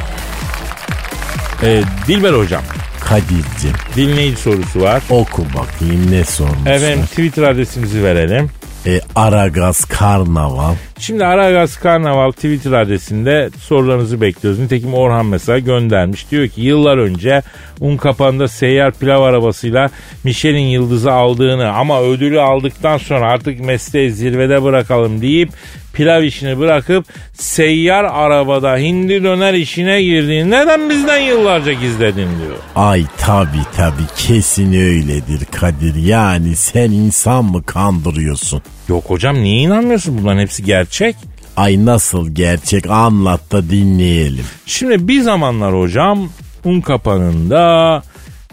Ee, 1.62 1.82
Dilber 2.08 2.32
hocam. 2.32 2.62
Kadir'cim 3.04 3.72
Dinleyici 3.96 4.36
sorusu 4.42 4.80
var. 4.80 5.02
oku 5.10 5.44
bakayım 5.58 6.10
ne 6.10 6.24
sormuşlar. 6.24 6.72
Efendim 6.72 7.06
Twitter 7.06 7.42
adresimizi 7.42 8.04
verelim. 8.04 8.50
E, 8.86 9.00
Aragaz 9.14 9.84
Karnaval. 9.84 10.74
Şimdi 10.98 11.24
Aragaz 11.24 11.76
Karnaval 11.76 12.30
Twitter 12.30 12.72
adresinde 12.72 13.50
sorularınızı 13.58 14.20
bekliyoruz. 14.20 14.60
Nitekim 14.60 14.94
Orhan 14.94 15.26
mesela 15.26 15.58
göndermiş. 15.58 16.30
Diyor 16.30 16.48
ki 16.48 16.60
yıllar 16.60 16.98
önce 16.98 17.42
Unkapan'da 17.80 18.48
seyyar 18.48 18.92
pilav 18.92 19.22
arabasıyla 19.22 19.90
Michelin 20.24 20.66
yıldızı 20.66 21.12
aldığını 21.12 21.72
ama 21.72 22.02
ödülü 22.02 22.40
aldıktan 22.40 22.98
sonra 22.98 23.32
artık 23.32 23.60
mesleği 23.60 24.12
zirvede 24.12 24.62
bırakalım 24.62 25.20
deyip 25.20 25.50
pilav 25.92 26.22
işini 26.22 26.58
bırakıp 26.58 27.04
seyyar 27.32 28.04
arabada 28.04 28.76
hindi 28.76 29.22
döner 29.24 29.54
işine 29.54 30.02
girdiğini 30.02 30.50
neden 30.50 30.90
bizden 30.90 31.18
yıllarca 31.18 31.72
gizledin 31.72 32.28
diyor. 32.38 32.56
Ay 32.76 33.04
tabi 33.18 33.58
tabi 33.76 34.02
kesin 34.16 34.72
öyledir 34.72 35.44
Kadir. 35.50 35.94
Yani 35.94 36.56
sen 36.56 36.90
insan 36.90 37.44
mı 37.44 37.62
kandırıyorsun? 37.62 38.62
Yok 38.88 39.04
hocam 39.06 39.42
niye 39.42 39.56
inanmıyorsun 39.60 40.18
bunların 40.18 40.40
hepsi 40.40 40.64
gerçek. 40.64 41.16
Ay 41.56 41.84
nasıl 41.86 42.30
gerçek 42.34 42.90
anlat 42.90 43.52
da 43.52 43.70
dinleyelim. 43.70 44.44
Şimdi 44.66 45.08
bir 45.08 45.20
zamanlar 45.20 45.78
hocam 45.78 46.28
un 46.64 46.80
kapanında 46.80 48.02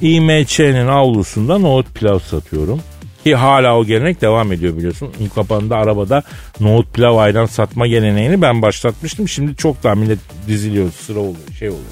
İMÇ'nin 0.01 0.88
avlusunda 0.88 1.57
nohut 1.57 1.95
pilav 1.95 2.19
satıyorum. 2.19 2.81
Ki 3.28 3.36
hala 3.36 3.78
o 3.78 3.86
gelenek 3.86 4.21
devam 4.21 4.51
ediyor 4.51 4.78
biliyorsun. 4.78 5.13
Un 5.19 5.28
kapanında 5.28 5.75
arabada 5.75 6.23
nohut 6.59 6.93
pilav 6.93 7.17
ayran 7.17 7.45
satma 7.45 7.88
geleneğini 7.88 8.41
ben 8.41 8.61
başlatmıştım. 8.61 9.28
Şimdi 9.28 9.55
çok 9.55 9.84
daha 9.84 9.95
millet 9.95 10.19
diziliyor 10.47 10.91
sıra 10.91 11.19
oluyor 11.19 11.53
şey 11.59 11.69
oluyor. 11.69 11.84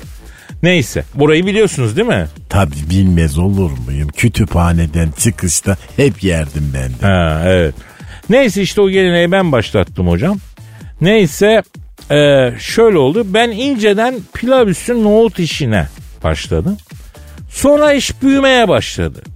Neyse 0.63 1.03
burayı 1.15 1.45
biliyorsunuz 1.45 1.97
değil 1.97 2.07
mi? 2.07 2.27
Tabi 2.49 2.71
bilmez 2.89 3.37
olur 3.37 3.71
muyum? 3.85 4.07
Kütüphaneden 4.07 5.11
çıkışta 5.11 5.77
hep 5.95 6.23
yerdim 6.23 6.71
ben 6.73 6.89
de. 6.89 7.05
Ha 7.05 7.41
evet. 7.45 7.75
Neyse 8.29 8.61
işte 8.61 8.81
o 8.81 8.89
geleneği 8.89 9.31
ben 9.31 9.51
başlattım 9.51 10.07
hocam. 10.07 10.37
Neyse 11.01 11.63
e, 12.11 12.51
şöyle 12.59 12.97
oldu. 12.97 13.23
Ben 13.25 13.51
inceden 13.51 14.15
pilav 14.33 14.67
üstü 14.67 15.03
nohut 15.03 15.39
işine 15.39 15.87
başladım. 16.23 16.77
Sonra 17.49 17.93
iş 17.93 18.21
büyümeye 18.21 18.67
başladı. 18.67 19.34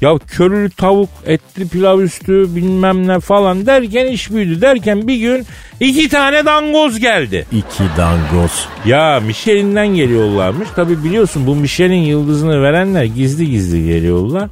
Ya 0.00 0.18
körülü 0.18 0.70
tavuk, 0.70 1.08
etli 1.26 1.68
pilav 1.68 2.00
üstü 2.00 2.56
bilmem 2.56 3.08
ne 3.08 3.20
falan 3.20 3.66
derken 3.66 4.06
iş 4.06 4.30
büyüdü. 4.30 4.60
Derken 4.60 5.08
bir 5.08 5.16
gün 5.16 5.46
iki 5.80 6.08
tane 6.08 6.44
dangoz 6.44 6.98
geldi. 6.98 7.46
İki 7.52 7.84
dangoz. 7.96 8.68
Ya 8.86 9.20
Michelin'den 9.20 9.86
geliyorlarmış. 9.86 10.68
Tabi 10.76 11.04
biliyorsun 11.04 11.46
bu 11.46 11.54
Michelin 11.54 12.02
yıldızını 12.02 12.62
verenler 12.62 13.04
gizli 13.04 13.50
gizli 13.50 13.86
geliyorlar. 13.86 14.48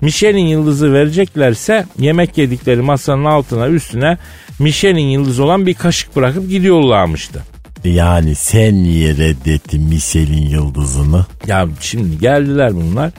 Michelin 0.00 0.46
yıldızı 0.46 0.92
vereceklerse 0.92 1.86
yemek 1.98 2.38
yedikleri 2.38 2.82
masanın 2.82 3.24
altına 3.24 3.68
üstüne 3.68 4.18
Michelin 4.58 5.08
yıldızı 5.08 5.44
olan 5.44 5.66
bir 5.66 5.74
kaşık 5.74 6.16
bırakıp 6.16 6.50
gidiyorlarmıştı. 6.50 7.42
Yani 7.84 8.34
sen 8.34 8.82
niye 8.84 9.16
reddettin 9.16 9.82
Michelin 9.82 10.48
yıldızını? 10.48 11.26
Ya 11.46 11.68
şimdi 11.80 12.18
geldiler 12.18 12.74
bunlar. 12.74 13.10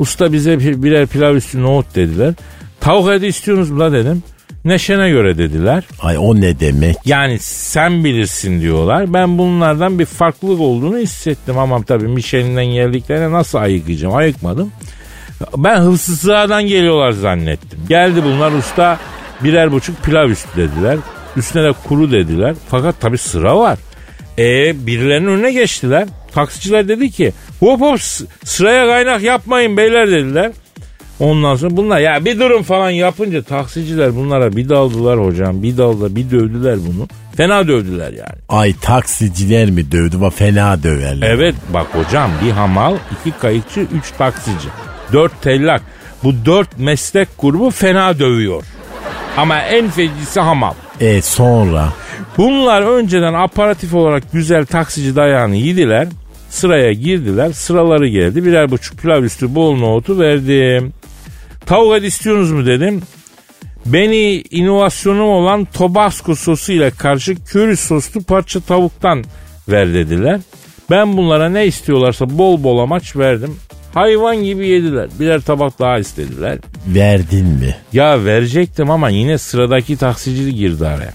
Usta 0.00 0.32
bize 0.32 0.58
bir- 0.58 0.82
birer 0.82 1.06
pilav 1.06 1.34
üstü 1.34 1.62
nohut 1.62 1.94
dediler. 1.94 2.34
Tavuk 2.80 3.10
eti 3.12 3.26
istiyorsunuz 3.26 3.70
mu 3.70 3.80
la 3.80 3.92
dedim. 3.92 4.22
Neşene 4.64 5.10
göre 5.10 5.38
dediler. 5.38 5.84
Ay 6.02 6.18
o 6.18 6.36
ne 6.40 6.60
demek? 6.60 6.96
Yani 7.04 7.38
sen 7.38 8.04
bilirsin 8.04 8.60
diyorlar. 8.60 9.12
Ben 9.14 9.38
bunlardan 9.38 9.98
bir 9.98 10.04
farklılık 10.04 10.60
olduğunu 10.60 10.98
hissettim. 10.98 11.58
Ama 11.58 11.82
tabii 11.82 12.08
Michelin'den 12.08 12.66
geldiklerine 12.66 13.30
nasıl 13.32 13.58
ayıklayacağım? 13.58 14.14
Ayıkmadım. 14.14 14.72
Ben 15.56 15.76
hıfzı 15.80 16.16
sıradan 16.16 16.62
geliyorlar 16.66 17.10
zannettim. 17.12 17.78
Geldi 17.88 18.22
bunlar 18.24 18.52
usta 18.52 18.98
birer 19.44 19.72
buçuk 19.72 20.02
pilav 20.04 20.28
üstü 20.28 20.48
dediler. 20.56 20.98
Üstüne 21.36 21.62
de 21.64 21.72
kuru 21.88 22.12
dediler. 22.12 22.54
Fakat 22.68 23.00
tabii 23.00 23.18
sıra 23.18 23.58
var. 23.58 23.78
E 24.38 24.86
birilerinin 24.86 25.26
önüne 25.28 25.52
geçtiler. 25.52 26.08
Taksiciler 26.32 26.88
dedi 26.88 27.10
ki 27.10 27.32
hop 27.60 27.80
hop 27.80 28.00
sıraya 28.44 28.86
kaynak 28.86 29.22
yapmayın 29.22 29.76
beyler 29.76 30.10
dediler. 30.10 30.52
Ondan 31.20 31.56
sonra 31.56 31.76
bunlar 31.76 32.00
ya 32.00 32.24
bir 32.24 32.40
durun 32.40 32.62
falan 32.62 32.90
yapınca 32.90 33.42
taksiciler 33.42 34.16
bunlara 34.16 34.56
bir 34.56 34.68
daldılar 34.68 35.24
hocam. 35.24 35.62
Bir 35.62 35.76
daldılar 35.76 36.16
bir 36.16 36.30
dövdüler 36.30 36.78
bunu. 36.86 37.08
Fena 37.36 37.68
dövdüler 37.68 38.12
yani. 38.12 38.38
Ay 38.48 38.74
taksiciler 38.80 39.70
mi 39.70 39.92
dövdü? 39.92 40.20
Va 40.20 40.30
fena 40.30 40.82
döverler. 40.82 41.30
Evet 41.30 41.54
bak 41.74 41.86
hocam 41.92 42.30
bir 42.44 42.50
hamal, 42.50 42.96
iki 43.20 43.38
kayıkçı, 43.38 43.80
üç 43.80 44.10
taksici. 44.18 44.68
Dört 45.12 45.42
tellak. 45.42 45.82
Bu 46.24 46.34
dört 46.44 46.78
meslek 46.78 47.28
grubu 47.38 47.70
fena 47.70 48.18
dövüyor. 48.18 48.64
Ama 49.36 49.58
en 49.58 49.90
fecisi 49.90 50.40
hamal. 50.40 50.72
E 51.00 51.22
sonra? 51.22 51.88
Bunlar 52.36 52.82
önceden 52.82 53.34
aparatif 53.34 53.94
olarak 53.94 54.32
güzel 54.32 54.66
taksici 54.66 55.16
dayağını 55.16 55.56
yediler. 55.56 56.08
Sıraya 56.50 56.92
girdiler. 56.92 57.52
Sıraları 57.52 58.08
geldi. 58.08 58.44
Birer 58.44 58.70
buçuk 58.70 58.98
pilav 58.98 59.22
üstü 59.22 59.54
bol 59.54 59.76
nohutu 59.76 60.18
verdim. 60.18 60.92
Tavuk 61.66 61.96
et 61.96 62.04
istiyorsunuz 62.04 62.52
mu 62.52 62.66
dedim. 62.66 63.02
Beni 63.86 64.40
inovasyonum 64.50 65.28
olan 65.28 65.64
Tabasco 65.64 66.34
sosu 66.34 66.72
ile 66.72 66.90
karışık 66.90 67.46
köri 67.46 67.76
soslu 67.76 68.22
parça 68.22 68.60
tavuktan 68.60 69.24
ver 69.68 69.94
dediler. 69.94 70.40
Ben 70.90 71.16
bunlara 71.16 71.48
ne 71.48 71.66
istiyorlarsa 71.66 72.38
bol 72.38 72.62
bol 72.62 72.78
amaç 72.78 73.16
verdim. 73.16 73.56
Hayvan 73.94 74.36
gibi 74.36 74.68
yediler. 74.68 75.08
Birer 75.20 75.40
tabak 75.40 75.78
daha 75.78 75.98
istediler. 75.98 76.58
Verdin 76.86 77.46
mi? 77.46 77.76
Ya 77.92 78.24
verecektim 78.24 78.90
ama 78.90 79.08
yine 79.08 79.38
sıradaki 79.38 79.96
taksici 79.96 80.54
girdi 80.54 80.86
araya. 80.86 81.12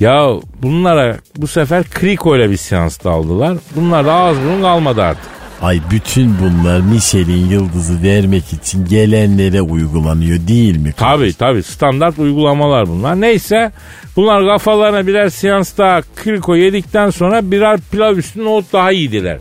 Ya 0.00 0.30
bunlara 0.62 1.16
bu 1.36 1.46
sefer 1.46 1.84
Kriko 1.84 2.36
ile 2.36 2.50
bir 2.50 2.56
seans 2.56 3.06
aldılar. 3.06 3.56
Bunlar 3.76 4.06
da 4.06 4.12
ağız 4.12 4.38
burun 4.38 4.62
kalmadı 4.62 5.02
artık. 5.02 5.34
Ay 5.62 5.80
bütün 5.90 6.34
bunlar 6.40 6.80
Michelin 6.80 7.46
yıldızı 7.46 8.02
vermek 8.02 8.52
için 8.52 8.86
gelenlere 8.86 9.62
uygulanıyor 9.62 10.48
değil 10.48 10.76
mi? 10.76 10.92
Tabi 10.92 11.32
tabi 11.32 11.62
standart 11.62 12.18
uygulamalar 12.18 12.88
bunlar. 12.88 13.20
Neyse 13.20 13.72
bunlar 14.16 14.46
kafalarına 14.46 15.06
birer 15.06 15.28
seans 15.28 15.78
daha 15.78 16.00
Kriko 16.16 16.56
yedikten 16.56 17.10
sonra 17.10 17.50
birer 17.50 17.80
pilav 17.92 18.16
üstü 18.16 18.44
nohut 18.44 18.72
daha 18.72 18.90
yediler. 18.90 19.38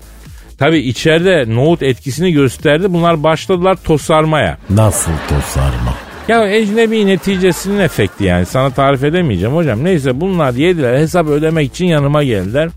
Tabi 0.59 0.79
içeride 0.79 1.55
nohut 1.55 1.83
etkisini 1.83 2.31
gösterdi. 2.31 2.93
Bunlar 2.93 3.23
başladılar 3.23 3.75
tosarmaya. 3.83 4.57
Nasıl 4.69 5.11
tosarma? 5.29 5.93
Ya 6.27 6.47
ecnebi 6.47 7.07
neticesinin 7.07 7.79
efekti 7.79 8.23
yani 8.23 8.45
sana 8.45 8.69
tarif 8.69 9.03
edemeyeceğim 9.03 9.55
hocam. 9.55 9.83
Neyse 9.83 10.21
bunlar 10.21 10.53
yediler 10.53 10.97
hesap 10.97 11.27
ödemek 11.27 11.71
için 11.71 11.85
yanıma 11.85 12.23
geldiler. 12.23 12.69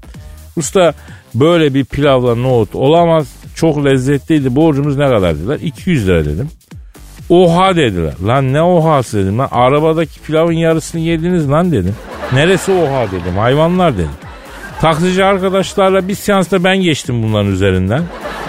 Usta 0.57 0.95
böyle 1.35 1.75
bir 1.75 1.85
pilavla 1.85 2.35
nohut 2.35 2.75
olamaz. 2.75 3.29
Çok 3.55 3.85
lezzetliydi 3.85 4.57
borcumuz 4.57 4.97
ne 4.97 5.07
kadar 5.07 5.35
dediler. 5.35 5.59
200 5.63 6.09
lira 6.09 6.25
dedim. 6.25 6.49
Oha 7.29 7.77
dediler. 7.77 8.15
Lan 8.27 8.53
ne 8.53 8.63
ohası 8.63 9.19
dedim 9.19 9.39
lan. 9.39 9.49
Arabadaki 9.51 10.21
pilavın 10.21 10.53
yarısını 10.53 11.01
yediniz 11.01 11.51
lan 11.51 11.73
dedim. 11.73 11.95
Neresi 12.33 12.73
oha 12.73 13.07
dedim. 13.07 13.37
Hayvanlar 13.39 13.95
dedim. 13.95 14.11
Taksici 14.81 15.24
arkadaşlarla 15.24 16.09
bir 16.09 16.14
seansta 16.14 16.64
ben 16.64 16.77
geçtim 16.77 17.22
bunların 17.22 17.53
üzerinden. 17.53 18.03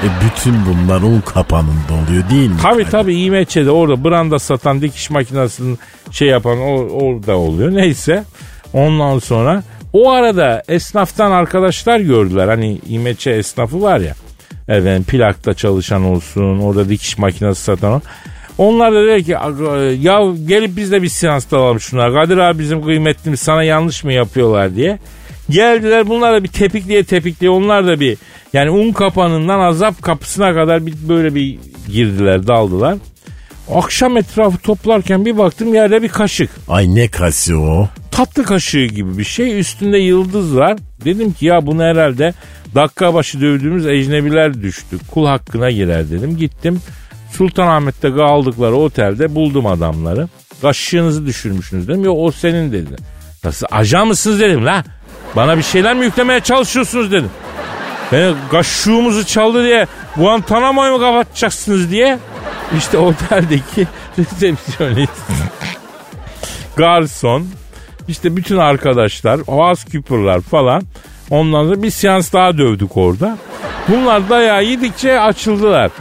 E 0.03 0.07
bütün 0.25 0.55
bunlar 0.65 1.01
un 1.01 1.21
kapanında 1.21 1.93
oluyor 2.07 2.29
değil 2.29 2.49
mi? 2.49 2.55
Tabi 2.61 2.85
tabi 2.85 3.15
İMÇ'de 3.15 3.71
orada 3.71 4.03
branda 4.03 4.39
satan 4.39 4.81
dikiş 4.81 5.09
makinesinin 5.09 5.79
şey 6.11 6.27
yapan 6.27 6.59
o, 6.59 6.73
orada 6.89 7.37
oluyor. 7.37 7.75
Neyse 7.75 8.23
ondan 8.73 9.19
sonra 9.19 9.63
o 9.93 10.11
arada 10.11 10.63
esnaftan 10.67 11.31
arkadaşlar 11.31 11.99
gördüler. 11.99 12.47
Hani 12.47 12.79
İMÇ 12.89 13.27
esnafı 13.27 13.81
var 13.81 13.99
ya. 13.99 14.13
Efendim 14.67 15.03
plakta 15.03 15.53
çalışan 15.53 16.03
olsun 16.03 16.59
orada 16.59 16.89
dikiş 16.89 17.17
makinesi 17.17 17.63
satan 17.63 17.91
o. 17.93 18.01
Onlar 18.57 18.93
da 18.93 19.03
dedi 19.07 19.23
ki 19.23 19.37
"Aga, 19.37 19.77
ya 19.81 20.19
gelip 20.47 20.77
biz 20.77 20.91
de 20.91 21.01
bir 21.01 21.07
seansta 21.09 21.57
alalım 21.57 21.79
şunlar. 21.79 22.13
Kadir 22.13 22.37
abi 22.37 22.59
bizim 22.59 22.83
kıymetlimiz 22.83 23.39
sana 23.39 23.63
yanlış 23.63 24.03
mı 24.03 24.13
yapıyorlar 24.13 24.75
diye. 24.75 24.99
Geldiler 25.49 26.07
bunlar 26.07 26.33
da 26.33 26.43
bir 26.43 26.49
tepikliye 26.49 27.03
tepikliye 27.03 27.51
onlar 27.51 27.87
da 27.87 27.99
bir 27.99 28.17
yani 28.53 28.69
un 28.69 28.91
kapanından 28.91 29.59
azap 29.59 30.01
kapısına 30.01 30.53
kadar 30.53 30.85
bir 30.85 30.93
böyle 31.09 31.35
bir 31.35 31.59
girdiler 31.91 32.47
daldılar. 32.47 32.97
Akşam 33.73 34.17
etrafı 34.17 34.57
toplarken 34.57 35.25
bir 35.25 35.37
baktım 35.37 35.73
yerde 35.73 36.01
bir 36.01 36.09
kaşık. 36.09 36.49
Ay 36.67 36.95
ne 36.95 37.07
kası 37.07 37.57
o? 37.57 37.89
Tatlı 38.11 38.43
kaşığı 38.43 38.85
gibi 38.85 39.17
bir 39.17 39.23
şey. 39.23 39.59
Üstünde 39.59 39.97
yıldız 39.97 40.55
var. 40.55 40.77
Dedim 41.05 41.33
ki 41.33 41.45
ya 41.45 41.65
bunu 41.65 41.83
herhalde 41.83 42.33
dakika 42.75 43.13
başı 43.13 43.41
dövdüğümüz 43.41 43.87
ecnebiler 43.87 44.61
düştü. 44.61 44.97
Kul 45.11 45.25
hakkına 45.25 45.71
girer 45.71 46.11
dedim. 46.11 46.37
Gittim 46.37 46.81
Sultanahmet'te 47.31 48.13
kaldıkları 48.13 48.75
otelde 48.75 49.35
buldum 49.35 49.65
adamları. 49.65 50.27
Kaşığınızı 50.61 51.25
düşürmüşsünüz 51.25 51.87
dedim. 51.87 52.03
Yok 52.03 52.17
o 52.19 52.31
senin 52.31 52.71
dedi. 52.71 52.95
Nasıl 53.43 53.67
ajan 53.71 54.07
mısınız 54.07 54.39
dedim 54.39 54.65
la. 54.65 54.83
Bana 55.35 55.57
bir 55.57 55.63
şeyler 55.63 55.95
mi 55.95 56.05
yüklemeye 56.05 56.39
çalışıyorsunuz 56.39 57.11
dedim. 57.11 57.31
Beni 58.11 58.33
kaşığımızı 58.51 59.25
çaldı 59.25 59.63
diye 59.63 59.87
Guantanamo'yu 60.15 60.91
mu 60.91 60.99
kapatacaksınız 60.99 61.91
diye. 61.91 62.19
İşte 62.77 62.97
oteldeki 62.97 63.87
resepsiyonist, 64.17 65.11
garson, 66.75 67.47
işte 68.07 68.35
bütün 68.35 68.57
arkadaşlar, 68.57 69.39
housekeeper'lar 69.39 70.41
falan. 70.41 70.81
Ondan 71.29 71.63
sonra 71.63 71.83
bir 71.83 71.91
seans 71.91 72.33
daha 72.33 72.57
dövdük 72.57 72.97
orada. 72.97 73.37
Bunlar 73.87 74.29
dayağı 74.29 74.63
yedikçe 74.63 75.19
açıldılar. 75.19 75.91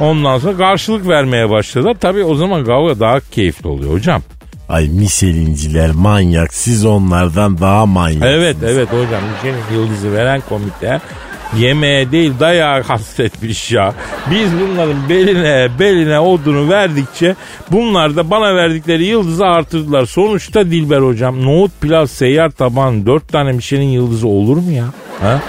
Ondan 0.00 0.38
sonra 0.38 0.56
karşılık 0.56 1.08
vermeye 1.08 1.50
başladılar. 1.50 1.96
Tabii 2.00 2.24
o 2.24 2.34
zaman 2.34 2.64
kavga 2.64 3.00
daha 3.00 3.20
keyifli 3.20 3.68
oluyor 3.68 3.92
hocam. 3.92 4.22
Ay 4.68 4.88
miselinciler 4.88 5.90
manyak 5.90 6.54
siz 6.54 6.84
onlardan 6.84 7.58
daha 7.58 7.86
manyak. 7.86 8.22
Evet 8.22 8.56
evet 8.62 8.88
hocam 8.88 9.22
Michelin 9.32 9.80
yıldızı 9.80 10.12
veren 10.12 10.42
komite 10.48 11.00
yemeğe 11.56 12.12
değil 12.12 12.32
dayağı 12.40 12.82
hasretmiş 12.82 13.72
ya. 13.72 13.94
Biz 14.30 14.48
bunların 14.60 15.08
beline 15.08 15.68
beline 15.78 16.20
odunu 16.20 16.68
verdikçe 16.70 17.36
bunlar 17.72 18.16
da 18.16 18.30
bana 18.30 18.56
verdikleri 18.56 19.04
yıldızı 19.04 19.44
artırdılar. 19.44 20.06
Sonuçta 20.06 20.64
Dilber 20.64 21.00
hocam 21.00 21.44
nohut 21.44 21.70
pilav 21.80 22.06
seyyar 22.06 22.50
taban 22.50 23.06
dört 23.06 23.28
tane 23.28 23.52
Michelin 23.52 23.88
yıldızı 23.88 24.28
olur 24.28 24.56
mu 24.56 24.70
ya? 24.70 24.84
Ha? 25.20 25.40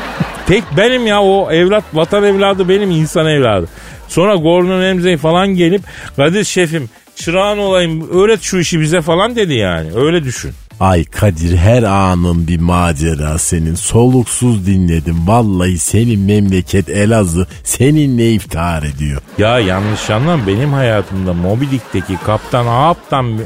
Tek 0.50 0.64
benim 0.78 1.08
ya 1.08 1.22
o 1.22 1.52
evlat 1.52 1.84
vatan 1.94 2.24
evladı 2.24 2.70
benim 2.70 2.92
insan 2.92 3.26
evladı. 3.26 3.68
Sonra 4.08 4.36
Gordon 4.36 4.82
Ramsay 4.82 5.18
falan 5.18 5.48
gelip 5.48 5.82
Kadir 6.16 6.44
şefim 6.44 6.90
çırağın 7.16 7.58
olayım 7.58 8.10
öğret 8.12 8.42
şu 8.42 8.58
işi 8.58 8.80
bize 8.80 9.02
falan 9.02 9.36
dedi 9.36 9.54
yani 9.54 9.90
öyle 9.96 10.24
düşün. 10.24 10.52
Ay 10.80 11.06
Kadir 11.06 11.58
her 11.58 11.84
anın 11.84 12.48
bir 12.48 12.60
macera 12.60 13.38
senin. 13.38 13.76
Soluksuz 13.76 14.68
dinledim. 14.68 15.28
Vallahi 15.28 15.78
senin 15.78 16.20
memleket 16.20 16.90
Elazığ 16.90 17.48
seninle 17.64 18.32
iftihar 18.32 18.84
ediyor. 18.84 19.22
Ya 19.38 19.60
yanlış 19.60 20.10
anlam 20.10 20.48
benim 20.48 20.74
hayatımda 20.74 21.34
Moby 21.34 21.66
Dick'teki 21.72 22.18
Kaptan 22.26 22.66
Ahap'tan 22.66 23.40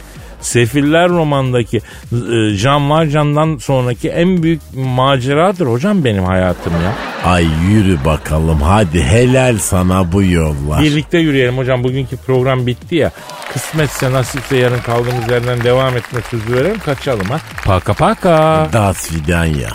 Sefiller 0.44 1.10
romandaki 1.10 1.78
e, 1.78 2.58
Can 2.58 2.90
Valjean'dan 2.90 3.58
sonraki 3.58 4.10
en 4.10 4.44
büyük 4.44 4.62
maceradır 4.76 5.68
hocam 5.68 6.04
benim 6.04 6.24
hayatım 6.24 6.74
ya. 6.74 6.94
Ay 7.32 7.46
yürü 7.70 7.98
bakalım 8.06 8.62
hadi 8.62 9.04
helal 9.04 9.58
sana 9.58 10.12
bu 10.12 10.24
yollar. 10.24 10.82
Birlikte 10.84 11.18
yürüyelim 11.18 11.58
hocam 11.58 11.84
bugünkü 11.84 12.18
program 12.18 12.68
bitti 12.68 12.96
ya. 12.96 13.12
Kısmetse 13.54 14.12
nasipse 14.12 14.58
yarın 14.58 14.80
kaldığımız 14.80 15.32
yerden 15.32 15.64
devam 15.64 15.98
etme 15.98 16.20
sözü 16.32 16.54
verelim 16.56 16.80
kaçalım 16.80 17.26
ha. 17.26 17.40
Paka 17.66 17.94
paka. 17.94 18.68
Das 18.74 19.12
Vidanya. 19.14 19.70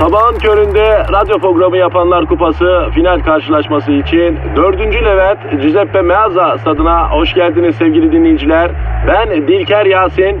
Sabahın 0.00 0.38
köründe 0.38 0.98
radyo 1.12 1.38
programı 1.38 1.76
yapanlar 1.76 2.26
kupası 2.26 2.86
final 2.94 3.20
karşılaşması 3.20 3.92
için 3.92 4.38
4. 4.56 4.80
Levent 5.04 5.62
Giuseppe 5.62 6.02
Meazza 6.02 6.58
stadına 6.58 7.10
hoş 7.10 7.34
geldiniz 7.34 7.76
sevgili 7.76 8.12
dinleyiciler. 8.12 8.70
Ben 9.08 9.30
Dilker 9.48 9.86
Yasin. 9.86 10.40